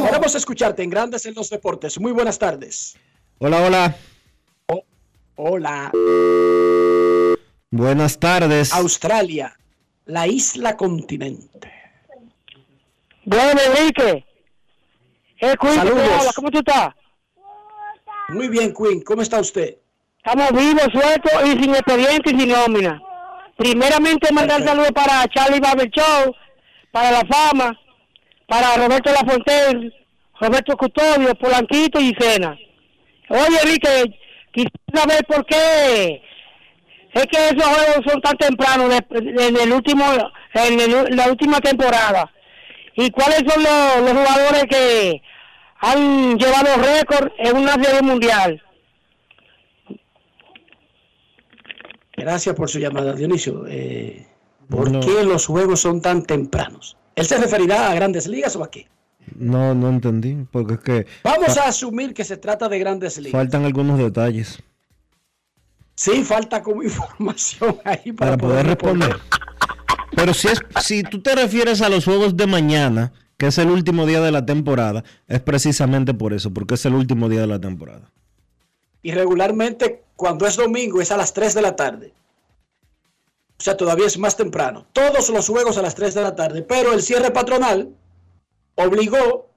[0.06, 2.00] Queremos escucharte en Grandes en los Deportes.
[2.00, 2.96] Muy buenas tardes.
[3.40, 3.96] Hola, hola.
[5.36, 5.92] Hola.
[7.72, 8.74] Buenas tardes.
[8.74, 9.58] Australia,
[10.06, 11.72] la isla continente.
[13.26, 14.26] Bueno, Enrique.
[15.42, 16.32] Eh, Queen, Saludos.
[16.36, 16.90] ¿cómo tú estás?
[18.30, 19.02] Muy bien, Queen.
[19.04, 19.76] ¿Cómo está usted?
[20.24, 23.02] Estamos vivos, sueltos y sin expediente y sin nómina.
[23.58, 26.34] Primeramente mandar saludos para Charlie Barber Show,
[26.92, 27.78] para La Fama,
[28.48, 29.92] para Roberto Lafontaine,
[30.40, 32.56] Roberto Custodio, Polanquito y Cena.
[33.30, 34.20] Oye, Enrique,
[34.52, 36.22] quisiera saber por qué
[37.14, 40.06] es que esos juegos son tan tempranos en el último,
[40.54, 42.32] en el- la última temporada.
[42.96, 45.22] ¿Y cuáles son los, los jugadores que
[45.82, 48.62] han llevado récord en una serie mundial?
[52.18, 53.66] Gracias por su llamada, Dionisio.
[53.68, 54.28] Eh,
[54.70, 54.99] ¿Por No.
[54.99, 56.98] qué los juegos son tan tempranos?
[57.16, 58.88] ¿Él se referirá a grandes ligas o a qué?
[59.36, 60.38] No, no entendí.
[60.52, 63.32] Porque es que Vamos a asumir que se trata de grandes ligas.
[63.32, 64.62] faltan algunos detalles
[65.95, 69.16] Sí, falta como información ahí para, para poder responder.
[70.16, 73.12] Pero si, es, si tú te refieres a los juegos de mañana,
[73.42, 76.94] que es el último día de la temporada, es precisamente por eso, porque es el
[76.94, 78.12] último día de la temporada.
[79.02, 82.14] Y regularmente cuando es domingo es a las 3 de la tarde.
[83.58, 84.86] O sea, todavía es más temprano.
[84.94, 86.62] Todos los juegos a las 3 de la tarde.
[86.62, 87.90] Pero el cierre patronal
[88.76, 89.50] obligó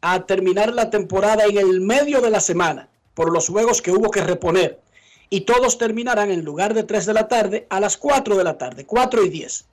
[0.00, 4.10] a terminar la temporada en el medio de la semana por los juegos que hubo
[4.10, 4.80] que reponer.
[5.28, 8.58] Y todos terminarán en lugar de 3 de la tarde a las 4 de la
[8.58, 9.69] tarde, 4 y 10.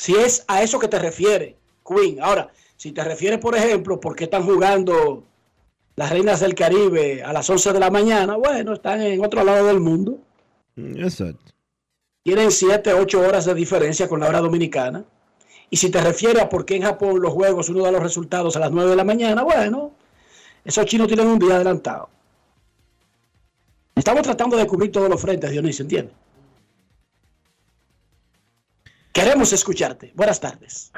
[0.00, 2.22] Si es a eso que te refiere, Queen.
[2.22, 2.48] Ahora,
[2.78, 5.24] si te refieres, por ejemplo, por qué están jugando
[5.94, 9.66] las reinas del Caribe a las 11 de la mañana, bueno, están en otro lado
[9.66, 10.16] del mundo.
[10.74, 11.52] Exacto.
[12.22, 15.04] Tienen 7, 8 horas de diferencia con la hora dominicana.
[15.68, 18.56] Y si te refieres a por qué en Japón los juegos uno da los resultados
[18.56, 19.92] a las 9 de la mañana, bueno,
[20.64, 22.08] esos chinos tienen un día adelantado.
[23.94, 26.14] Estamos tratando de cubrir todos los frentes, Dionisio, ¿entiendes?
[29.12, 30.12] Queremos escucharte.
[30.14, 30.92] Buenas tardes.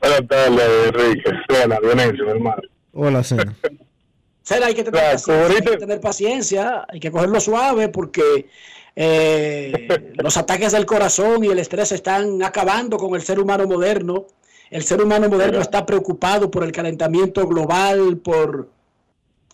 [0.00, 1.30] Buenas tardes, Enrique.
[1.48, 2.62] Buenas, Dionisio, mi hermano.
[2.92, 3.54] Hola, Cena.
[4.42, 8.48] Cera, hay que tener Claro, paciencia, hay que tener paciencia, hay que cogerlo suave porque
[8.96, 14.26] eh, los ataques del corazón y el estrés están acabando con el ser humano moderno.
[14.70, 18.68] El ser humano moderno está preocupado por el calentamiento global, por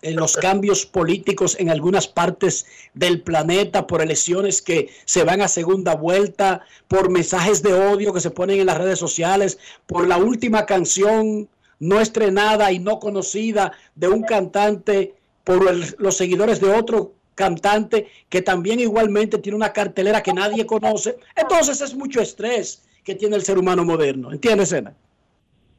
[0.03, 5.49] en los cambios políticos en algunas partes del planeta, por elecciones que se van a
[5.49, 10.19] segunda vuelta, por mensajes de odio que se ponen en las redes sociales, por la
[10.19, 11.49] última canción
[11.79, 15.15] no estrenada y no conocida de un cantante,
[15.45, 15.63] por
[15.99, 21.17] los seguidores de otro cantante que también igualmente tiene una cartelera que nadie conoce.
[21.37, 24.33] Entonces es mucho estrés que tiene el ser humano moderno.
[24.33, 24.95] ¿Entiendes, Sena?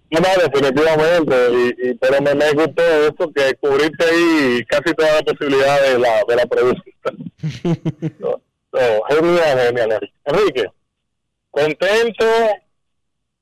[0.09, 5.15] No, no, definitivamente, y, y- pero me, me gustó eso, que cubriste ahí casi toda
[5.15, 6.81] la posibilidad de la, de la pregunta.
[8.19, 10.11] no, no, genial, genial.
[10.25, 10.65] Enrique,
[11.51, 12.25] contento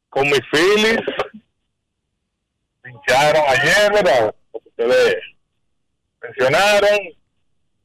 [0.10, 1.00] con mis Phillies,
[2.82, 4.36] pincharon ayer, ¿verdad?
[4.52, 5.16] Como ustedes
[6.22, 7.00] mencionaron,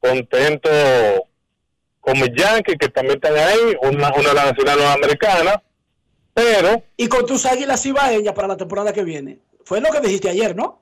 [0.00, 0.70] contento
[2.00, 5.56] con mis Yankees, que también están ahí, una, una de las nacionales americanas,
[6.40, 9.38] pero Y con tus águilas ibaeñas para la temporada que viene.
[9.64, 10.80] Fue lo que dijiste ayer, ¿no?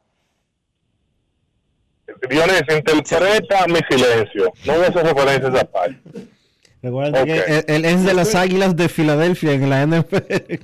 [2.28, 4.52] Dionisio interpreta mi silencio.
[4.64, 6.00] No voy a hacer referencia a esa parte.
[6.82, 10.54] Recuerda que él, él es de las águilas de Filadelfia en la NFL.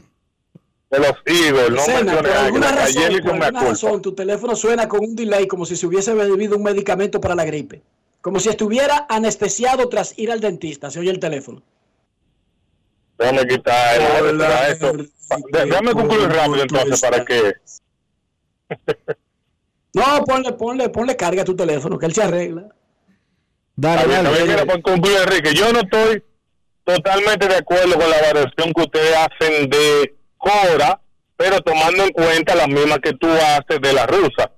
[0.90, 4.54] De los Eagles, no Sena, mencioné por alguna razón, Ayer por alguna razón, tu teléfono
[4.54, 7.82] suena con un delay como si se hubiese bebido un medicamento para la gripe.
[8.20, 10.90] Como si estuviera anestesiado tras ir al dentista.
[10.90, 11.62] Se oye el teléfono.
[13.18, 14.92] Déjame quitar el esto.
[14.92, 15.08] De-
[15.64, 17.52] Déjame concluir rápido entonces para que.
[19.94, 22.64] No, ponle, ponle, ponle carga a tu teléfono, que él se arregla.
[23.76, 24.30] Dale, dale.
[24.30, 26.20] bien, mira, para concluir, Enrique, yo no estoy
[26.82, 31.00] totalmente de acuerdo con la variación que ustedes hacen de Cora,
[31.36, 34.50] pero tomando en cuenta la misma que tú haces de la rusa.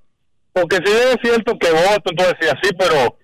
[0.55, 3.19] Porque si es cierto que Boston, tú decías sí, pero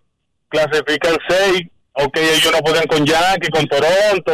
[0.48, 1.62] clasifica el 6,
[1.94, 4.32] ok, ellos no podían con Yankee, con Toronto,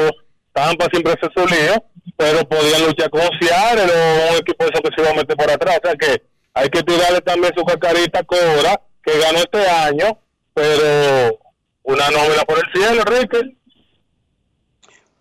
[0.58, 1.82] Tampa siempre se su
[2.16, 5.36] pero podían luchar con Seattle o un equipo de esos que se iba a meter
[5.36, 5.78] por atrás.
[5.84, 6.22] O sea que
[6.52, 10.18] hay que tirarle también su cacarita a Cora, que ganó este año,
[10.52, 11.38] pero
[11.84, 13.56] una nómina por el cielo, Enrique.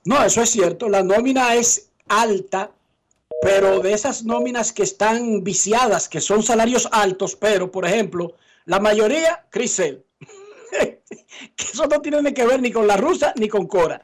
[0.05, 0.89] No, eso es cierto.
[0.89, 2.71] La nómina es alta,
[3.39, 8.33] pero de esas nóminas que están viciadas, que son salarios altos, pero, por ejemplo,
[8.65, 10.03] la mayoría, Crisel.
[10.71, 14.03] que eso no tiene que ver ni con la rusa ni con Cora.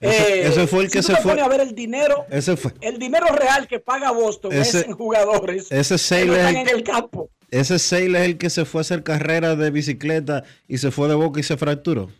[0.00, 1.38] Ese- Eh, ese fue el que se fue.
[1.40, 2.72] a ver el dinero, Ese fue.
[2.80, 6.68] el dinero real que paga Boston Ese- es en jugadores ese que no están el-
[6.68, 7.28] en el campo.
[7.50, 11.08] Ese Sale es el que se fue a hacer carrera de bicicleta y se fue
[11.08, 12.10] de boca y se fracturó.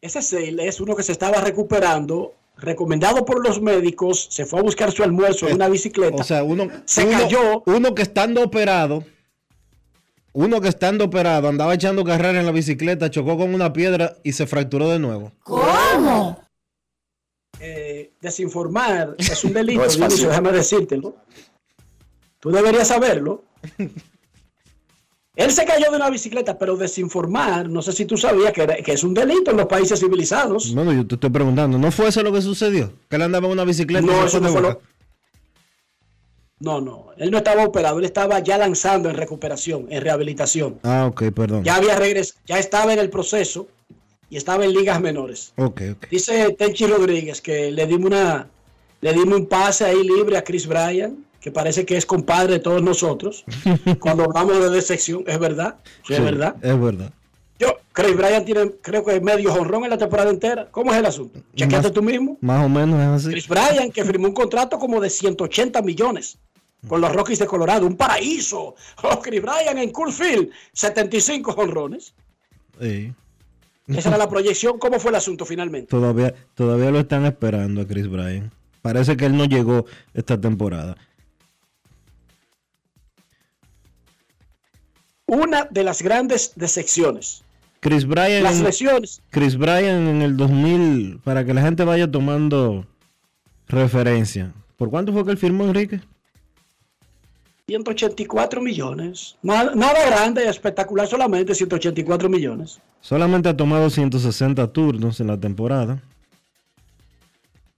[0.00, 4.62] Ese Sale es uno que se estaba recuperando, recomendado por los médicos, se fue a
[4.62, 6.16] buscar su almuerzo en una bicicleta.
[6.16, 7.62] O sea, uno, se uno- cayó.
[7.66, 9.04] Uno que estando operado,
[10.40, 14.32] uno que estando operado andaba echando carrera en la bicicleta, chocó con una piedra y
[14.32, 15.32] se fracturó de nuevo.
[15.42, 16.40] ¿Cómo?
[17.60, 19.96] Eh, desinformar es un delito, No es.
[19.96, 21.16] Dionisio, déjame decírtelo.
[22.40, 23.44] Tú deberías saberlo.
[25.34, 28.76] Él se cayó de una bicicleta, pero desinformar, no sé si tú sabías que, era-
[28.76, 30.72] que es un delito en los países civilizados.
[30.74, 32.92] No, no, yo te estoy preguntando, ¿no fue eso lo que sucedió?
[33.08, 34.80] Que él andaba en una bicicleta y No, se eso no fue lo...
[36.60, 40.80] No, no, él no estaba operado, él estaba ya lanzando en recuperación, en rehabilitación.
[40.82, 41.62] Ah, ok, perdón.
[41.62, 43.68] Ya había regresado, ya estaba en el proceso
[44.28, 45.52] y estaba en ligas menores.
[45.56, 46.06] Ok, ok.
[46.10, 48.48] Dice Tenchi Rodríguez que le dimos una
[49.00, 52.58] le dimos un pase ahí libre a Chris Bryan, que parece que es compadre de
[52.58, 53.44] todos nosotros.
[54.00, 55.76] Cuando hablamos de decepción, es verdad,
[56.06, 56.56] sí, es verdad.
[56.60, 57.12] Es verdad.
[57.58, 60.70] Yo, Chris Bryan tiene, creo que medio jonrón en la temporada entera.
[60.70, 61.40] ¿Cómo es el asunto?
[61.56, 62.38] Chequeate Más- tú mismo.
[62.40, 63.30] Más o menos es así.
[63.32, 66.38] Chris Bryan, que firmó un contrato como de 180 millones
[66.86, 68.76] con los Rockies de Colorado, un paraíso.
[69.02, 72.14] Oh, Chris Bryan en Coolfield, 75 jonrones.
[72.80, 73.12] Sí.
[73.88, 74.78] Esa era la proyección.
[74.78, 75.88] ¿Cómo fue el asunto finalmente?
[75.88, 78.52] Todavía, todavía lo están esperando a Chris Bryan.
[78.82, 80.96] Parece que él no llegó esta temporada.
[85.26, 87.42] Una de las grandes decepciones.
[87.80, 89.22] Chris Bryan, Las en- lesiones.
[89.30, 92.86] Chris Bryan en el 2000, para que la gente vaya tomando
[93.68, 94.52] referencia.
[94.76, 96.00] ¿Por cuánto fue que él firmó, Enrique?
[97.66, 99.36] 184 millones.
[99.42, 102.80] Nada, nada grande, espectacular, solamente 184 millones.
[103.00, 106.02] Solamente ha tomado 160 turnos en la temporada.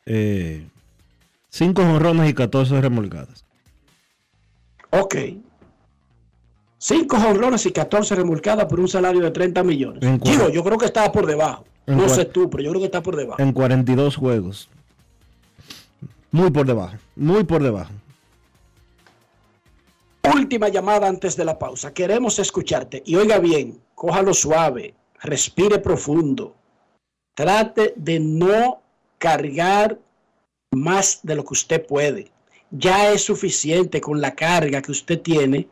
[0.07, 0.67] Eh,
[1.51, 3.45] 5 jonrones y 14 remolcadas.
[4.91, 5.17] Ok.
[6.83, 10.01] 5 jonrones y 14 remolcadas por un salario de 30 millones.
[10.23, 11.65] Digo, yo creo que estaba por debajo.
[11.87, 13.43] No sé tú, pero yo creo que está por debajo.
[13.43, 14.71] En 42 juegos.
[16.31, 16.97] Muy por debajo.
[17.17, 17.93] Muy por debajo.
[20.35, 21.93] Última llamada antes de la pausa.
[21.93, 23.03] Queremos escucharte.
[23.05, 26.55] Y oiga bien, cójalo suave, respire profundo.
[27.35, 28.81] Trate de no
[29.19, 29.99] cargar
[30.71, 32.31] más de lo que usted puede.
[32.71, 35.69] Ya es suficiente con la carga que usted tiene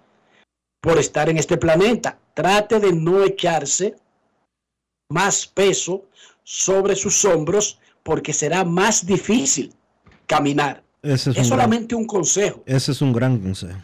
[0.81, 2.19] por estar en este planeta.
[2.35, 3.97] Trate de no echarse
[5.09, 6.05] más peso
[6.45, 9.75] sobre sus hombros porque será más difícil
[10.27, 10.83] caminar.
[11.03, 12.63] Ese es, Es un gran- solamente un consejo.
[12.67, 13.79] ese es un gran consejo.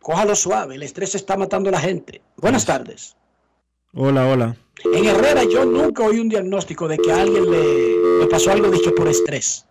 [0.00, 2.22] Cójalo suave, el estrés está matando a la gente.
[2.36, 3.16] Buenas tardes.
[3.92, 4.56] Hola, hola.
[4.92, 8.70] En Herrera yo nunca oí un diagnóstico de que a alguien le, le pasó algo
[8.70, 9.66] dicho por estrés.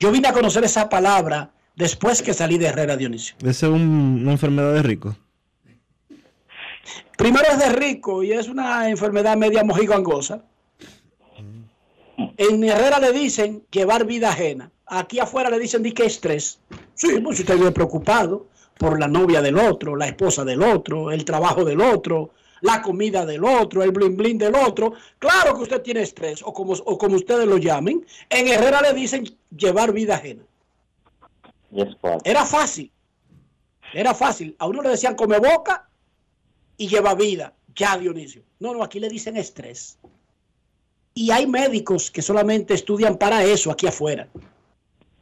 [0.00, 3.36] Yo vine a conocer esa palabra después que salí de Herrera, Dionisio.
[3.40, 5.16] Esa es un- una enfermedad de rico.
[7.16, 10.42] Primero es de rico y es una enfermedad media mojigangosa.
[12.36, 14.70] En Herrera le dicen llevar vida ajena.
[14.86, 16.60] Aquí afuera le dicen di que estrés.
[16.94, 18.46] Sí, pues si usted vive preocupado
[18.78, 22.30] por la novia del otro, la esposa del otro, el trabajo del otro,
[22.60, 24.92] la comida del otro, el blin blin del otro.
[25.18, 28.04] Claro que usted tiene estrés, o como, o como ustedes lo llamen.
[28.30, 29.24] En Herrera le dicen
[29.54, 30.42] llevar vida ajena.
[32.24, 32.92] Era fácil.
[33.92, 34.56] Era fácil.
[34.58, 35.88] A uno le decían come boca
[36.76, 37.54] y lleva vida.
[37.74, 38.42] Ya, Dionisio.
[38.58, 39.98] No, no, aquí le dicen estrés.
[41.14, 44.28] Y hay médicos que solamente estudian para eso aquí afuera.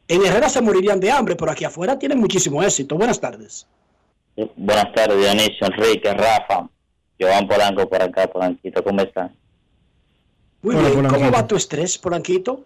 [0.07, 2.95] En Herrera se morirían de hambre, pero aquí afuera tienen muchísimo éxito.
[2.95, 3.67] Buenas tardes.
[4.55, 6.69] Buenas tardes, Dionisio, Enrique, Rafa,
[7.19, 9.33] Joan Polanco por acá, Polanquito, ¿cómo están?
[10.61, 11.07] Muy Hola, bien.
[11.07, 12.65] ¿Cómo va tu estrés, Polanquito?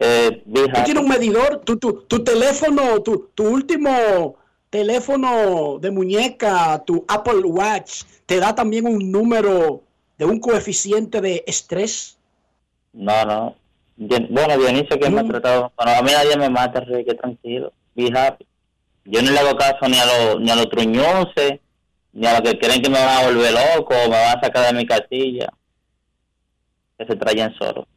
[0.00, 1.62] Eh, ¿Tú tienes un medidor?
[1.64, 4.36] ¿Tu, tu, tu teléfono, tu, tu último
[4.70, 9.82] teléfono de muñeca, tu Apple Watch, te da también un número
[10.16, 12.18] de un coeficiente de estrés?
[12.92, 13.56] No, no.
[13.96, 18.12] Bueno, Dionisio que me ha tratado, bueno, a mí nadie me mata, Enrique, tranquilo, be
[18.14, 18.46] happy.
[19.04, 21.60] Yo no le hago caso ni a los ni a los truñones,
[22.12, 24.40] ni a los que creen que me van a volver loco, o me van a
[24.40, 25.48] sacar de mi casilla.
[26.96, 27.88] Que se traen solo.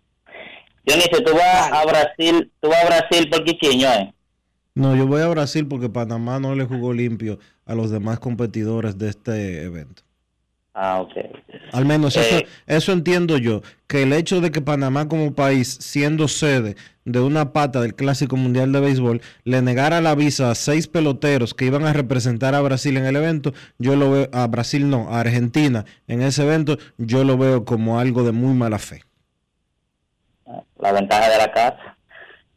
[0.85, 4.13] Dionisio, tú vas a Brasil, tú vas a Brasil por ¿eh?
[4.73, 8.97] No, yo voy a Brasil porque Panamá no le jugó limpio a los demás competidores
[8.97, 10.03] de este evento.
[10.73, 11.11] Ah, ok.
[11.73, 12.47] Al menos eso, Eh.
[12.65, 17.51] eso entiendo yo, que el hecho de que Panamá como país, siendo sede de una
[17.51, 21.85] pata del Clásico Mundial de Béisbol, le negara la visa a seis peloteros que iban
[21.85, 25.83] a representar a Brasil en el evento, yo lo veo, a Brasil no, a Argentina
[26.07, 29.03] en ese evento, yo lo veo como algo de muy mala fe.
[30.81, 31.97] La ventaja de la casa.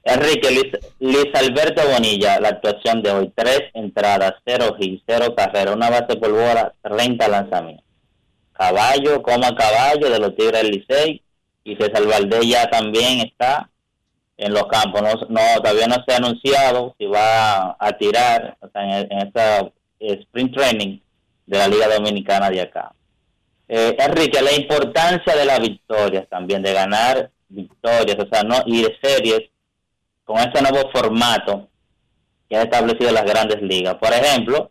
[0.03, 5.73] Enrique, Luis, Luis Alberto Bonilla, la actuación de hoy, tres entradas, cero hits, cero carrera,
[5.73, 7.85] una base por bola, 30 lanzamientos.
[8.53, 11.23] Caballo, coma caballo de los Tigres del Licey
[11.65, 13.71] y César Valdés ya también está
[14.37, 15.03] en los campos.
[15.03, 19.61] No, no todavía no se ha anunciado si va a tirar en, en esta
[19.99, 20.99] eh, sprint training
[21.47, 22.93] de la Liga Dominicana de acá.
[23.69, 28.83] Eh, Enrique, la importancia de las victorias también, de ganar victorias, o sea, no y
[28.83, 29.43] de series
[30.25, 31.69] con este nuevo formato
[32.49, 33.95] que han establecido las grandes ligas.
[33.97, 34.71] Por ejemplo,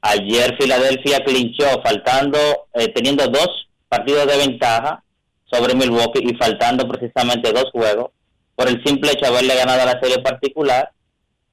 [0.00, 2.38] ayer Filadelfia clinchó faltando,
[2.74, 5.02] eh, teniendo dos partidos de ventaja
[5.50, 8.10] sobre Milwaukee y faltando precisamente dos juegos
[8.54, 10.90] por el simple hecho de haberle ganado la serie particular,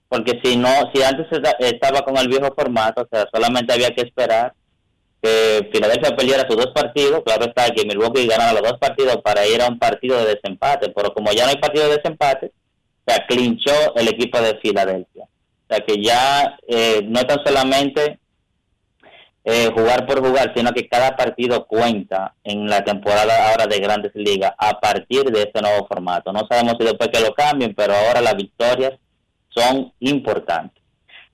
[0.09, 3.89] porque si no, si antes esta- estaba con el viejo formato, o sea, solamente había
[3.91, 4.53] que esperar
[5.21, 9.45] que Filadelfia perdiera sus dos partidos, claro está que Milwaukee ganara los dos partidos para
[9.47, 12.51] ir a un partido de desempate, pero como ya no hay partido de desempate,
[13.05, 15.23] o sea, clinchó el equipo de Filadelfia.
[15.23, 18.19] O sea que ya eh, no es tan solamente
[19.43, 24.11] eh, jugar por jugar, sino que cada partido cuenta en la temporada ahora de Grandes
[24.13, 26.33] Ligas a partir de este nuevo formato.
[26.33, 28.93] No sabemos si después que lo cambien, pero ahora las victorias
[29.47, 30.83] son importantes.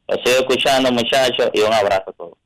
[0.07, 2.42] Los sigo escuchando, muchachos, y un abrazo a todos.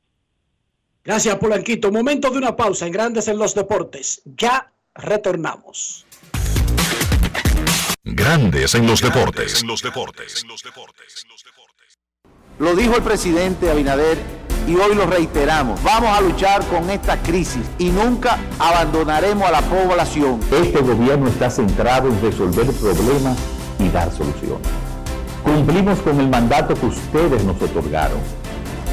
[1.08, 1.90] Gracias, Polanquito.
[1.90, 4.20] Momento de una pausa en Grandes en los Deportes.
[4.26, 6.04] Ya retornamos.
[8.04, 9.64] Grandes en los deportes.
[12.58, 14.18] Lo dijo el presidente Abinader
[14.66, 15.82] y hoy lo reiteramos.
[15.82, 20.38] Vamos a luchar con esta crisis y nunca abandonaremos a la población.
[20.62, 23.38] Este gobierno está centrado en resolver problemas
[23.78, 24.68] y dar soluciones.
[25.42, 28.20] Cumplimos con el mandato que ustedes nos otorgaron.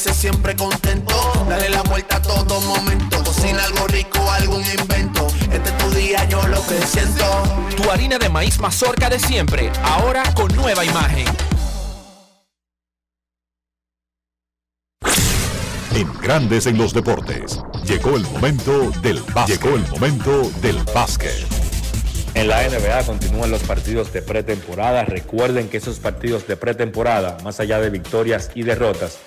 [0.00, 1.46] felices, siempre contento.
[1.48, 3.22] Dale la vuelta a todo momento.
[3.22, 5.26] Cocina algo rico, algún invento.
[5.52, 7.24] Este es tu día yo lo presiento.
[7.76, 11.26] Tu harina de maíz mazorca de siempre, ahora con nueva imagen.
[15.94, 19.60] En Grandes en los Deportes, llegó el momento del básquet.
[19.60, 21.60] Llegó el momento del básquet.
[22.34, 25.04] En la NBA continúan los partidos de pretemporada.
[25.04, 29.18] Recuerden que esos partidos de pretemporada, más allá de victorias y derrotas,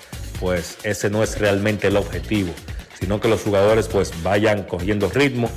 [0.44, 2.52] pues ese no es realmente el objetivo,
[3.00, 5.48] sino que los jugadores pues vayan cogiendo ritmo,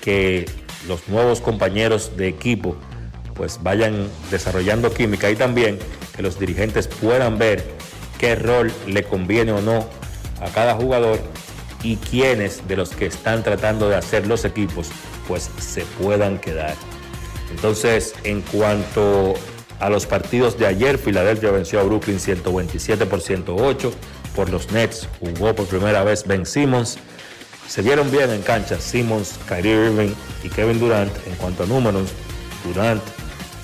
[0.00, 0.44] que
[0.88, 2.76] los nuevos compañeros de equipo
[3.34, 5.78] pues vayan desarrollando química y también
[6.16, 7.62] que los dirigentes puedan ver
[8.18, 9.88] qué rol le conviene o no
[10.40, 11.20] a cada jugador
[11.84, 14.88] y quiénes de los que están tratando de hacer los equipos
[15.28, 16.74] pues se puedan quedar.
[17.52, 19.34] Entonces, en cuanto
[19.78, 23.92] a los partidos de ayer, Filadelfia venció a Brooklyn 127 por 108.
[24.34, 26.98] Por los Nets jugó por primera vez Ben Simmons.
[27.68, 30.12] Se vieron bien en cancha Simmons, Kyrie Irving
[30.42, 31.12] y Kevin Durant.
[31.26, 32.10] En cuanto a números,
[32.64, 33.02] Durant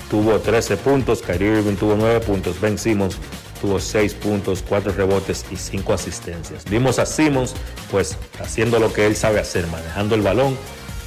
[0.09, 3.17] tuvo 13 puntos, Kyrie Irving tuvo 9 puntos, Ben Simmons
[3.61, 6.65] tuvo 6 puntos, 4 rebotes y 5 asistencias.
[6.65, 7.53] Vimos a Simmons
[7.91, 10.57] pues haciendo lo que él sabe hacer, manejando el balón.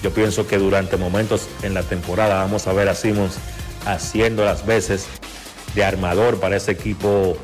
[0.02, 3.34] Yo pienso que durante momentos en la temporada vamos a ver a Simmons
[3.86, 5.06] haciendo las veces
[5.74, 7.36] de armador para ese equipo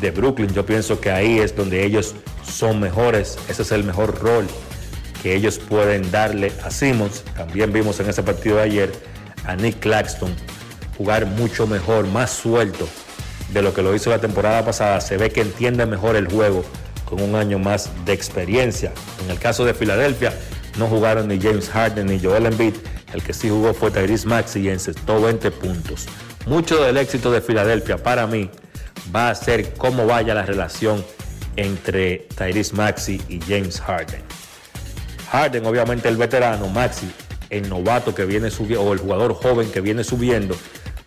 [0.00, 0.52] de Brooklyn.
[0.52, 2.14] Yo pienso que ahí es donde ellos
[2.44, 3.38] son mejores.
[3.48, 4.46] Ese es el mejor rol
[5.22, 7.22] que ellos pueden darle a Simmons.
[7.36, 8.92] También vimos en ese partido de ayer
[9.44, 10.34] a Nick Claxton
[10.96, 12.88] jugar mucho mejor, más suelto
[13.52, 15.00] de lo que lo hizo la temporada pasada.
[15.00, 16.64] Se ve que entiende mejor el juego
[17.04, 18.92] con un año más de experiencia.
[19.24, 20.32] En el caso de Filadelfia,
[20.78, 22.74] no jugaron ni James Harden ni Joel Embiid.
[23.12, 26.06] El que sí jugó fue Tyrese Maxey y encestó 20 puntos.
[26.46, 28.50] Mucho del éxito de Filadelfia para mí
[29.14, 31.04] va a ser cómo vaya la relación
[31.56, 34.22] entre Tyrese Maxey y James Harden.
[35.30, 37.10] Harden, obviamente el veterano, Maxey,
[37.50, 40.56] el novato que viene subiendo, o el jugador joven que viene subiendo,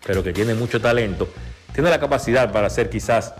[0.06, 1.28] pero que tiene mucho talento,
[1.72, 3.34] tiene la capacidad para ser quizás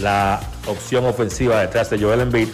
[0.00, 2.48] la opción ofensiva detrás de Joel Embiid,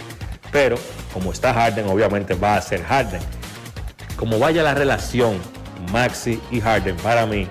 [0.52, 0.77] pero
[1.12, 3.20] como está Harden, obviamente va a ser Harden.
[4.16, 5.39] Como vaya la relación
[5.93, 7.48] Maxi y Harden, para mí,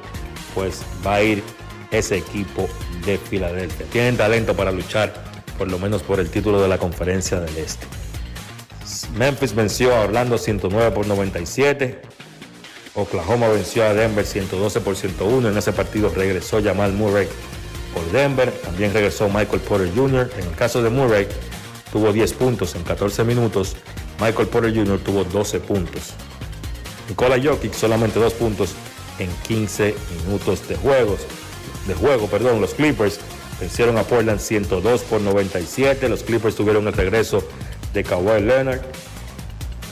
[0.53, 1.43] pues va a ir
[1.91, 2.67] ese equipo
[3.05, 3.85] de Filadelfia.
[3.91, 5.13] Tienen talento para luchar,
[5.57, 7.85] por lo menos por el título de la conferencia del Este.
[9.15, 12.01] Memphis venció a Orlando 109 por 97.
[12.95, 15.49] Oklahoma venció a Denver 112 por 101.
[15.49, 17.27] En ese partido regresó Jamal Murray
[17.93, 18.51] por Denver.
[18.51, 20.31] También regresó Michael Porter Jr.
[20.37, 21.27] En el caso de Murray,
[21.91, 23.75] tuvo 10 puntos en 14 minutos.
[24.19, 24.99] Michael Porter Jr.
[24.99, 26.13] tuvo 12 puntos.
[27.07, 28.71] Nikola Jokic solamente 2 puntos
[29.17, 29.95] en 15
[30.25, 31.21] minutos de juegos.
[31.89, 33.19] De juego, perdón, los Clippers
[33.59, 36.07] vencieron a Portland 102 por 97.
[36.07, 37.43] Los Clippers tuvieron el regreso
[37.95, 38.81] de Kawhi Leonard.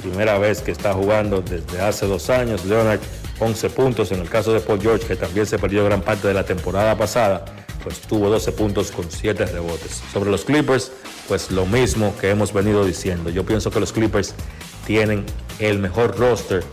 [0.03, 2.65] Primera vez que está jugando desde hace dos años.
[2.65, 2.99] Leonard
[3.40, 4.11] 11 puntos.
[4.11, 6.95] En el caso de Paul George, que también se perdió gran parte de la temporada
[6.95, 7.45] pasada,
[7.84, 10.03] pues tuvo 12 puntos con 7 rebotes.
[10.14, 10.91] Sobre los Clippers,
[11.28, 13.32] pues lo mismo que hemos venido diciendo.
[13.32, 14.36] Yo pienso que los Clippers
[14.86, 15.26] tienen
[15.57, 16.64] el mejor roster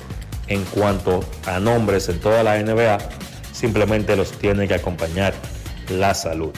[0.49, 2.99] en cuanto a nombres en toda la NBA.
[3.55, 5.33] Simplemente los tiene que acompañar
[5.89, 6.51] la salud.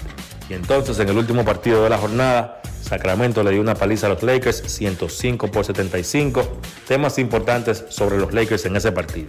[0.49, 4.11] Y entonces en el último partido de la jornada, Sacramento le dio una paliza a
[4.11, 6.61] los Lakers, 105 por 75.
[6.89, 9.29] Temas importantes sobre los Lakers en ese partido.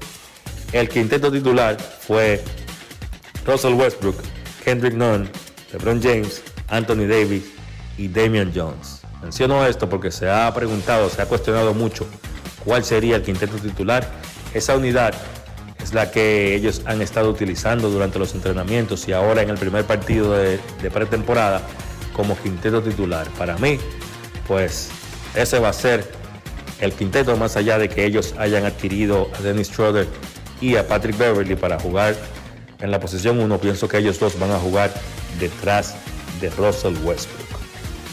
[0.72, 2.42] El quinteto titular fue
[3.46, 4.16] Russell Westbrook,
[4.64, 5.30] Kendrick Nunn,
[5.74, 7.44] LeBron James, Anthony Davis
[7.98, 9.02] y Damian Jones.
[9.22, 12.08] Menciono esto porque se ha preguntado, se ha cuestionado mucho
[12.64, 14.08] cuál sería el quinteto titular.
[14.54, 15.14] Esa unidad
[15.88, 19.86] es la que ellos han estado utilizando durante los entrenamientos y ahora en el primer
[19.86, 20.60] partido de,
[20.92, 21.62] pretemporada
[22.12, 23.26] como quinteto titular.
[23.38, 23.80] Para mí,
[24.50, 24.90] pues
[25.34, 26.06] ese va a ser
[26.82, 30.08] el quinteto más allá de que ellos hayan adquirido a Dennis Schroeder
[30.60, 32.16] y a Patrick Beverly para jugar
[32.82, 33.58] en la posición 1.
[33.60, 34.94] Pienso que ellos dos van a jugar
[35.40, 35.96] detrás
[36.42, 37.48] de Russell Westbrook.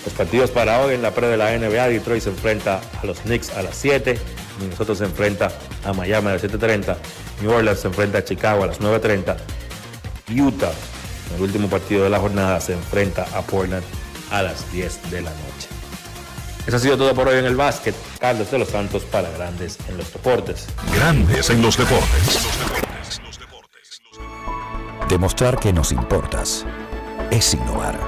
[0.05, 3.19] Los partidos para hoy en la pre de la NBA, Detroit se enfrenta a los
[3.21, 4.17] Knicks a las 7,
[4.61, 5.51] Minnesota se enfrenta
[5.85, 6.97] a Miami a las 7.30,
[7.41, 9.37] New Orleans se enfrenta a Chicago a las 9.30,
[10.37, 10.73] Utah,
[11.31, 13.85] en el último partido de la jornada, se enfrenta a Portland
[14.31, 15.69] a las 10 de la noche.
[16.67, 17.95] Eso ha sido todo por hoy en el básquet.
[18.19, 20.67] Carlos de los Santos para Grandes en los Deportes.
[20.95, 22.41] Grandes en los Deportes.
[25.09, 26.65] Demostrar que nos importas
[27.31, 27.99] es innovar.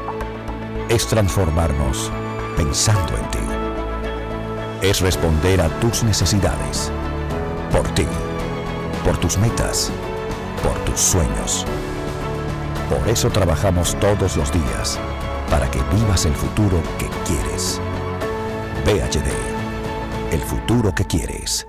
[0.89, 2.11] Es transformarnos
[2.57, 3.39] pensando en ti.
[4.81, 6.91] Es responder a tus necesidades.
[7.71, 8.07] Por ti.
[9.07, 9.93] Por tus metas.
[10.65, 11.65] Por tus sueños.
[12.91, 14.99] Por eso trabajamos todos los días.
[15.49, 17.81] Para que vivas el futuro que quieres.
[18.85, 19.31] VHD.
[20.33, 21.69] El futuro que quieres.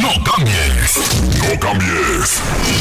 [0.00, 2.40] No cambies, no cambies,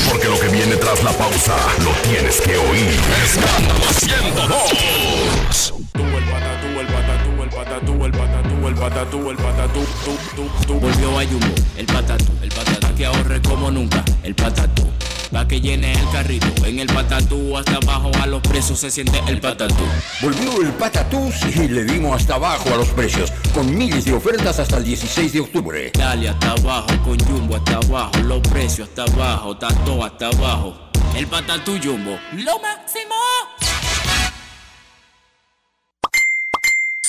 [0.09, 2.99] porque lo que viene tras la pausa lo tienes que oír.
[3.25, 5.73] Escándalo 102.
[5.91, 10.49] Tú el patatú, el patatú, el patatú, el patatú, el patatú, el patatú, tú, tú,
[10.65, 10.73] tú.
[10.79, 14.89] Volvió a el patatú, el patatú que ahorre como nunca, el patatú.
[15.31, 19.21] Pa' que llene el carrito, en el patatú hasta abajo a los precios se siente
[19.27, 19.85] el patatú.
[20.21, 24.59] Volvió el patatús y le dimos hasta abajo a los precios, con miles de ofertas
[24.59, 25.91] hasta el 16 de octubre.
[25.97, 30.75] Dale hasta abajo, con Jumbo hasta abajo, los precios hasta abajo, tanto hasta abajo.
[31.15, 33.15] El patatú Jumbo, lo máximo.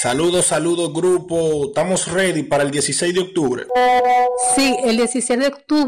[0.02, 1.66] Saludos, saludos grupo.
[1.66, 3.66] Estamos ready para el 16 de octubre.
[4.56, 5.82] Sí, el 16 de octubre